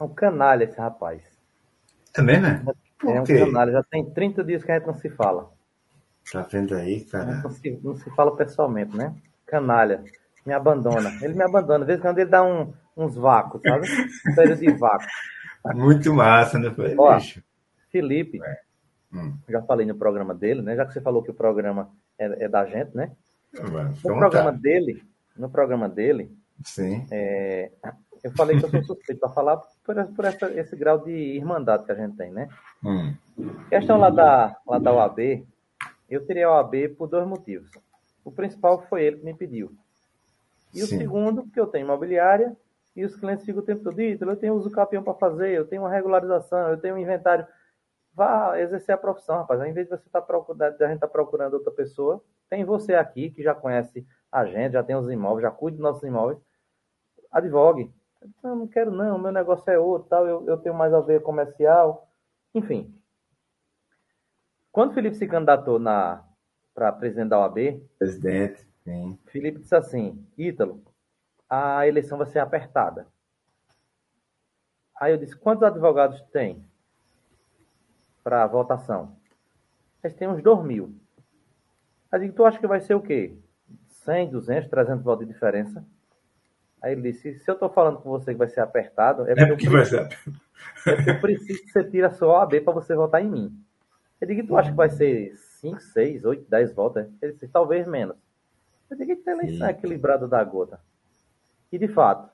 É 0.00 0.04
um 0.04 0.08
canalha 0.08 0.64
esse 0.64 0.78
rapaz. 0.78 1.22
Também, 2.12 2.40
né? 2.40 2.64
É 3.04 3.20
um 3.20 3.24
canalha. 3.24 3.72
Já 3.72 3.82
tem 3.82 4.10
30 4.10 4.42
dias 4.44 4.64
que 4.64 4.72
a 4.72 4.78
gente 4.78 4.86
não 4.86 4.94
se 4.94 5.10
fala. 5.10 5.50
Tá 6.32 6.42
vendo 6.42 6.74
aí, 6.74 7.04
cara? 7.04 7.42
Não 7.42 7.50
se, 7.50 7.80
não 7.82 7.96
se 7.96 8.08
fala 8.14 8.34
pessoalmente, 8.36 8.96
né? 8.96 9.14
Canalha. 9.46 10.02
Me 10.46 10.54
abandona. 10.54 11.10
Ele 11.20 11.34
me 11.34 11.42
abandona. 11.42 11.80
De 11.80 11.86
vez 11.86 11.98
em 11.98 12.02
quando 12.02 12.18
ele 12.18 12.30
dá 12.30 12.42
um, 12.42 12.72
uns 12.96 13.14
vácuos, 13.14 13.60
sabe? 13.62 13.86
Um 14.28 14.34
período 14.34 14.60
de 14.60 14.72
vácuo. 14.72 15.06
Muito 15.74 16.14
massa, 16.14 16.58
né? 16.58 16.70
Foi, 16.70 16.94
Ó, 16.96 17.14
bicho. 17.14 17.42
Felipe, 17.90 18.40
é. 18.42 18.69
Hum. 19.12 19.36
já 19.48 19.62
falei 19.62 19.86
no 19.86 19.94
programa 19.94 20.34
dele, 20.34 20.62
né? 20.62 20.76
Já 20.76 20.86
que 20.86 20.92
você 20.92 21.00
falou 21.00 21.22
que 21.22 21.30
o 21.30 21.34
programa 21.34 21.90
é, 22.18 22.44
é 22.44 22.48
da 22.48 22.64
gente, 22.66 22.96
né? 22.96 23.12
no 24.04 24.18
programa 24.18 24.52
dele, 24.52 25.02
no 25.36 25.50
programa 25.50 25.88
dele, 25.88 26.30
Sim. 26.64 27.06
É, 27.10 27.70
eu 28.22 28.30
falei 28.32 28.58
que 28.58 28.64
eu 28.64 28.70
sou 28.70 28.82
suspeito 28.82 29.20
para 29.20 29.30
falar 29.30 29.56
por, 29.84 30.04
por 30.14 30.24
essa, 30.24 30.50
esse 30.52 30.76
grau 30.76 30.98
de 30.98 31.10
irmandade 31.10 31.84
que 31.84 31.92
a 31.92 31.94
gente 31.94 32.16
tem, 32.16 32.30
né? 32.30 32.48
Hum. 32.84 33.14
Questão 33.68 33.96
lá 33.96 34.10
da, 34.10 34.56
lá 34.66 34.78
da 34.78 34.92
OAB, 34.92 35.46
eu 36.08 36.24
teria 36.26 36.46
a 36.46 36.56
OAB 36.56 36.96
por 36.96 37.08
dois 37.08 37.26
motivos. 37.26 37.70
O 38.24 38.30
principal 38.30 38.82
foi 38.88 39.04
ele 39.04 39.18
que 39.18 39.24
me 39.24 39.34
pediu. 39.34 39.72
E 40.74 40.80
Sim. 40.80 40.84
o 40.84 40.98
segundo, 40.98 41.42
porque 41.44 41.58
eu 41.58 41.66
tenho 41.66 41.84
imobiliária 41.84 42.54
e 42.94 43.04
os 43.04 43.16
clientes 43.16 43.44
ficam 43.44 43.62
o 43.62 43.64
tempo 43.64 43.82
todo, 43.82 43.98
eu 43.98 44.36
tenho 44.36 44.54
uso 44.54 44.70
capião 44.70 45.02
para 45.02 45.14
fazer, 45.14 45.52
eu 45.52 45.66
tenho 45.66 45.82
uma 45.82 45.90
regularização, 45.90 46.68
eu 46.68 46.76
tenho 46.76 46.96
um 46.96 46.98
inventário. 46.98 47.46
Vá 48.12 48.58
exercer 48.60 48.94
a 48.94 48.98
profissão, 48.98 49.36
rapaz. 49.36 49.60
Ao 49.60 49.66
invés 49.66 49.86
de 49.86 49.96
você 49.96 50.06
estar 50.06 50.20
tá 50.20 50.26
procurando, 50.26 50.62
a 50.62 50.70
gente 50.70 50.94
estar 50.94 51.06
tá 51.06 51.08
procurando 51.08 51.54
outra 51.54 51.70
pessoa, 51.70 52.22
tem 52.48 52.64
você 52.64 52.94
aqui 52.94 53.30
que 53.30 53.42
já 53.42 53.54
conhece 53.54 54.06
a 54.30 54.44
gente, 54.44 54.72
já 54.72 54.82
tem 54.82 54.96
os 54.96 55.10
imóveis, 55.10 55.42
já 55.42 55.50
cuida 55.50 55.76
dos 55.76 55.82
nossos 55.82 56.02
imóveis. 56.02 56.38
Advogue, 57.30 57.92
não, 58.42 58.56
não 58.56 58.68
quero 58.68 58.90
não, 58.90 59.18
meu 59.18 59.32
negócio 59.32 59.70
é 59.70 59.78
outro, 59.78 60.08
tal, 60.08 60.26
eu, 60.26 60.46
eu 60.46 60.56
tenho 60.58 60.74
mais 60.74 60.92
a 60.92 61.00
ver 61.00 61.22
comercial. 61.22 62.08
Enfim. 62.54 62.94
Quando 64.72 64.90
o 64.90 64.94
Felipe 64.94 65.16
se 65.16 65.26
candidatou 65.26 65.80
para 66.74 66.92
presidente 66.92 67.30
da 67.30 67.38
OAB, 67.40 67.80
presidente, 67.98 68.66
sim. 68.84 69.18
Felipe 69.26 69.60
disse 69.60 69.74
assim, 69.74 70.24
Ítalo, 70.36 70.82
a 71.48 71.86
eleição 71.86 72.18
vai 72.18 72.26
ser 72.26 72.38
apertada. 72.38 73.06
Aí 75.00 75.12
eu 75.12 75.18
disse, 75.18 75.36
quantos 75.36 75.62
advogados 75.62 76.20
tem 76.32 76.64
para 78.22 78.46
votação? 78.46 79.16
Eles 80.02 80.16
têm 80.16 80.28
uns 80.28 80.42
2 80.42 80.64
mil. 80.64 80.94
Aí 82.10 82.20
digo, 82.20 82.34
tu 82.34 82.44
acha 82.44 82.58
que 82.58 82.66
vai 82.66 82.80
ser 82.80 82.94
o 82.94 83.00
quê? 83.00 83.36
100, 83.88 84.30
200, 84.30 84.70
300 84.70 85.04
votos 85.04 85.26
de 85.26 85.32
diferença? 85.32 85.84
Aí 86.82 86.92
ele 86.92 87.02
disse: 87.02 87.38
se 87.38 87.50
eu 87.50 87.54
estou 87.54 87.68
falando 87.68 87.98
com 87.98 88.08
você 88.08 88.32
que 88.32 88.38
vai 88.38 88.48
ser 88.48 88.60
apertado, 88.60 89.22
é 89.28 89.34
porque, 89.34 89.42
é 89.42 89.46
porque 89.46 89.68
eu, 89.68 89.72
preciso, 89.72 89.96
vai 89.96 91.02
ser. 91.02 91.08
eu 91.08 91.20
preciso 91.20 91.62
que 91.62 91.70
você 91.70 91.84
tire 91.84 92.04
a 92.04 92.10
sua 92.10 92.40
OAB 92.40 92.60
para 92.60 92.72
você 92.72 92.94
votar 92.94 93.22
em 93.22 93.28
mim. 93.28 93.64
Eu 94.20 94.26
digo: 94.26 94.46
tu 94.46 94.56
acha 94.56 94.70
que 94.70 94.76
vai 94.76 94.88
ser 94.88 95.36
5, 95.36 95.80
6, 95.80 96.24
8, 96.24 96.50
10 96.50 96.74
votos? 96.74 97.06
Ele 97.20 97.32
disse: 97.32 97.48
talvez 97.48 97.86
menos. 97.86 98.16
Eu 98.90 98.96
digo: 98.96 99.14
que 99.16 99.30
eleição 99.30 99.66
é 99.66 99.70
equilibrada 99.70 100.26
da 100.26 100.42
gota. 100.42 100.80
E 101.70 101.78
de 101.78 101.86
fato, 101.86 102.28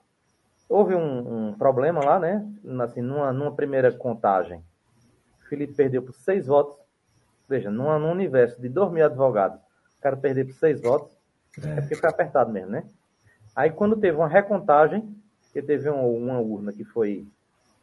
houve 0.69 0.95
um, 0.95 1.49
um, 1.49 1.55
problema 1.55 2.05
lá, 2.05 2.19
né? 2.19 2.47
Assim, 2.83 3.03
numa, 3.03 3.33
numa 3.33 3.55
primeira 3.55 3.93
contagem, 3.93 4.63
Felipe 5.49 5.75
perdeu 5.75 6.03
por 6.03 6.15
6 6.15 6.47
votos. 6.47 6.77
Veja, 7.49 7.71
numa, 7.71 7.99
num 7.99 8.11
universo 8.11 8.61
de 8.61 8.69
2 8.69 8.93
mil 8.93 9.05
advogados, 9.05 9.59
o 9.99 10.01
cara 10.01 10.17
perder 10.17 10.47
por 10.47 10.55
6 10.55 10.81
votos, 10.81 11.17
é. 11.65 11.79
é 11.79 11.81
porque 11.81 11.97
foi 11.97 12.09
apertado 12.09 12.53
mesmo, 12.53 12.71
né? 12.71 12.85
Aí 13.55 13.71
quando 13.71 13.97
teve 13.97 14.17
uma 14.17 14.29
recontagem, 14.29 15.17
que 15.53 15.63
teve 15.63 15.89
uma, 15.89 16.03
uma 16.03 16.39
urna 16.39 16.73
que 16.73 16.85
foi 16.85 17.27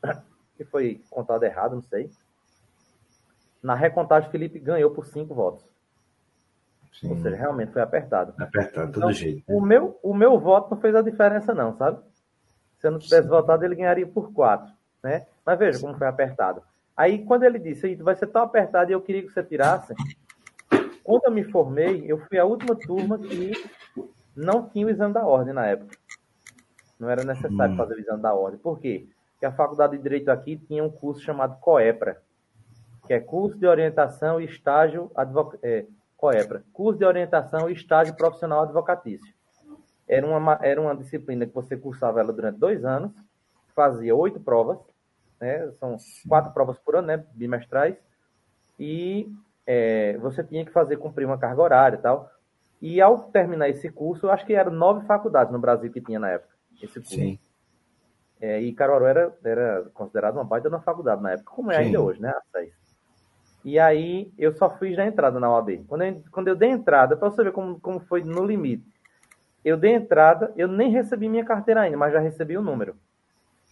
que 0.55 0.63
foi 0.63 1.01
contada 1.09 1.45
errado, 1.45 1.75
não 1.75 1.81
sei. 1.81 2.11
Na 3.63 3.73
recontagem, 3.73 4.29
Felipe 4.29 4.59
ganhou 4.59 4.91
por 4.91 5.05
cinco 5.05 5.33
votos. 5.33 5.65
Sim. 6.99 7.09
Ou 7.09 7.17
seja, 7.17 7.35
realmente 7.35 7.71
foi 7.71 7.81
apertado. 7.81 8.33
Apertado, 8.37 8.91
todo 8.91 8.97
Então, 8.97 9.11
jeito. 9.11 9.43
O 9.47 9.59
meu, 9.61 9.97
o 10.03 10.13
meu 10.13 10.39
voto 10.39 10.69
não 10.71 10.81
fez 10.81 10.93
a 10.93 11.01
diferença, 11.01 11.53
não, 11.53 11.75
sabe? 11.75 11.99
Se 12.77 12.87
eu 12.87 12.91
não 12.91 12.99
tivesse 12.99 13.27
votado, 13.27 13.63
ele 13.65 13.75
ganharia 13.75 14.05
por 14.05 14.31
quatro, 14.33 14.71
né? 15.01 15.25
Mas 15.45 15.57
veja 15.57 15.79
como 15.79 15.97
foi 15.97 16.07
apertado. 16.07 16.61
Aí, 16.95 17.25
quando 17.25 17.43
ele 17.43 17.57
disse, 17.59 17.87
"Ih, 17.87 17.95
vai 17.95 18.15
ser 18.15 18.27
tão 18.27 18.43
apertado 18.43 18.91
e 18.91 18.93
eu 18.93 19.01
queria 19.01 19.23
que 19.23 19.29
você 19.29 19.43
tirasse, 19.43 19.93
quando 21.03 21.25
eu 21.25 21.31
me 21.31 21.43
formei, 21.43 22.03
eu 22.07 22.17
fui 22.19 22.37
a 22.37 22.45
última 22.45 22.75
turma 22.75 23.17
que 23.17 23.51
não 24.35 24.67
tinha 24.69 24.85
o 24.85 24.89
exame 24.89 25.13
da 25.13 25.25
ordem 25.25 25.53
na 25.53 25.65
época. 25.65 25.97
Não 26.99 27.09
era 27.09 27.23
necessário 27.23 27.73
Hum. 27.73 27.77
fazer 27.77 27.95
o 27.95 27.99
exame 27.99 28.21
da 28.21 28.33
ordem. 28.33 28.59
Por 28.59 28.79
quê? 28.79 29.07
Porque 29.33 29.45
a 29.45 29.51
faculdade 29.51 29.97
de 29.97 30.03
Direito 30.03 30.29
aqui 30.29 30.55
tinha 30.55 30.83
um 30.83 30.89
curso 30.89 31.21
chamado 31.21 31.59
COEPRA, 31.59 32.21
que 33.05 33.13
é 33.13 33.19
Curso 33.19 33.57
de 33.57 33.65
Orientação 33.65 34.39
e 34.39 34.45
Estágio 34.45 35.11
Advoc... 35.15 35.55
é, 35.61 35.85
COEPRA, 36.15 36.63
Curso 36.71 36.97
de 36.99 37.05
Orientação 37.05 37.69
e 37.69 37.73
Estágio 37.73 38.15
Profissional 38.15 38.63
Advocatício. 38.63 39.33
Era 40.07 40.25
uma, 40.25 40.39
ma- 40.39 40.59
era 40.61 40.79
uma 40.79 40.95
disciplina 40.95 41.45
que 41.45 41.53
você 41.53 41.75
cursava 41.75 42.21
ela 42.21 42.31
durante 42.31 42.57
dois 42.59 42.85
anos, 42.85 43.11
fazia 43.75 44.15
oito 44.15 44.39
provas, 44.39 44.77
né? 45.43 45.71
São 45.79 45.97
quatro 46.27 46.53
provas 46.53 46.77
por 46.79 46.95
ano, 46.95 47.07
né? 47.07 47.25
Bimestrais, 47.33 47.95
e 48.79 49.31
é, 49.65 50.17
você 50.17 50.43
tinha 50.43 50.65
que 50.65 50.71
fazer 50.71 50.97
cumprir 50.97 51.25
uma 51.25 51.37
carga 51.37 51.61
horária 51.61 51.97
e 51.97 52.01
tal. 52.01 52.29
E 52.81 53.01
ao 53.01 53.17
terminar 53.31 53.69
esse 53.69 53.89
curso, 53.89 54.25
eu 54.25 54.31
acho 54.31 54.45
que 54.45 54.53
eram 54.53 54.71
nove 54.71 55.05
faculdades 55.05 55.53
no 55.53 55.59
Brasil 55.59 55.91
que 55.91 56.01
tinha 56.01 56.19
na 56.19 56.31
época 56.31 56.53
esse 56.81 56.99
curso. 56.99 57.15
Sim. 57.15 57.39
É, 58.41 58.61
e 58.61 58.73
Caruaru 58.73 59.05
era, 59.05 59.37
era 59.43 59.89
considerado 59.93 60.35
uma 60.35 60.43
baita 60.43 60.69
na 60.69 60.81
faculdade 60.81 61.21
na 61.21 61.31
época, 61.31 61.51
como 61.51 61.71
é 61.71 61.77
Sim. 61.77 61.83
ainda 61.83 62.01
hoje, 62.01 62.21
né? 62.21 62.33
E 63.63 63.79
aí 63.79 64.33
eu 64.37 64.51
só 64.51 64.69
fiz 64.77 64.97
na 64.97 65.05
entrada 65.05 65.39
na 65.39 65.49
OAB. 65.49 65.85
Quando 65.87 66.03
eu, 66.03 66.23
quando 66.29 66.47
eu 66.49 66.55
dei 66.55 66.69
entrada, 66.69 67.15
para 67.15 67.29
você 67.29 67.41
ver 67.41 67.53
como, 67.53 67.79
como 67.79 68.01
foi 68.01 68.21
no 68.21 68.45
limite, 68.45 68.85
eu 69.63 69.77
dei 69.77 69.93
entrada, 69.93 70.51
eu 70.57 70.67
nem 70.67 70.91
recebi 70.91 71.29
minha 71.29 71.45
carteira 71.45 71.81
ainda, 71.81 71.95
mas 71.95 72.11
já 72.11 72.19
recebi 72.19 72.57
o 72.57 72.61
número. 72.61 72.97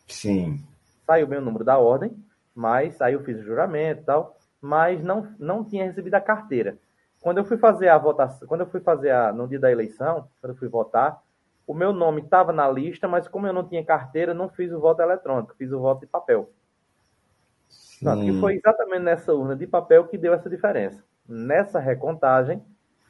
Sim. 0.08 0.64
Saiu 1.06 1.28
bem 1.28 1.40
o 1.40 1.42
número 1.42 1.64
da 1.64 1.78
ordem, 1.78 2.16
mas 2.54 3.02
aí 3.02 3.14
eu 3.14 3.24
fiz 3.24 3.40
o 3.40 3.44
juramento 3.44 4.02
e 4.02 4.06
tal, 4.06 4.38
mas 4.62 5.04
não, 5.04 5.28
não 5.40 5.64
tinha 5.64 5.86
recebido 5.86 6.16
a 6.16 6.22
carteira. 6.22 6.78
Quando 7.22 7.38
eu 7.38 7.46
fui 7.46 7.58
fazer 7.58 7.90
a 7.90 7.98
votação, 7.98 8.48
quando 8.48 8.62
eu 8.62 8.68
fui 8.68 8.80
fazer 8.80 9.12
a, 9.12 9.32
no 9.32 9.48
dia 9.48 9.60
da 9.60 9.72
eleição, 9.72 10.28
quando 10.40 10.54
eu 10.54 10.58
fui 10.58 10.68
votar, 10.68 11.22
o 11.68 11.74
meu 11.74 11.94
nome 11.94 12.22
estava 12.22 12.52
na 12.52 12.70
lista, 12.70 13.08
mas 13.08 13.28
como 13.28 13.48
eu 13.48 13.54
não 13.54 13.68
tinha 13.68 13.86
carteira, 13.86 14.34
não 14.34 14.50
fiz 14.50 14.72
o 14.72 14.80
voto 14.80 15.02
eletrônico, 15.02 15.56
fiz 15.56 15.72
o 15.72 15.80
voto 15.80 16.02
de 16.02 16.08
papel. 16.08 16.50
Pronto, 18.02 18.26
que 18.26 18.40
foi 18.40 18.56
exatamente 18.56 19.04
nessa 19.04 19.34
urna 19.34 19.56
de 19.56 19.68
papel 19.68 20.08
que 20.08 20.18
deu 20.18 20.34
essa 20.34 20.50
diferença. 20.50 21.04
Nessa 21.28 21.80
recontagem, 21.80 22.62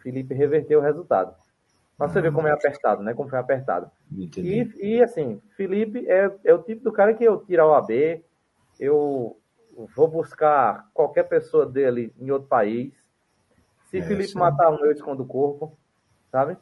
Felipe 0.02 0.34
reverteu 0.34 0.80
o 0.80 0.84
resultado. 0.84 1.34
Mas 1.98 2.12
você 2.12 2.22
vê 2.22 2.32
como 2.32 2.48
é 2.48 2.52
apertado, 2.52 3.04
né? 3.04 3.14
Como 3.14 3.30
foi 3.30 3.38
apertado. 3.38 3.92
Entendi. 4.12 4.74
E, 4.80 4.96
e, 4.96 5.04
assim, 5.04 5.40
Felipe 5.56 6.10
é, 6.10 6.32
é 6.44 6.54
o 6.54 6.64
tipo 6.64 6.84
do 6.84 6.92
cara 6.92 7.14
que 7.14 7.24
eu 7.24 7.38
tiro 7.46 7.62
a 7.62 7.68
OAB, 7.68 8.24
eu 8.80 9.38
vou 9.96 10.08
buscar 10.08 10.90
qualquer 10.94 11.24
pessoa 11.24 11.66
dele 11.66 12.14
em 12.20 12.32
outro 12.32 12.48
país. 12.48 12.94
Se 13.86 14.00
É, 14.00 14.02
Felipe 14.02 14.30
sim. 14.30 14.40
matar 14.40 14.72
um, 14.72 14.84
eu 14.84 14.92
escondo 14.92 15.24
o 15.24 15.28
corpo, 15.28 15.78
sabe? 16.32 16.58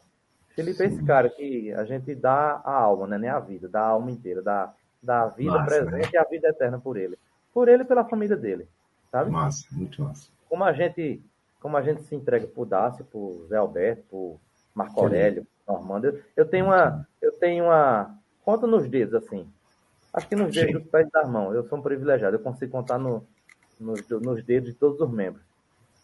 Felipe 0.49 0.83
é 0.83 0.87
esse 0.87 1.03
cara 1.05 1.29
que 1.29 1.71
a 1.71 1.85
gente 1.85 2.13
dá 2.13 2.61
a 2.65 2.73
alma, 2.73 3.07
né? 3.07 3.17
Nem 3.17 3.29
a 3.29 3.39
vida, 3.39 3.69
dá 3.69 3.81
a 3.81 3.87
alma 3.89 4.11
inteira, 4.11 4.41
dá, 4.41 4.73
dá 5.01 5.21
a 5.23 5.27
vida 5.27 5.51
Massa, 5.51 5.65
presente 5.65 6.05
né? 6.07 6.09
e 6.13 6.17
a 6.17 6.23
vida 6.23 6.49
eterna 6.49 6.79
por 6.79 6.97
ele. 6.97 7.17
Por 7.53 7.69
ele 7.69 7.83
e 7.83 7.85
pela 7.85 8.03
família 8.03 8.35
dele, 8.35 8.67
sabe? 9.09 9.31
Massa, 9.31 9.67
muito 9.71 10.03
massa. 10.03 10.29
como 10.49 10.63
a 10.63 10.73
gente 10.73 11.23
como 11.59 11.75
a 11.75 11.81
gente 11.81 12.01
se 12.03 12.15
entrega 12.15 12.47
por 12.47 12.65
Dácio, 12.65 13.03
por 13.03 13.45
Zé 13.47 13.57
Alberto, 13.57 14.03
por 14.09 14.39
Marco. 14.85 15.01
Aurélio, 15.01 15.47
Normando. 15.67 16.19
Eu, 16.35 16.45
tenho 16.45 16.65
uma 16.65 17.07
eu 17.21 17.31
tenho 17.33 17.65
uma 17.65 18.17
conta 18.43 18.65
nos 18.65 18.87
dedos 18.87 19.13
assim. 19.13 19.47
Acho 20.13 20.27
que 20.27 20.35
nos 20.35 20.53
dedos 20.53 20.81
dos 20.81 20.91
pés 20.91 21.07
das 21.11 21.29
mãos. 21.29 21.53
Eu 21.53 21.67
sou 21.67 21.77
um 21.77 21.81
privilegiado. 21.81 22.35
Eu 22.35 22.39
consigo 22.39 22.71
contar 22.71 22.97
no, 22.97 23.23
nos, 23.79 24.07
nos 24.09 24.43
dedos 24.43 24.69
de 24.69 24.75
todos 24.75 24.99
os 24.99 25.09
membros. 25.09 25.43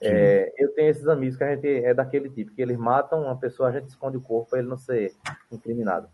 É, 0.01 0.53
eu 0.57 0.73
tenho 0.75 0.89
esses 0.89 1.07
amigos 1.07 1.37
que 1.37 1.43
a 1.43 1.55
gente 1.55 1.67
é 1.67 1.93
daquele 1.93 2.29
tipo, 2.29 2.51
que 2.51 2.61
eles 2.61 2.77
matam 2.77 3.23
uma 3.23 3.37
pessoa, 3.37 3.69
a 3.69 3.71
gente 3.71 3.87
esconde 3.89 4.17
o 4.17 4.21
corpo 4.21 4.49
para 4.49 4.59
ele 4.59 4.67
não 4.67 4.77
ser 4.77 5.13
incriminado. 5.51 6.07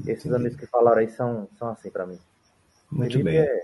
Esses 0.00 0.26
Entendi. 0.26 0.34
amigos 0.34 0.58
que 0.58 0.66
falaram 0.66 0.98
aí 0.98 1.08
são, 1.08 1.48
são 1.56 1.68
assim 1.68 1.90
para 1.90 2.04
mim. 2.04 2.18
Muito 2.90 3.12
Felipe 3.12 3.30
bem. 3.30 3.38
é- 3.38 3.62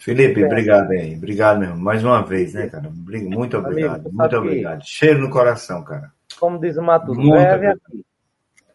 Felipe, 0.00 0.42
É. 0.42 0.46
obrigado 0.46 0.90
aí. 0.92 1.16
Obrigado 1.16 1.60
mesmo. 1.60 1.76
Mais 1.76 2.02
uma 2.02 2.22
vez, 2.24 2.54
né, 2.54 2.68
cara? 2.68 2.90
Muito 2.90 3.56
Amigo, 3.56 3.56
obrigado. 3.58 4.02
tu 4.02 4.04
Muito 4.04 4.16
sabe 4.18 4.30
que- 4.30 4.36
obrigado. 4.38 4.82
Cheiro 4.84 5.20
no 5.20 5.30
coração, 5.30 5.84
cara. 5.84 6.12
como 6.38 6.58
diz 6.58 6.76
o 6.76 6.82
Matuto, 6.82 7.14
Muito 7.20 7.30
breve 7.32 7.54
obrigado. 7.54 7.80
aqui. 7.86 8.04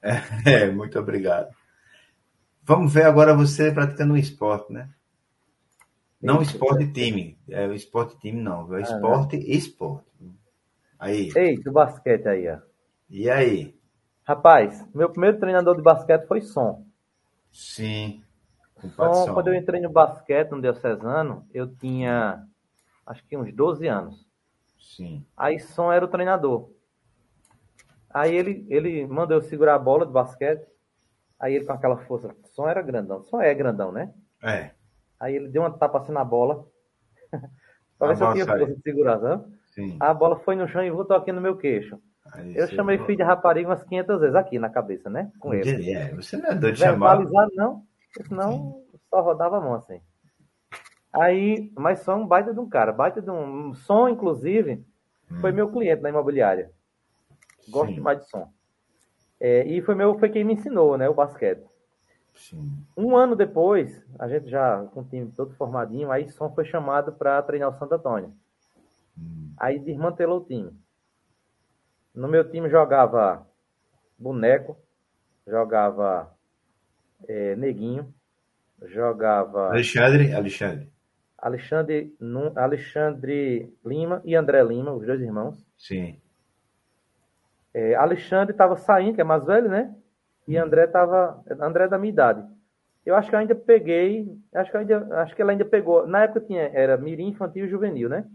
É, 0.46 0.70
muito 0.70 1.00
obrigado. 1.00 1.48
Vamos 2.64 2.94
ver 2.94 3.06
agora 3.06 3.34
você 3.36 3.72
praticando 3.72 4.14
um 4.14 4.18
esporte, 4.18 4.72
né? 4.72 4.90
Não 6.22 6.42
esporte 6.42 6.88
time. 6.92 7.38
É 7.50 7.66
o 7.68 7.74
esporte 7.74 8.18
time, 8.20 8.40
não. 8.42 8.62
É 8.74 8.78
o 8.78 8.80
esporte 8.80 9.36
e 9.38 9.56
esporte. 9.58 10.06
Aí. 11.00 11.32
Ei, 11.36 11.58
do 11.60 11.72
basquete 11.72 12.28
aí, 12.28 12.48
ó. 12.50 12.58
E 13.10 13.30
aí? 13.30 13.76
Rapaz, 14.24 14.84
meu 14.94 15.10
primeiro 15.10 15.40
treinador 15.40 15.76
de 15.76 15.82
basquete 15.84 16.26
foi 16.28 16.42
Som. 16.42 16.86
Sim. 17.52 18.22
Patson. 18.90 19.34
quando 19.34 19.48
eu 19.48 19.56
entrei 19.56 19.82
no 19.82 19.90
basquete 19.90 20.52
no 20.52 20.62
Diocesano, 20.62 21.46
eu 21.54 21.68
tinha 21.68 22.46
acho 23.06 23.24
que 23.26 23.38
uns 23.38 23.54
12 23.54 23.88
anos. 23.88 24.26
Sim. 24.80 25.26
Aí 25.36 25.60
Som 25.60 25.92
era 25.92 26.06
o 26.06 26.08
treinador. 26.08 26.70
Aí 28.14 28.34
ele, 28.34 28.66
ele 28.70 29.06
mandou 29.06 29.38
eu 29.38 29.42
segurar 29.42 29.76
a 29.76 29.80
bola 29.80 30.06
de 30.06 30.12
basquete. 30.12 30.66
Aí 31.40 31.54
ele 31.54 31.66
com 31.66 31.74
aquela 31.74 31.98
força. 31.98 32.34
Som 32.54 32.68
era 32.68 32.82
grandão. 32.82 33.24
Som 33.24 33.42
é 33.42 33.54
grandão, 33.54 33.92
né? 33.92 34.14
É. 34.42 34.72
Aí 35.20 35.36
ele 35.36 35.50
deu 35.50 35.62
uma 35.62 35.72
tapa 35.72 36.00
assim 36.00 36.14
na 36.14 36.24
bola. 36.24 36.66
se 38.16 38.24
eu 38.24 38.34
tinha 38.34 38.46
força 38.46 38.74
de 38.74 38.82
segurar, 38.82 39.20
sabe? 39.20 39.54
Sim. 39.66 39.98
A 40.00 40.14
bola 40.14 40.38
foi 40.40 40.56
no 40.56 40.68
chão 40.68 40.84
e 40.84 40.90
voltou 40.90 41.18
aqui 41.18 41.32
no 41.32 41.42
meu 41.42 41.58
queixo. 41.58 42.00
Aí 42.32 42.56
Eu 42.56 42.68
chamei 42.68 42.98
filho 43.00 43.18
de 43.18 43.24
rapariga 43.24 43.70
umas 43.70 43.84
500 43.84 44.20
vezes 44.20 44.36
aqui 44.36 44.58
na 44.58 44.70
cabeça, 44.70 45.10
né? 45.10 45.32
Com 45.40 45.54
ele. 45.54 45.92
É, 45.92 46.14
você 46.16 46.38
não 46.38 46.50
é 46.50 46.56
doido 46.56 46.76
de 46.76 46.80
chamar. 46.80 47.18
verbalizar 47.18 47.50
não, 47.56 47.84
senão 48.24 48.84
só 49.10 49.22
rodava 49.22 49.58
a 49.58 49.62
mão 49.62 49.76
assim. 49.76 50.02
Aí, 51.14 51.72
mas 51.78 52.00
só 52.02 52.16
um 52.16 52.28
baita 52.28 52.54
de 52.54 52.60
um 52.60 52.68
cara, 52.68 52.92
baita 52.92 53.22
de 53.22 53.30
um, 53.30 53.70
um 53.70 53.74
som, 53.74 54.10
inclusive, 54.10 54.86
foi 55.40 55.52
meu 55.52 55.72
cliente 55.72 56.02
na 56.02 56.10
imobiliária. 56.10 56.72
Gosto 57.70 57.90
Sim. 57.90 57.96
demais 57.96 58.20
de 58.20 58.30
som. 58.30 58.52
É, 59.40 59.66
e 59.66 59.82
foi 59.82 59.96
meu, 59.96 60.18
foi 60.20 60.30
quem 60.30 60.44
me 60.44 60.54
ensinou, 60.54 60.98
né, 60.98 61.08
o 61.08 61.14
basquete. 61.14 61.66
Sim. 62.34 62.86
Um 62.98 63.16
ano 63.16 63.36
depois, 63.36 64.04
a 64.20 64.28
gente 64.28 64.50
já 64.50 64.84
com 64.94 65.02
o 65.02 65.06
time 65.06 65.32
todo 65.32 65.56
formadinho, 65.56 66.12
aí 66.12 66.28
som 66.30 66.54
foi 66.54 66.66
chamado 66.66 67.14
para 67.14 67.42
treinar 67.42 67.70
o 67.70 67.80
Santo 67.80 67.96
Antônio. 67.96 68.34
Hum. 69.18 69.54
Aí 69.58 69.80
desmantelou 69.80 70.40
o 70.40 70.46
time. 70.46 70.78
No 72.14 72.28
meu 72.28 72.50
time 72.50 72.70
jogava 72.70 73.48
boneco, 74.18 74.78
jogava 75.48 76.35
é, 77.28 77.56
neguinho, 77.56 78.14
jogava 78.84 79.70
Alexandre, 79.70 80.34
Alexandre. 80.34 80.92
Alexandre, 81.38 82.16
Alexandre 82.56 83.74
Lima 83.86 84.22
e 84.26 84.36
André 84.36 84.64
Lima, 84.64 84.94
os 84.94 85.06
dois 85.06 85.22
irmãos. 85.22 85.64
Sim. 85.78 86.20
É, 87.74 87.94
Alexandre 87.96 88.52
estava 88.54 88.76
saindo, 88.78 89.16
que 89.16 89.22
é 89.22 89.24
mais 89.24 89.44
velho, 89.46 89.70
né? 89.70 89.94
E 90.48 90.58
André 90.58 90.86
estava. 90.86 91.44
André 91.60 91.86
é 91.86 91.88
da 91.88 91.98
minha 91.98 92.12
idade. 92.12 92.46
Eu 93.06 93.16
acho 93.16 93.30
que 93.30 93.36
eu 93.36 93.40
ainda 93.40 93.54
peguei. 93.54 94.36
Acho 94.54 94.72
que, 94.72 94.78
ainda, 94.78 95.22
acho 95.22 95.36
que 95.36 95.42
ela 95.42 95.52
ainda 95.52 95.66
pegou. 95.66 96.08
Na 96.08 96.24
época 96.24 96.42
tinha, 96.42 96.62
era 96.62 96.98
Mirim, 96.98 97.28
Infantil 97.28 97.66
e 97.66 97.70
Juvenil, 97.70 98.10
né? 98.10 98.26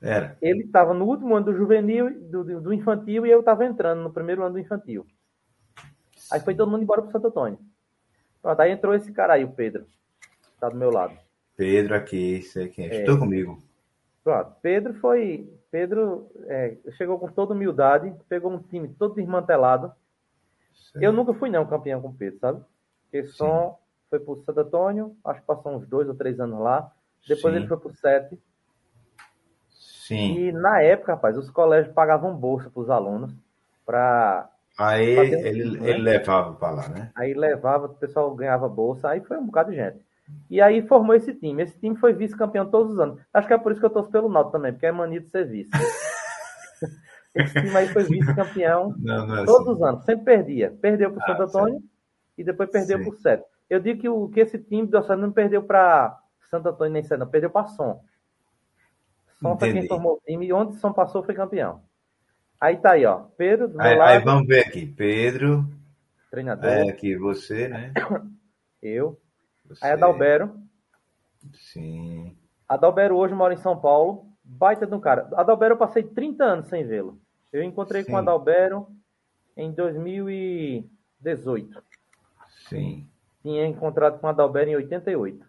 Era. 0.00 0.36
Ele 0.40 0.62
estava 0.62 0.94
no 0.94 1.04
último 1.06 1.34
ano 1.34 1.46
do 1.46 1.56
juvenil, 1.56 2.20
do, 2.30 2.60
do- 2.60 2.72
infantil, 2.72 3.26
e 3.26 3.30
eu 3.30 3.40
estava 3.40 3.64
entrando 3.64 4.00
no 4.00 4.12
primeiro 4.12 4.42
ano 4.44 4.52
do 4.52 4.60
infantil. 4.60 5.04
Aí 6.30 6.40
foi 6.40 6.54
todo 6.54 6.70
mundo 6.70 6.82
embora 6.82 7.02
pro 7.02 7.10
Santo 7.10 7.26
Antônio. 7.26 7.58
Pronto, 8.42 8.60
aí 8.60 8.72
entrou 8.72 8.94
esse 8.94 9.12
cara 9.12 9.34
aí, 9.34 9.44
o 9.44 9.52
Pedro. 9.52 9.86
Tá 10.60 10.68
do 10.68 10.76
meu 10.76 10.90
lado. 10.90 11.16
Pedro 11.56 11.94
aqui, 11.94 12.42
sei 12.42 12.68
quem 12.68 12.86
é. 12.86 13.00
Estou 13.00 13.18
comigo. 13.18 13.58
Pronto, 14.22 14.52
Pedro 14.62 14.94
foi. 14.94 15.52
Pedro 15.70 16.30
é, 16.46 16.76
chegou 16.96 17.18
com 17.18 17.28
toda 17.28 17.54
humildade, 17.54 18.14
pegou 18.28 18.52
um 18.52 18.62
time 18.62 18.88
todo 18.88 19.14
desmantelado. 19.14 19.92
Eu 20.94 21.12
nunca 21.12 21.34
fui 21.34 21.50
não 21.50 21.66
campeão 21.66 22.00
com 22.00 22.08
o 22.08 22.14
Pedro, 22.14 22.38
sabe? 22.38 22.64
Porque 23.02 23.26
só 23.28 23.78
foi 24.08 24.18
pro 24.18 24.42
Santo 24.44 24.60
Antônio, 24.60 25.16
acho 25.24 25.40
que 25.40 25.46
passou 25.46 25.76
uns 25.76 25.86
dois 25.86 26.08
ou 26.08 26.14
três 26.14 26.40
anos 26.40 26.58
lá. 26.58 26.90
Depois 27.26 27.52
Sim. 27.52 27.60
ele 27.60 27.68
foi 27.68 27.76
pro 27.76 27.94
Sete. 27.94 28.38
Sim. 29.68 30.38
E 30.38 30.52
na 30.52 30.80
época, 30.80 31.12
rapaz, 31.12 31.36
os 31.36 31.50
colégios 31.50 31.92
pagavam 31.94 32.34
bolsa 32.34 32.70
para 32.70 32.80
os 32.80 32.88
alunos 32.88 33.34
para 33.84 34.50
Aí 34.78 35.16
Fazendo 35.16 35.46
ele, 35.46 35.62
isso, 35.64 35.82
né? 35.82 35.90
ele 35.90 36.02
levava 36.02 36.54
para 36.54 36.70
lá, 36.70 36.88
né? 36.88 37.10
aí 37.16 37.34
levava, 37.34 37.86
o 37.86 37.94
pessoal 37.94 38.32
ganhava 38.34 38.68
bolsa, 38.68 39.08
aí 39.08 39.20
foi 39.20 39.36
um 39.36 39.46
bocado 39.46 39.70
de 39.70 39.76
gente. 39.76 39.98
E 40.48 40.60
aí 40.60 40.86
formou 40.86 41.16
esse 41.16 41.34
time. 41.34 41.62
Esse 41.62 41.78
time 41.80 41.96
foi 41.96 42.12
vice-campeão 42.12 42.70
todos 42.70 42.92
os 42.92 42.98
anos. 43.00 43.20
Acho 43.32 43.48
que 43.48 43.54
é 43.54 43.58
por 43.58 43.72
isso 43.72 43.80
que 43.80 43.86
eu 43.86 43.90
torço 43.90 44.10
pelo 44.10 44.28
Náutico 44.28 44.52
também, 44.52 44.72
porque 44.72 44.86
é 44.86 44.92
mania 44.92 45.20
de 45.20 45.28
ser 45.28 45.46
vice. 45.46 45.70
esse 47.34 47.54
time 47.54 47.76
aí 47.76 47.88
foi 47.88 48.04
vice-campeão 48.04 48.94
é 49.04 49.44
todos 49.44 49.68
assim. 49.68 49.72
os 49.72 49.82
anos. 49.82 50.04
Sempre 50.04 50.24
perdia. 50.24 50.76
Perdeu 50.80 51.10
para 51.12 51.18
o 51.18 51.22
Ah, 51.22 51.26
Santo 51.26 51.42
Antônio 51.42 51.82
e 52.36 52.44
depois 52.44 52.70
perdeu 52.70 53.00
para 53.00 53.08
o 53.08 53.16
Sete. 53.16 53.44
Eu 53.68 53.80
digo 53.80 54.00
que, 54.00 54.08
o, 54.08 54.28
que 54.28 54.40
esse 54.40 54.58
time 54.58 54.86
do 54.86 54.98
Oceano 54.98 55.22
não 55.22 55.32
perdeu 55.32 55.62
para 55.62 56.18
Santo 56.50 56.68
Antônio 56.68 56.92
nem 56.92 57.02
Sete, 57.02 57.18
não. 57.18 57.26
Perdeu 57.26 57.50
para 57.50 57.66
Som. 57.66 58.00
Som 59.40 59.58
foi 59.58 59.72
quem 59.72 59.88
formou 59.88 60.14
o 60.14 60.20
time 60.26 60.46
e 60.46 60.52
onde 60.52 60.76
Som 60.76 60.92
passou 60.92 61.22
foi 61.22 61.34
campeão. 61.34 61.80
Aí 62.60 62.76
tá 62.76 62.92
aí, 62.92 63.04
ó. 63.06 63.20
Pedro, 63.36 63.68
do 63.68 63.76
meu 63.76 63.86
Aí, 63.86 63.96
lado, 63.96 64.10
aí 64.10 64.18
vamos 64.24 64.46
ver 64.48 64.66
aqui. 64.66 64.84
Pedro, 64.86 65.64
treinador, 66.30 66.70
é 66.70 66.88
aqui 66.88 67.14
você, 67.16 67.68
né? 67.68 67.92
eu. 68.82 69.20
Você. 69.66 69.84
Aí 69.84 69.92
Adalbero. 69.92 70.58
Sim. 71.54 72.36
Adalbero 72.68 73.16
hoje 73.16 73.34
mora 73.34 73.54
em 73.54 73.58
São 73.58 73.78
Paulo. 73.78 74.26
Baita 74.42 74.86
de 74.86 74.94
um 74.94 75.00
cara. 75.00 75.28
Adalbero 75.36 75.74
eu 75.74 75.78
passei 75.78 76.02
30 76.02 76.44
anos 76.44 76.68
sem 76.68 76.84
vê-lo. 76.86 77.20
Eu 77.52 77.62
encontrei 77.62 78.02
com 78.02 78.08
Sim. 78.10 78.14
o 78.14 78.18
Adalbero 78.18 78.88
em 79.56 79.70
2018. 79.72 81.82
Sim. 82.68 83.06
Tinha 83.42 83.66
encontrado 83.66 84.18
com 84.18 84.26
o 84.26 84.30
Adalbero 84.30 84.70
em 84.70 84.76
88. 84.76 85.46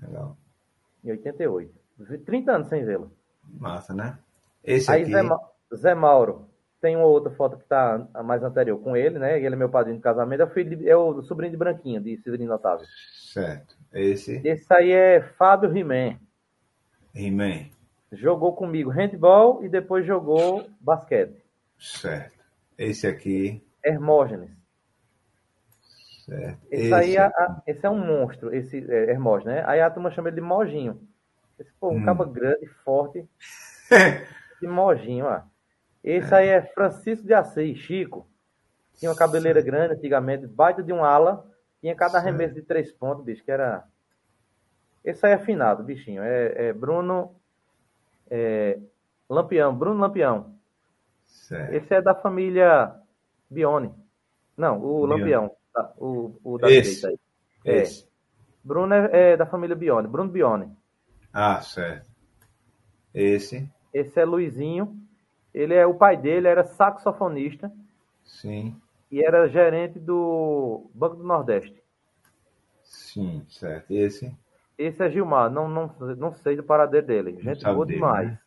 Legal. 0.00 0.36
Em 1.04 1.10
88. 1.12 1.72
Vi- 1.98 2.18
30 2.18 2.52
anos 2.52 2.68
sem 2.68 2.84
vê-lo. 2.84 3.10
Massa, 3.44 3.94
né? 3.94 4.18
Esse 4.62 4.90
Aí 4.90 5.02
aqui. 5.02 5.12
Zé, 5.12 5.22
Ma- 5.22 5.40
Zé 5.74 5.94
Mauro. 5.94 6.48
Tem 6.80 6.96
uma 6.96 7.04
outra 7.06 7.30
foto 7.30 7.56
que 7.56 7.62
está 7.62 8.08
mais 8.24 8.42
anterior 8.42 8.76
com 8.80 8.96
ele, 8.96 9.16
né? 9.18 9.38
Ele 9.38 9.54
é 9.54 9.58
meu 9.58 9.68
padrinho 9.68 9.96
de 9.98 10.02
casamento. 10.02 10.40
É 10.40 10.44
o, 10.44 10.50
filho 10.50 10.76
de- 10.76 10.88
é 10.88 10.96
o 10.96 11.22
sobrinho 11.22 11.52
de 11.52 11.56
Branquinha, 11.56 12.00
de 12.00 12.16
Severino 12.18 12.54
Otávio. 12.54 12.84
Certo. 13.32 13.76
Esse. 13.92 14.40
Esse 14.44 14.72
aí 14.74 14.90
é 14.90 15.20
Fábio 15.38 15.70
Rimé. 15.70 16.18
He-Man. 17.14 17.66
Jogou 18.10 18.54
comigo 18.54 18.90
handball 18.90 19.64
e 19.64 19.68
depois 19.68 20.04
jogou 20.04 20.66
basquete. 20.80 21.40
Certo. 21.78 22.42
Esse 22.76 23.06
aqui. 23.06 23.62
Hermógenes. 23.84 24.50
Certo. 26.24 26.58
Esse, 26.70 26.94
aí 26.94 27.16
é, 27.16 27.20
a- 27.22 27.62
esse 27.66 27.84
é 27.84 27.90
um 27.90 27.98
monstro, 28.04 28.54
esse 28.54 28.78
é, 28.90 29.10
Hermógenes, 29.10 29.54
né? 29.54 29.64
Aí 29.66 29.80
a 29.80 29.90
turma 29.90 30.10
chama 30.10 30.28
ele 30.28 30.36
de 30.36 30.40
Mojinho. 30.42 31.00
Esse 31.58 31.70
pô, 31.80 31.90
um 31.90 31.98
Hum. 31.98 32.04
cabo 32.04 32.24
grande, 32.26 32.66
forte, 32.84 33.24
de 34.60 34.66
Mojinho, 34.66 35.26
ó. 35.26 35.42
Esse 36.02 36.34
aí 36.34 36.48
é 36.48 36.62
Francisco 36.62 37.26
de 37.26 37.34
Assis, 37.34 37.78
Chico. 37.78 38.28
Tinha 38.94 39.10
uma 39.10 39.16
cabeleira 39.16 39.60
grande 39.62 39.94
antigamente, 39.94 40.46
baita 40.46 40.82
de 40.82 40.92
um 40.92 41.04
ala. 41.04 41.46
Tinha 41.80 41.94
cada 41.94 42.18
arremesso 42.18 42.54
de 42.54 42.62
três 42.62 42.92
pontos, 42.92 43.24
bicho, 43.24 43.44
que 43.44 43.50
era. 43.50 43.84
Esse 45.04 45.26
aí 45.26 45.32
é 45.32 45.34
afinado, 45.36 45.82
bichinho. 45.82 46.22
É, 46.22 46.68
é 46.68 46.72
Bruno 46.72 47.34
é, 48.30 48.78
Lampião, 49.28 49.76
Bruno 49.76 50.00
Lampião. 50.00 50.54
certo. 51.26 51.74
Esse 51.74 51.94
é 51.94 52.00
da 52.00 52.14
família 52.14 52.94
Bione. 53.50 53.92
Não, 54.56 54.78
o 54.78 55.06
Bione. 55.06 55.20
Lampião. 55.20 55.56
tá? 55.72 55.92
O, 55.98 56.38
o 56.42 56.58
da 56.58 56.70
Esse. 56.70 57.00
direita 57.00 57.08
aí. 57.08 57.18
É. 57.64 57.82
Esse. 57.82 58.08
Bruno 58.64 58.94
é, 58.94 59.32
é 59.32 59.36
da 59.36 59.44
família 59.44 59.76
Bione, 59.76 60.08
Bruno 60.08 60.30
Bione. 60.30 60.72
Ah, 61.32 61.60
certo. 61.60 62.08
Esse. 63.12 63.68
Esse 63.92 64.20
é 64.20 64.24
Luizinho. 64.24 64.96
Ele 65.54 65.74
é 65.74 65.86
o 65.86 65.94
pai 65.94 66.16
dele 66.16 66.48
era 66.48 66.64
saxofonista 66.64 67.70
Sim. 68.24 68.74
e 69.10 69.22
era 69.24 69.48
gerente 69.48 69.98
do 69.98 70.90
Banco 70.94 71.16
do 71.16 71.24
Nordeste. 71.24 71.82
Sim, 72.82 73.44
certo. 73.48 73.90
Esse. 73.90 74.34
Esse 74.78 75.02
é 75.04 75.10
Gilmar, 75.10 75.50
não, 75.50 75.68
não, 75.68 75.94
não 76.16 76.34
sei 76.34 76.56
do 76.56 76.62
paradeiro 76.62 77.06
dele. 77.06 77.38
Gente 77.40 77.62
boa 77.64 77.84
dele, 77.86 77.98
demais. 77.98 78.28
né? 78.30 78.38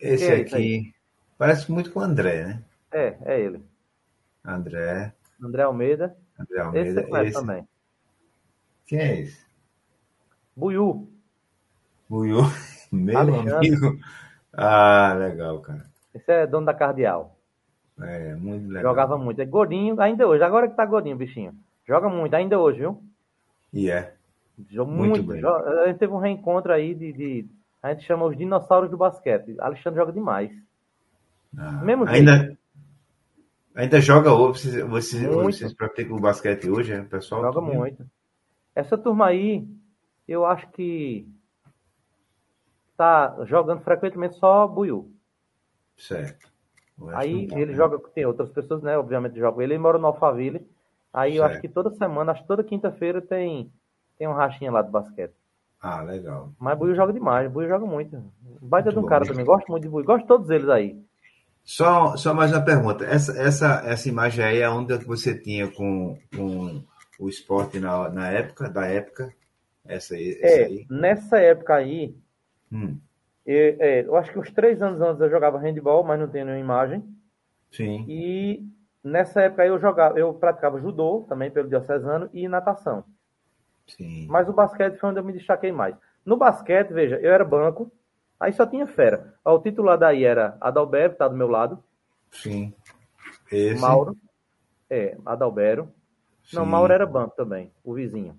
Esse 0.00 0.26
é 0.32 0.36
aqui. 0.40 0.94
Parece 1.38 1.70
muito 1.70 1.92
com 1.92 2.00
o 2.00 2.02
André, 2.02 2.44
né? 2.46 2.64
É, 2.90 3.16
é 3.24 3.40
ele. 3.40 3.62
André. 4.44 5.12
André 5.40 5.62
Almeida. 5.62 6.16
André 6.38 6.56
Esse 6.58 6.60
Almeida. 6.66 6.94
você 7.02 7.06
conhece 7.08 7.30
Esse. 7.30 7.40
também. 7.40 7.68
Quem 8.86 8.98
é 8.98 9.20
esse? 9.20 9.46
Buiú. 10.56 11.08
Buiu. 12.08 12.40
Meu 12.90 13.18
Alexandre. 13.18 13.54
amigo. 13.54 13.98
Ah, 14.56 15.14
legal, 15.18 15.60
cara. 15.60 15.84
Esse 16.14 16.30
é 16.32 16.46
dono 16.46 16.66
da 16.66 16.74
Cardeal. 16.74 17.36
É, 18.00 18.34
muito 18.34 18.66
legal. 18.68 18.90
Jogava 18.90 19.18
muito. 19.18 19.40
É 19.40 19.44
gordinho, 19.44 20.00
ainda 20.00 20.26
hoje. 20.26 20.42
Agora 20.42 20.68
que 20.68 20.76
tá 20.76 20.84
gordinho, 20.84 21.16
bichinho. 21.16 21.54
Joga 21.86 22.08
muito, 22.08 22.34
ainda 22.34 22.58
hoje, 22.58 22.78
viu? 22.80 23.02
E 23.72 23.90
é. 23.90 24.14
Joga 24.70 24.90
Muito 24.90 25.10
muito. 25.16 25.22
bem. 25.26 25.40
joga- 25.40 25.82
A 25.82 25.86
gente 25.88 25.98
teve 25.98 26.12
um 26.12 26.18
reencontro 26.18 26.72
aí 26.72 26.94
de, 26.94 27.12
de- 27.12 27.46
A 27.82 27.92
gente 27.92 28.04
chama 28.06 28.24
os 28.24 28.36
dinossauros 28.36 28.90
do 28.90 28.96
basquete. 28.96 29.54
Alexandre 29.60 30.00
joga 30.00 30.12
demais. 30.12 30.50
Ah, 31.56 31.72
Mesmo 31.84 32.06
ainda, 32.08 32.56
ainda 33.74 34.00
joga 34.00 34.32
hoje. 34.32 34.60
Vocês, 34.62 34.84
vocês, 34.88 35.26
vocês 35.34 35.72
praticam 35.74 36.16
o 36.16 36.20
basquete 36.20 36.68
hoje, 36.70 36.94
né, 36.94 37.06
pessoal? 37.08 37.42
Joga 37.42 37.60
muito. 37.60 38.04
Essa 38.74 38.96
turma 38.98 39.26
aí, 39.26 39.66
eu 40.26 40.44
acho 40.44 40.66
que 40.70 41.28
tá 42.96 43.36
jogando 43.44 43.82
frequentemente 43.82 44.36
só 44.36 44.66
Buiu. 44.66 45.12
Certo. 45.96 46.48
Eu 46.98 47.08
Aí 47.08 47.44
ele 47.52 47.72
né? 47.72 47.74
joga, 47.74 47.98
tem 48.10 48.24
outras 48.26 48.50
pessoas, 48.50 48.82
né? 48.82 48.96
Obviamente 48.98 49.38
jogam 49.38 49.62
ele. 49.62 49.78
Mora 49.78 49.98
no 49.98 50.06
Alphaville. 50.06 50.66
Aí 51.12 51.36
eu 51.36 51.42
Certo. 51.42 51.52
acho 51.52 51.60
que 51.60 51.68
toda 51.68 51.90
semana, 51.92 52.32
acho 52.32 52.42
que 52.42 52.48
toda 52.48 52.64
quinta-feira 52.64 53.20
tem, 53.22 53.72
tem 54.18 54.28
um 54.28 54.32
rachinha 54.32 54.70
lá 54.72 54.82
do 54.82 54.90
basquete. 54.90 55.34
Ah, 55.80 56.02
legal. 56.02 56.52
Mas 56.58 56.78
Buiu 56.78 56.94
joga 56.94 57.12
demais, 57.12 57.50
Buiu 57.50 57.68
joga 57.68 57.86
muito. 57.86 58.22
Baita 58.60 58.90
Muito 58.90 58.92
de 58.92 58.98
um 58.98 59.02
bom. 59.02 59.08
cara 59.08 59.26
também. 59.26 59.44
Gosto 59.44 59.70
muito 59.70 59.82
de 59.84 59.88
Buiu. 59.88 60.04
Gosto 60.04 60.22
de 60.22 60.28
todos 60.28 60.50
eles 60.50 60.68
aí. 60.68 61.02
Só, 61.64 62.16
só 62.16 62.32
mais 62.32 62.52
uma 62.52 62.64
pergunta. 62.64 63.04
Essa, 63.04 63.32
essa, 63.38 63.82
essa 63.84 64.08
imagem 64.08 64.44
aí 64.44 64.60
é 64.60 64.68
onde 64.70 64.98
que 64.98 65.04
você 65.04 65.36
tinha 65.38 65.70
com, 65.70 66.18
com 66.34 66.82
o 67.18 67.28
esporte 67.28 67.78
na, 67.80 68.08
na 68.08 68.30
época, 68.30 68.68
da 68.70 68.86
época? 68.86 69.32
Essa, 69.84 70.14
aí- 70.14 70.38
essa 70.40 70.62
É, 70.62 70.64
aí? 70.64 70.86
nessa 70.88 71.38
época 71.38 71.74
aí, 71.74 72.16
Hum, 72.72 72.98
eu, 73.44 73.76
é, 73.78 74.00
eu 74.04 74.16
acho 74.16 74.32
que 74.32 74.38
uns 74.38 74.50
três 74.50 74.82
anos 74.82 75.00
antes 75.00 75.20
eu 75.20 75.30
jogava 75.30 75.58
handball, 75.58 76.02
mas 76.02 76.18
não 76.18 76.28
tenho 76.28 76.46
nenhuma 76.46 76.62
imagem. 76.64 77.04
sim. 77.70 78.04
E 78.08 78.66
nessa 79.02 79.42
época 79.42 79.64
eu 79.64 79.78
jogava, 79.78 80.18
eu 80.18 80.34
praticava 80.34 80.80
judô 80.80 81.24
também 81.28 81.50
pelo 81.50 81.68
diocesano 81.68 82.28
e 82.32 82.48
natação. 82.48 83.04
Sim. 83.86 84.26
Mas 84.28 84.48
o 84.48 84.52
basquete 84.52 84.98
foi 84.98 85.10
onde 85.10 85.20
eu 85.20 85.24
me 85.24 85.32
destaquei 85.32 85.70
mais. 85.70 85.94
No 86.24 86.36
basquete, 86.36 86.92
veja, 86.92 87.16
eu 87.20 87.32
era 87.32 87.44
banco, 87.44 87.90
aí 88.40 88.52
só 88.52 88.66
tinha 88.66 88.84
fera. 88.84 89.34
O 89.44 89.60
titular 89.60 89.96
daí 89.96 90.24
era 90.24 90.56
Adalberto, 90.60 91.12
que 91.12 91.18
tá 91.18 91.28
do 91.28 91.36
meu 91.36 91.46
lado, 91.46 91.82
Sim. 92.32 92.74
Esse. 93.50 93.80
Mauro, 93.80 94.16
é, 94.90 95.16
Adalbero. 95.24 95.92
Não, 96.52 96.64
Sim. 96.64 96.70
Mauro 96.70 96.92
era 96.92 97.06
banco 97.06 97.34
também, 97.36 97.72
o 97.82 97.94
vizinho. 97.94 98.38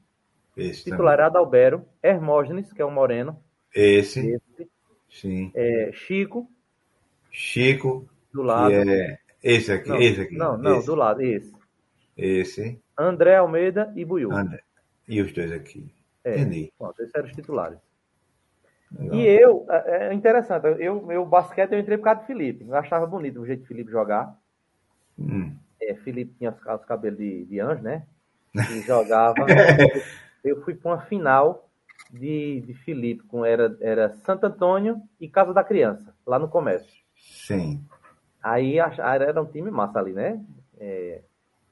Esse. 0.56 0.84
Titular 0.84 1.14
era 1.14 1.28
Adalbero, 1.28 1.86
Hermógenes, 2.02 2.72
que 2.72 2.82
é 2.82 2.86
o 2.86 2.92
moreno, 2.92 3.34
também. 3.34 3.47
Esse. 3.74 4.32
esse, 4.32 4.70
Sim. 5.10 5.52
é, 5.56 5.92
Chico, 5.94 6.50
Chico. 7.32 8.08
do 8.34 8.42
lado. 8.42 8.74
É 8.74 9.20
esse 9.44 9.72
aqui. 9.72 9.90
Não, 9.90 9.98
esse 9.98 10.22
aqui. 10.22 10.36
não, 10.36 10.58
não, 10.58 10.78
esse. 10.78 10.88
do 10.88 10.96
lado, 10.96 11.22
esse. 11.22 11.54
Esse. 12.18 12.82
André 12.98 13.36
Almeida 13.36 13.94
e 13.96 14.04
Buiú. 14.04 14.32
André. 14.32 14.62
E 15.08 15.22
os 15.22 15.32
dois 15.32 15.52
aqui. 15.52 15.90
É. 16.24 16.40
Entendi. 16.40 16.74
Pronto, 16.78 17.02
esses 17.02 17.14
eram 17.16 17.28
os 17.28 17.34
titulares. 17.34 17.80
Legal. 18.92 19.16
E 19.16 19.28
eu, 19.28 19.66
é 19.70 20.08
é 20.08 20.14
interessante, 20.14 20.66
eu, 20.80 21.12
eu 21.12 21.26
basquete 21.26 21.74
eu 21.74 21.80
entrei 21.80 21.98
por 21.98 22.06
causa 22.06 22.22
de 22.22 22.28
Felipe. 22.28 22.66
Eu 22.68 22.76
achava 22.76 23.06
bonito 23.06 23.42
o 23.42 23.46
jeito 23.46 23.62
de 23.62 23.68
Felipe 23.68 23.92
jogar. 23.92 24.38
Hum. 25.20 25.56
É, 25.82 25.94
Felipe 25.96 26.34
tinha 26.38 26.52
os, 26.52 26.58
os 26.58 26.86
cabelos 26.86 27.18
de, 27.18 27.46
de 27.46 27.60
anjo, 27.60 27.82
né? 27.84 28.06
E 28.56 28.82
jogava. 28.82 29.46
eu 30.44 30.62
fui 30.64 30.74
para 30.74 30.92
uma 30.92 31.02
final 31.02 31.67
de, 32.12 32.62
de 32.62 32.74
Felipe, 32.74 33.24
com, 33.24 33.44
era, 33.46 33.76
era 33.82 34.10
Santo 34.10 34.46
Antônio 34.46 35.02
e 35.20 35.28
Casa 35.28 35.54
da 35.54 35.64
Criança, 35.64 36.14
lá 36.26 36.40
no 36.40 36.48
comércio. 36.48 36.94
Sim. 37.16 37.84
Aí 38.42 38.78
era 38.80 39.42
um 39.42 39.46
time 39.46 39.70
massa 39.72 40.00
ali, 40.00 40.14
né? 40.14 40.40
É, 40.80 41.22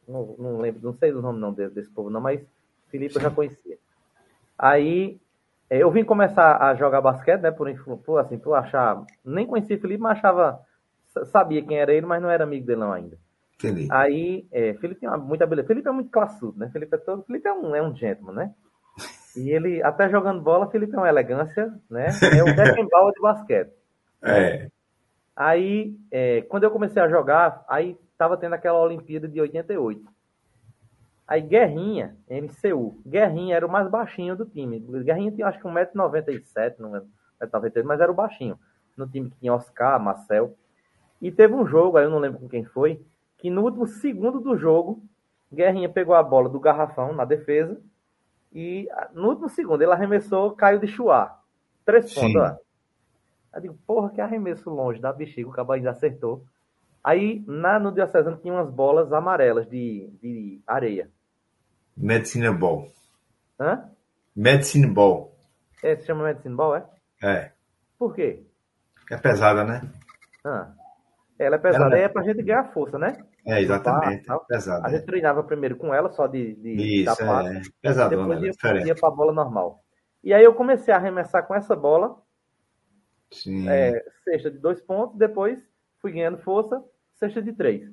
não, 0.07 0.35
não 0.37 0.57
lembro, 0.59 0.81
não 0.83 0.93
sei 0.93 1.11
o 1.13 1.21
nome 1.21 1.39
não 1.39 1.53
desse, 1.53 1.73
desse 1.73 1.89
povo, 1.89 2.09
não, 2.09 2.19
mas 2.21 2.41
Felipe 2.89 3.15
eu 3.15 3.21
já 3.21 3.31
conhecia. 3.31 3.77
Aí 4.57 5.19
é, 5.69 5.79
eu 5.79 5.91
vim 5.91 6.03
começar 6.03 6.57
a 6.61 6.75
jogar 6.75 7.01
basquete, 7.01 7.41
né? 7.41 7.51
Por, 7.51 7.67
por 7.99 8.17
assim, 8.19 8.37
por 8.37 8.53
achar. 8.53 9.03
Nem 9.23 9.45
conhecia 9.47 9.79
Felipe, 9.79 10.01
mas 10.01 10.17
achava. 10.17 10.59
sa- 11.07 11.25
Sabia 11.25 11.61
quem 11.63 11.77
era 11.77 11.93
ele, 11.93 12.05
mas 12.05 12.21
não 12.21 12.29
era 12.29 12.43
amigo 12.43 12.65
dele 12.65 12.79
não 12.81 12.91
ainda. 12.91 13.17
Entendi. 13.55 13.87
Aí, 13.89 14.45
é, 14.51 14.73
Felipe 14.75 15.01
tem 15.01 15.09
muita 15.19 15.47
beleza. 15.47 15.67
Felipe 15.67 15.87
é 15.87 15.91
muito 15.91 16.11
classudo, 16.11 16.59
né? 16.59 16.69
Felipe 16.69 16.95
é 16.95 16.97
todo. 16.99 17.23
Felipe 17.23 17.47
é 17.47 17.53
um, 17.53 17.75
é 17.75 17.81
um 17.81 17.95
gentleman, 17.95 18.33
né? 18.33 18.53
E 19.35 19.49
ele, 19.49 19.83
até 19.83 20.09
jogando 20.09 20.41
bola, 20.41 20.69
Felipe 20.69 20.95
é 20.95 20.97
uma 20.97 21.09
elegância, 21.09 21.73
né? 21.89 22.07
É 22.37 22.43
um 22.43 22.55
Beckenbauer 22.55 23.13
de 23.13 23.21
basquete. 23.21 23.71
É. 24.27 24.71
Aí, 25.35 25.95
é, 26.09 26.41
quando 26.43 26.63
eu 26.63 26.71
comecei 26.71 26.99
a 26.99 27.07
jogar, 27.07 27.63
aí 27.67 27.95
tava 28.17 28.35
tendo 28.37 28.53
aquela 28.55 28.79
Olimpíada 28.79 29.27
de 29.27 29.39
88. 29.39 30.01
Aí 31.27 31.41
Guerrinha, 31.41 32.15
MCU. 32.27 32.99
Guerrinha 33.05 33.55
era 33.55 33.67
o 33.67 33.71
mais 33.71 33.87
baixinho 33.87 34.35
do 34.35 34.45
time. 34.45 34.79
Guerrinha 34.79 35.31
tinha 35.31 35.47
acho 35.47 35.59
que 35.59 35.67
1,97m, 35.67 36.75
não 36.79 36.91
1,93m, 37.39 37.83
mas 37.83 37.99
era 38.01 38.11
o 38.11 38.15
baixinho. 38.15 38.57
No 38.97 39.07
time 39.07 39.29
que 39.29 39.37
tinha 39.37 39.53
Oscar, 39.53 39.99
Marcel. 39.99 40.55
E 41.21 41.31
teve 41.31 41.53
um 41.53 41.67
jogo, 41.67 41.97
aí 41.97 42.05
eu 42.05 42.09
não 42.09 42.17
lembro 42.17 42.39
com 42.39 42.49
quem 42.49 42.65
foi, 42.65 43.05
que 43.37 43.51
no 43.51 43.61
último 43.61 43.85
segundo 43.85 44.39
do 44.39 44.57
jogo, 44.57 45.03
Guerrinha 45.53 45.89
pegou 45.89 46.15
a 46.15 46.23
bola 46.23 46.49
do 46.49 46.59
garrafão 46.59 47.13
na 47.13 47.25
defesa 47.25 47.79
e 48.55 48.87
no 49.13 49.27
último 49.27 49.49
segundo 49.49 49.81
ele 49.81 49.91
arremessou, 49.91 50.55
caiu 50.55 50.79
de 50.79 50.87
chuar. 50.87 51.43
Três 51.85 52.13
pontos, 52.13 52.41
ó. 52.41 52.57
Eu 53.53 53.61
digo, 53.61 53.77
porra, 53.85 54.09
que 54.09 54.21
arremesso 54.21 54.69
longe 54.69 55.01
da 55.01 55.11
bexiga, 55.11 55.49
o 55.49 55.51
cabo 55.51 55.73
ainda 55.73 55.91
acertou. 55.91 56.45
Aí, 57.03 57.43
na, 57.45 57.77
no 57.77 57.91
Diocesano 57.91 58.37
tinha 58.37 58.53
umas 58.53 58.69
bolas 58.71 59.11
amarelas 59.11 59.69
de, 59.69 60.09
de 60.21 60.61
areia. 60.65 61.11
Medicine 61.95 62.49
Ball. 62.49 62.87
Hã? 63.59 63.89
Medicine 64.33 64.87
Ball. 64.87 65.35
É, 65.83 65.95
se 65.97 66.05
chama 66.05 66.23
Medicine 66.23 66.55
Ball, 66.55 66.77
é? 66.77 66.85
É. 67.21 67.51
Por 67.99 68.15
quê? 68.15 68.41
É 69.11 69.17
pesada, 69.17 69.63
né? 69.63 69.81
Ah. 70.43 70.71
Ela 71.37 71.57
é 71.57 71.59
pesada, 71.59 71.85
Ela 71.85 71.97
é 71.97 72.07
pra 72.07 72.23
gente 72.23 72.41
ganhar 72.41 72.71
força, 72.71 72.97
né? 72.97 73.17
É, 73.45 73.61
exatamente. 73.61 74.29
É 74.31 74.37
pesada. 74.47 74.87
A 74.87 74.89
gente 74.89 75.05
treinava 75.05 75.43
primeiro 75.43 75.75
com 75.77 75.93
ela, 75.93 76.09
só 76.11 76.25
de, 76.27 76.55
de 76.55 77.01
Isso, 77.03 77.15
sapato. 77.15 77.47
é. 77.49 77.61
Pesadona, 77.81 78.21
Depois 78.23 78.43
ia, 78.43 78.51
diferente. 78.51 78.87
ia 78.87 78.95
pra 78.95 79.11
bola 79.11 79.31
normal. 79.31 79.83
E 80.23 80.33
aí 80.33 80.43
eu 80.43 80.53
comecei 80.55 80.93
a 80.93 80.97
arremessar 80.97 81.45
com 81.45 81.53
essa 81.53 81.75
bola, 81.75 82.17
Sim. 83.31 83.67
é, 83.69 84.03
cesta 84.23 84.49
de 84.49 84.57
dois 84.57 84.81
pontos, 84.81 85.17
depois 85.17 85.59
fui 85.99 86.11
ganhando 86.11 86.37
força, 86.39 86.83
cesta 87.13 87.41
de 87.41 87.53
três. 87.53 87.87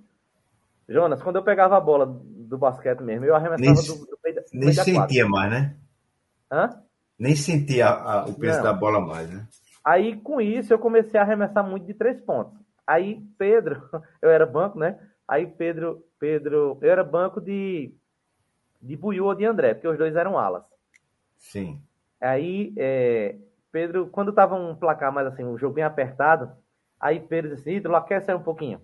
Jonas, 0.89 1.23
quando 1.23 1.37
eu 1.37 1.43
pegava 1.45 1.77
a 1.77 1.81
bola 1.81 2.07
do 2.07 2.59
basquete 2.59 3.01
mesmo, 3.01 3.25
eu 3.25 3.35
arremessava 3.35 3.61
Nem- 3.75 3.75
do, 3.87 4.07
do 4.07 4.19
meio 4.25 4.37
da, 4.37 4.43
Nem 4.53 4.75
da 4.75 4.85
sentia 4.85 5.27
mais, 5.29 5.51
né? 5.51 5.77
Hã? 6.51 6.83
Nem 7.19 7.37
sentia 7.37 7.89
a- 7.89 8.25
o 8.27 8.35
peso 8.35 8.57
Não. 8.59 8.65
da 8.65 8.73
bola 8.73 9.01
mais, 9.01 9.31
né? 9.31 9.47
Aí, 9.85 10.17
com 10.21 10.41
isso, 10.41 10.73
eu 10.73 10.79
comecei 10.79 11.19
a 11.19 11.23
arremessar 11.23 11.67
muito 11.69 11.87
de 11.87 11.95
três 11.95 12.21
pontos. 12.21 12.59
Aí, 12.87 13.21
Pedro, 13.39 13.83
eu 14.23 14.31
era 14.31 14.47
banco, 14.47 14.79
né? 14.79 14.99
Aí, 15.33 15.47
Pedro, 15.47 16.05
Pedro, 16.21 16.77
eu 16.83 16.91
era 16.91 17.03
banco 17.03 17.41
de, 17.41 17.91
de 18.83 18.95
Buiú 18.95 19.25
ou 19.25 19.35
de 19.35 19.47
André, 19.47 19.73
porque 19.73 19.89
os 19.89 19.97
dois 19.97 20.15
eram 20.15 20.39
alas. 20.39 20.63
Sim. 21.39 21.81
Aí, 22.21 22.75
é, 22.77 23.37
Pedro, 23.73 24.09
quando 24.09 24.35
tava 24.35 24.57
um 24.57 24.77
placar 24.77 25.11
mais 25.11 25.27
assim, 25.27 25.43
um 25.43 25.57
jogo 25.57 25.77
bem 25.77 25.85
apertado, 25.85 26.53
aí 27.01 27.19
Pedro 27.19 27.57
disse, 27.57 27.71
Ítalo, 27.71 27.97
aquece 27.97 28.31
aí 28.31 28.37
um 28.37 28.43
pouquinho. 28.43 28.79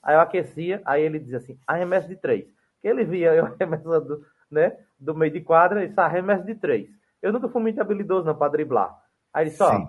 Aí 0.00 0.14
eu 0.14 0.20
aquecia, 0.20 0.80
aí 0.84 1.02
ele 1.02 1.18
dizia 1.18 1.38
assim, 1.38 1.58
arremesso 1.66 2.06
de 2.06 2.14
três. 2.14 2.46
Que 2.80 2.86
ele 2.86 3.04
via 3.04 3.34
eu 3.34 3.46
arremessando, 3.60 4.24
né, 4.48 4.78
do 5.00 5.16
meio 5.16 5.32
de 5.32 5.40
quadra, 5.40 5.82
e 5.82 5.88
disse, 5.88 5.98
arremesso 5.98 6.46
de 6.46 6.54
três. 6.54 6.88
Eu 7.20 7.32
nunca 7.32 7.48
fui 7.48 7.60
muito 7.60 7.80
habilidoso 7.80 8.24
não 8.24 8.36
para 8.36 8.52
driblar. 8.52 8.96
Aí 9.34 9.42
ele 9.42 9.50
disse, 9.50 9.64
ó, 9.64 9.72
Sim. 9.72 9.88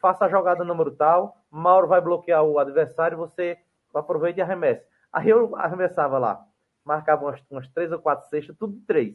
faça 0.00 0.24
a 0.24 0.30
jogada 0.30 0.64
número 0.64 0.92
tal, 0.92 1.36
Mauro 1.50 1.88
vai 1.88 2.00
bloquear 2.00 2.42
o 2.42 2.58
adversário, 2.58 3.18
você 3.18 3.58
aproveita 3.94 4.40
e 4.40 4.42
arremessa. 4.42 4.90
Aí 5.12 5.28
eu 5.28 5.54
arremessava 5.56 6.18
lá, 6.18 6.40
marcava 6.84 7.24
umas, 7.24 7.40
umas 7.50 7.68
três 7.68 7.92
ou 7.92 7.98
quatro 7.98 8.28
cestas, 8.28 8.56
tudo 8.58 8.74
de 8.74 8.80
três. 8.86 9.14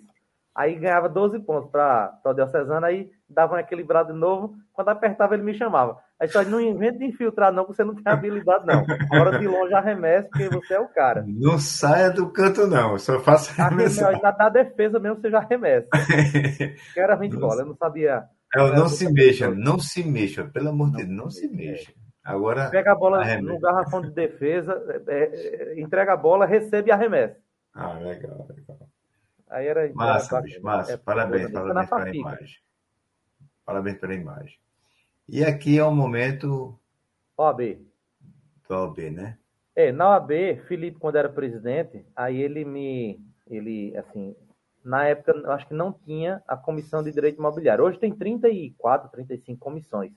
Aí 0.55 0.73
ganhava 0.73 1.07
12 1.07 1.39
pontos 1.41 1.69
para 1.69 2.19
o 2.25 2.33
Diocesano, 2.33 2.83
aí 2.83 3.11
dava 3.29 3.53
um 3.53 3.59
equilibrado 3.59 4.11
de 4.11 4.19
novo. 4.19 4.55
Quando 4.73 4.89
apertava, 4.89 5.35
ele 5.35 5.43
me 5.43 5.53
chamava. 5.53 5.99
Aí 6.19 6.27
só 6.27 6.43
não 6.43 6.59
inventa 6.59 6.97
de 6.97 7.05
infiltrar, 7.05 7.53
não, 7.53 7.63
que 7.63 7.75
você 7.75 7.83
não 7.83 7.93
tem 7.93 8.11
habilidade, 8.11 8.65
não. 8.65 8.83
A 9.11 9.21
hora 9.21 9.37
de 9.37 9.47
longe 9.47 9.71
arremessa, 9.75 10.27
porque 10.29 10.49
você 10.49 10.73
é 10.73 10.79
o 10.79 10.87
cara. 10.87 11.23
Não 11.27 11.59
saia 11.59 12.09
do 12.09 12.31
canto, 12.31 12.65
não. 12.65 12.97
Só 12.97 13.19
faça 13.19 13.51
Arremessa, 13.61 14.07
arremessar. 14.07 14.31
na, 14.35 14.45
na 14.45 14.49
defesa 14.49 14.99
mesmo, 14.99 15.21
você 15.21 15.29
já 15.29 15.37
arremessa. 15.37 15.89
Que 16.93 16.99
era 16.99 17.13
ruim 17.13 17.29
de 17.29 17.37
bola, 17.37 17.61
eu 17.61 17.67
não 17.67 17.75
sabia. 17.75 18.23
Não, 18.55 18.69
não 18.73 18.85
É, 18.85 18.89
se 18.89 19.11
mexa, 19.13 19.51
não 19.51 19.77
se 19.77 20.03
mexa, 20.03 20.45
pelo 20.45 20.69
amor 20.69 20.89
de 20.89 20.97
Deus, 21.05 21.09
não 21.09 21.29
se 21.29 21.47
mexa. 21.47 21.91
Agora, 22.27 22.69
Pega 22.69 22.91
a 22.91 22.95
bola 22.95 23.21
Arremessa. 23.21 23.53
no 23.53 23.59
garrafão 23.59 24.01
de 24.01 24.11
defesa, 24.11 25.03
é, 25.07 25.23
é, 25.75 25.79
entrega 25.79 26.11
a 26.11 26.17
bola, 26.17 26.45
recebe 26.45 26.89
e 26.89 26.91
arremessa. 26.91 27.39
ah, 27.73 27.93
legal, 27.99 28.45
legal. 28.49 28.79
Aí 29.49 29.65
era. 29.65 29.89
Massa, 29.93 30.41
bicho, 30.41 30.61
massa. 30.61 30.91
é, 30.91 30.97
parabéns, 30.97 31.49
parabéns 31.49 31.89
pela 31.89 32.13
imagem. 32.15 32.57
Parabéns 33.65 33.97
pela 33.97 34.13
imagem. 34.13 34.59
E 35.29 35.41
aqui 35.43 35.79
é 35.79 35.83
o 35.85 35.91
momento 35.91 36.77
OAB. 37.37 37.79
do 38.67 38.75
OB, 38.75 39.09
né? 39.09 39.37
É, 39.73 39.93
na 39.93 40.09
OAB, 40.09 40.31
Felipe, 40.67 40.99
quando 40.99 41.15
era 41.15 41.29
presidente, 41.29 42.05
aí 42.13 42.41
ele 42.41 42.65
me. 42.65 43.21
Ele, 43.49 43.95
assim, 43.95 44.35
na 44.83 45.05
época, 45.07 45.31
eu 45.31 45.51
acho 45.53 45.65
que 45.65 45.73
não 45.73 45.93
tinha 45.93 46.43
a 46.45 46.57
comissão 46.57 47.01
de 47.01 47.13
direito 47.13 47.37
imobiliário. 47.37 47.85
Hoje 47.85 47.97
tem 47.97 48.13
34, 48.13 49.09
35 49.11 49.57
comissões 49.59 50.11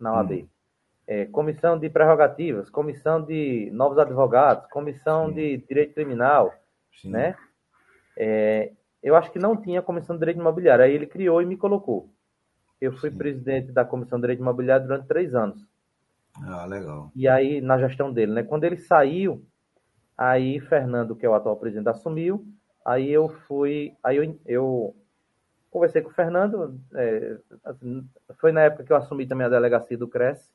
na 0.00 0.12
OAB. 0.14 0.48
É, 1.06 1.26
comissão 1.26 1.78
de 1.78 1.90
prerrogativas, 1.90 2.70
comissão 2.70 3.20
de 3.20 3.70
novos 3.72 3.98
advogados, 3.98 4.66
comissão 4.70 5.28
Sim. 5.28 5.34
de 5.34 5.56
direito 5.58 5.94
criminal, 5.94 6.54
Sim. 7.00 7.10
né? 7.10 7.36
É, 8.16 8.72
eu 9.02 9.16
acho 9.16 9.32
que 9.32 9.38
não 9.38 9.56
tinha 9.56 9.82
comissão 9.82 10.14
de 10.14 10.20
direito 10.20 10.40
imobiliário. 10.40 10.84
Aí 10.84 10.92
ele 10.92 11.06
criou 11.06 11.42
e 11.42 11.46
me 11.46 11.56
colocou. 11.56 12.08
Eu 12.80 12.92
fui 12.92 13.10
Sim. 13.10 13.18
presidente 13.18 13.72
da 13.72 13.84
comissão 13.84 14.18
de 14.18 14.22
direito 14.22 14.40
imobiliário 14.40 14.86
durante 14.86 15.06
três 15.06 15.34
anos. 15.34 15.66
Ah, 16.40 16.64
legal. 16.64 17.10
E 17.14 17.28
aí, 17.28 17.60
na 17.60 17.78
gestão 17.78 18.12
dele, 18.12 18.32
né? 18.32 18.42
Quando 18.42 18.64
ele 18.64 18.76
saiu, 18.76 19.44
aí 20.16 20.60
Fernando, 20.60 21.16
que 21.16 21.26
é 21.26 21.28
o 21.28 21.34
atual 21.34 21.56
presidente, 21.56 21.88
assumiu. 21.88 22.46
Aí 22.84 23.10
eu 23.10 23.28
fui. 23.28 23.94
Aí 24.02 24.16
eu, 24.16 24.40
eu 24.46 24.96
conversei 25.70 26.00
com 26.02 26.10
o 26.10 26.14
Fernando. 26.14 26.80
é, 26.94 27.36
assim, 27.64 28.06
foi 28.40 28.52
na 28.52 28.62
época 28.62 28.84
que 28.84 28.92
eu 28.92 28.96
assumi 28.96 29.26
também 29.26 29.46
a 29.46 29.50
delegacia 29.50 29.98
do 29.98 30.08
CRES. 30.08 30.52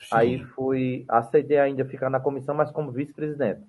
Sim, 0.00 0.18
Aí 0.18 0.44
fui. 0.54 1.04
Aceitei 1.08 1.58
ainda 1.58 1.84
ficar 1.84 2.10
na 2.10 2.20
comissão, 2.20 2.54
mas 2.54 2.70
como 2.70 2.92
vice-presidente. 2.92 3.66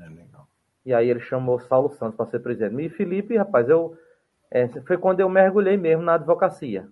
é 0.00 0.08
legal. 0.08 0.48
E 0.86 0.94
aí 0.94 1.08
ele 1.10 1.20
chamou 1.20 1.60
Saulo 1.60 1.90
Santos 1.90 2.16
para 2.16 2.30
ser 2.30 2.40
presidente. 2.40 2.82
E 2.82 2.88
Felipe, 2.88 3.36
rapaz, 3.36 3.68
eu 3.68 3.96
é, 4.50 4.68
foi 4.82 4.98
quando 4.98 5.20
eu 5.20 5.28
mergulhei 5.28 5.76
mesmo 5.76 6.02
na 6.04 6.14
advocacia. 6.14 6.88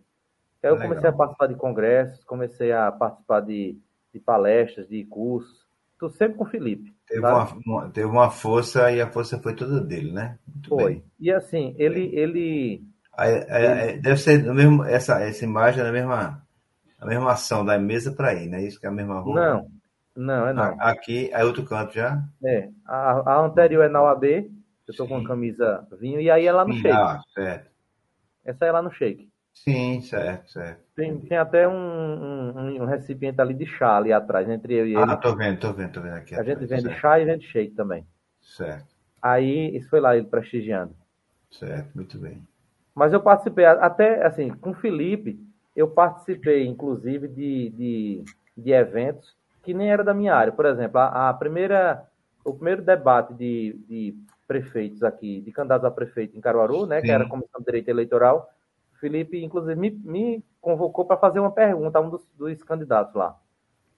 Aí 0.63 0.71
eu 0.71 0.79
Legal. 0.79 0.81
comecei 0.81 1.09
a 1.11 1.13
participar 1.15 1.49
de 1.49 1.57
congressos, 1.57 2.25
comecei 2.25 2.73
a 2.73 2.93
participar 2.93 3.41
de, 3.43 3.79
de 4.15 4.21
palestras, 4.21 4.89
de 4.89 5.05
cursos. 5.07 5.67
Tudo 5.99 6.15
sempre 6.15 6.39
com 6.39 6.45
o 6.45 6.49
Felipe. 6.49 6.95
Teve 7.07 7.21
uma, 7.21 7.45
uma- 7.67 7.91
teve 7.91 8.07
uma 8.07 8.31
força 8.31 8.91
e 8.93 9.01
a 9.01 9.11
força 9.11 9.41
foi 9.41 9.55
toda 9.57 9.81
dele, 9.81 10.13
né? 10.13 10.39
Muito 10.47 10.71
Foi. 10.71 10.93
bem. 10.93 11.03
E 11.19 11.31
assim, 11.33 11.75
ele, 11.79 12.15
ele. 12.15 12.85
Aí, 13.17 13.99
deve 14.01 14.17
ser 14.19 14.43
mesmo, 14.53 14.85
essa, 14.85 15.21
essa 15.21 15.45
imagem 15.45 15.83
é 15.85 15.89
a 15.89 15.93
mesma, 15.93 16.44
a 16.99 17.07
mesma 17.07 17.33
ação 17.33 17.65
da 17.65 17.79
mesa 17.79 18.13
para 18.13 18.31
aí, 18.31 18.49
né? 18.49 18.63
Isso 18.65 18.81
que 18.81 18.87
é 18.87 18.89
a 18.89 18.93
mesma 18.93 19.21
roupa. 19.21 19.41
Não, 19.41 19.71
não, 20.17 20.47
é 20.49 20.53
não. 20.53 20.77
Ah, 20.81 20.91
Aqui, 20.91 21.33
aí 21.35 21.45
outro 21.45 21.65
canto 21.65 21.95
já. 21.95 22.23
É, 22.45 22.69
a, 22.87 23.33
a 23.37 23.41
anterior 23.47 23.85
é 23.85 23.89
na 23.89 24.03
OAB, 24.03 24.51
eu 24.87 24.95
tô 24.95 25.07
com 25.09 25.17
a 25.17 25.25
camisa 25.25 25.87
vinho, 25.99 26.21
e 26.21 26.31
aí 26.31 26.47
é 26.47 26.53
lá 26.53 26.65
no 26.65 26.75
shake. 26.75 27.03
Ah, 27.03 27.21
certo. 27.35 27.71
Essa 28.43 28.65
é 28.67 28.73
lá 28.73 28.81
no 28.81 28.91
shake. 28.91 29.31
Sim, 29.53 30.01
certo, 30.03 30.51
certo. 30.53 30.85
Tem, 30.97 31.21
tem 31.27 31.37
até 31.39 31.67
um, 31.69 31.73
um, 31.73 32.83
um 32.83 32.87
recipiente 32.87 33.41
ali 33.41 33.55
de 33.55 33.67
chá 33.67 33.97
ali 33.97 34.13
atrás, 34.13 34.49
entre 34.49 34.75
eu 34.75 34.87
e 34.87 34.95
ele. 34.97 35.11
Ah, 35.11 35.17
tô 35.17 35.37
vendo, 35.37 35.61
tô 35.61 35.73
vendo, 35.75 35.93
tô 35.93 36.01
vendo 36.01 36.15
aqui. 36.17 36.35
a 36.37 36.45
gente 36.45 36.65
atrás. 36.65 36.69
vende 36.69 36.89
certo, 36.89 37.01
chá 37.01 37.19
e 37.19 37.25
vende 37.25 37.45
shake 37.49 37.75
também. 37.75 38.07
certo, 38.41 38.95
Aí, 39.21 39.77
isso 39.77 39.89
foi 39.91 39.99
lá 40.01 40.17
ele 40.17 40.29
prestigiando. 40.29 40.95
certo, 41.51 41.95
muito 41.95 42.19
bem. 42.19 42.47
Mas 42.95 43.13
eu 43.13 43.21
participei, 43.23 43.65
até 43.65 44.25
assim, 44.25 44.51
com 44.51 44.71
o 44.71 44.75
Felipe, 44.75 45.39
eu 45.75 45.89
participei, 45.89 46.67
inclusive, 46.67 47.29
de, 47.29 47.71
de, 47.71 48.25
de 48.57 48.73
eventos 48.73 49.35
que 49.63 49.75
nem 49.75 49.91
era 49.91 50.05
da 50.05 50.15
minha 50.15 50.35
área. 50.35 50.53
Por 50.53 50.67
exemplo, 50.67 50.99
a, 50.99 51.31
a 51.31 51.35
primeira, 51.35 52.07
o 52.45 52.53
primeiro 52.55 52.83
debate 52.83 53.33
de, 53.35 53.73
de 53.89 54.15
prefeitos 54.47 55.03
aqui, 55.03 55.41
de 55.41 55.51
candidatos 55.53 55.87
a 55.87 55.91
prefeito 55.91 56.37
em 56.37 56.41
Caruaru, 56.41 56.87
né, 56.87 57.01
que 57.01 57.11
era 57.11 57.25
a 57.25 57.29
Comissão 57.29 57.61
de 57.61 57.67
Direito 57.67 57.89
Eleitoral, 57.89 58.51
Felipe, 59.01 59.43
inclusive, 59.43 59.75
me, 59.79 59.91
me 59.91 60.45
convocou 60.61 61.05
para 61.05 61.17
fazer 61.17 61.41
uma 61.41 61.51
pergunta 61.51 61.99
a 61.99 62.03
um 62.03 62.11
dos, 62.11 62.27
dos 62.37 62.63
candidatos 62.63 63.15
lá. 63.15 63.37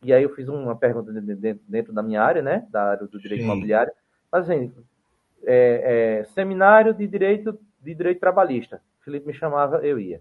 E 0.02 0.12
aí 0.12 0.22
eu 0.22 0.34
fiz 0.34 0.48
uma 0.48 0.76
pergunta 0.76 1.12
de- 1.12 1.34
de- 1.34 1.60
dentro 1.68 1.92
da 1.92 2.02
minha 2.02 2.22
área, 2.22 2.42
né, 2.42 2.66
da 2.70 2.90
área 2.90 3.06
do 3.06 3.18
direito 3.18 3.40
Sim. 3.40 3.46
imobiliário. 3.46 3.92
Mas, 4.30 4.44
assim, 4.48 4.72
é, 5.44 6.20
é, 6.20 6.24
seminário 6.24 6.94
de 6.94 7.06
direito 7.06 7.58
de 7.80 7.94
direito 7.94 8.20
trabalhista. 8.20 8.80
Felipe 9.04 9.26
me 9.26 9.34
chamava, 9.34 9.78
eu 9.86 9.98
ia. 9.98 10.20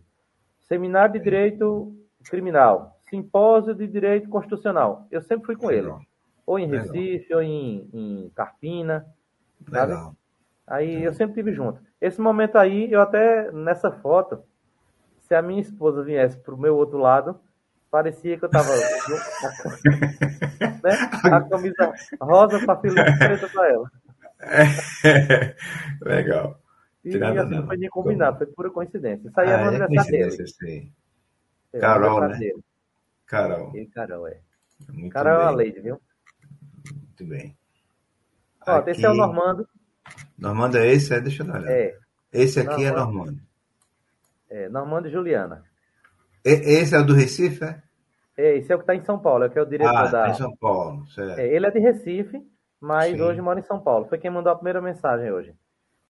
Seminário 0.68 1.14
de 1.14 1.20
direito 1.20 1.96
criminal, 2.30 3.00
simpósio 3.10 3.74
de 3.74 3.88
direito 3.88 4.30
constitucional. 4.30 5.08
Eu 5.12 5.22
sempre 5.22 5.46
fui 5.46 5.56
com 5.56 5.70
ele, 5.70 5.82
Legal, 5.82 6.02
ou 6.46 6.60
em 6.60 6.68
Legal. 6.68 6.88
Recife, 6.88 7.34
ou 7.34 7.42
em, 7.42 7.90
em 7.94 8.32
Carpina. 8.36 9.06
sabe? 9.70 9.94
legal. 9.94 10.16
Aí 10.68 11.04
eu 11.04 11.14
sempre 11.14 11.36
tive 11.36 11.54
junto. 11.54 11.80
Esse 12.02 12.20
momento 12.20 12.58
aí, 12.58 12.92
eu 12.92 13.02
até 13.02 13.52
nessa 13.52 13.92
foto, 13.92 14.44
se 15.22 15.36
a 15.36 15.42
minha 15.42 15.62
esposa 15.62 16.04
viesse 16.04 16.38
pro 16.40 16.58
meu 16.58 16.76
outro 16.76 16.98
lado, 16.98 17.40
parecia 17.92 18.38
que 18.38 18.46
eu 18.46 18.50
tava 18.50 18.70
né? 20.84 20.92
a 21.24 21.42
camisa 21.42 21.94
rosa 22.20 22.66
para 22.66 22.80
Felipe 22.80 23.18
preta 23.18 23.48
para 23.48 23.70
ela. 23.70 23.92
É. 24.42 25.56
Legal. 26.02 26.60
E, 27.06 27.24
assim, 27.24 27.50
não. 27.56 27.68
foi 27.68 27.78
nem 27.78 27.90
combinado, 27.90 28.38
foi 28.38 28.48
pura 28.48 28.70
coincidência. 28.72 29.28
Isso 29.28 29.40
aí 29.40 29.48
é 29.50 29.54
Ah, 29.56 29.62
é 29.62 29.72
dele. 29.72 29.88
coincidência, 29.88 30.48
sim. 30.48 30.92
É, 31.72 31.80
Carol, 31.80 32.22
né? 32.22 32.38
dele. 32.38 32.64
Carol. 33.28 33.76
E 33.76 33.86
Carol, 33.88 34.28
é. 34.28 34.40
Muito 34.92 35.14
Carol 35.14 35.34
é 35.34 35.38
bem. 35.38 35.46
uma 35.46 35.52
lady, 35.52 35.80
viu? 35.82 36.02
Muito 36.94 37.26
bem. 37.26 37.56
Ó, 38.68 38.84
esse 38.88 39.06
é 39.06 39.08
o 39.08 39.12
Aqui- 39.12 39.20
Normando. 39.20 39.68
Normando 40.38 40.78
é 40.78 40.88
esse? 40.92 41.14
É, 41.14 41.22
deixa 41.22 41.44
eu 41.44 41.48
dar 41.48 41.54
uma 41.54 41.60
olhada. 41.62 41.74
É, 41.74 41.98
Esse 42.34 42.60
aqui 42.60 42.84
é 42.84 42.92
Normando. 42.92 43.14
Normando. 43.16 43.42
é, 44.50 44.70
Normando 44.70 45.08
e 45.08 45.12
Juliana. 45.12 45.64
E- 46.44 46.50
Esse 46.80 46.96
é 46.96 47.00
o 47.00 47.06
do 47.06 47.14
Recife, 47.14 47.64
é? 47.64 47.82
É, 48.38 48.58
esse 48.58 48.72
é 48.72 48.76
o 48.76 48.80
que 48.80 48.84
está 48.84 48.94
em 48.96 49.04
São 49.06 49.18
Paulo, 49.18 49.46
é 49.46 49.48
o 49.48 49.52
que 49.52 49.58
é 49.58 49.62
o 49.62 49.66
diretor 49.66 49.96
Ah, 49.96 50.08
da. 50.08 50.24
tá 50.26 50.30
em 50.32 50.34
São 50.34 50.56
Paulo. 50.58 51.08
Certo. 51.08 51.40
É, 51.40 51.48
ele 51.48 51.66
é 51.66 51.72
de 51.72 51.80
Recife, 51.80 52.42
mas 52.82 53.16
Sim. 53.16 53.22
hoje 53.22 53.42
mora 53.42 53.60
em 53.60 53.64
São 53.64 53.80
Paulo. 53.80 54.06
Foi 54.08 54.18
quem 54.18 54.30
mandou 54.30 54.52
a 54.52 54.56
primeira 54.56 54.82
mensagem 54.82 55.32
hoje. 55.32 55.54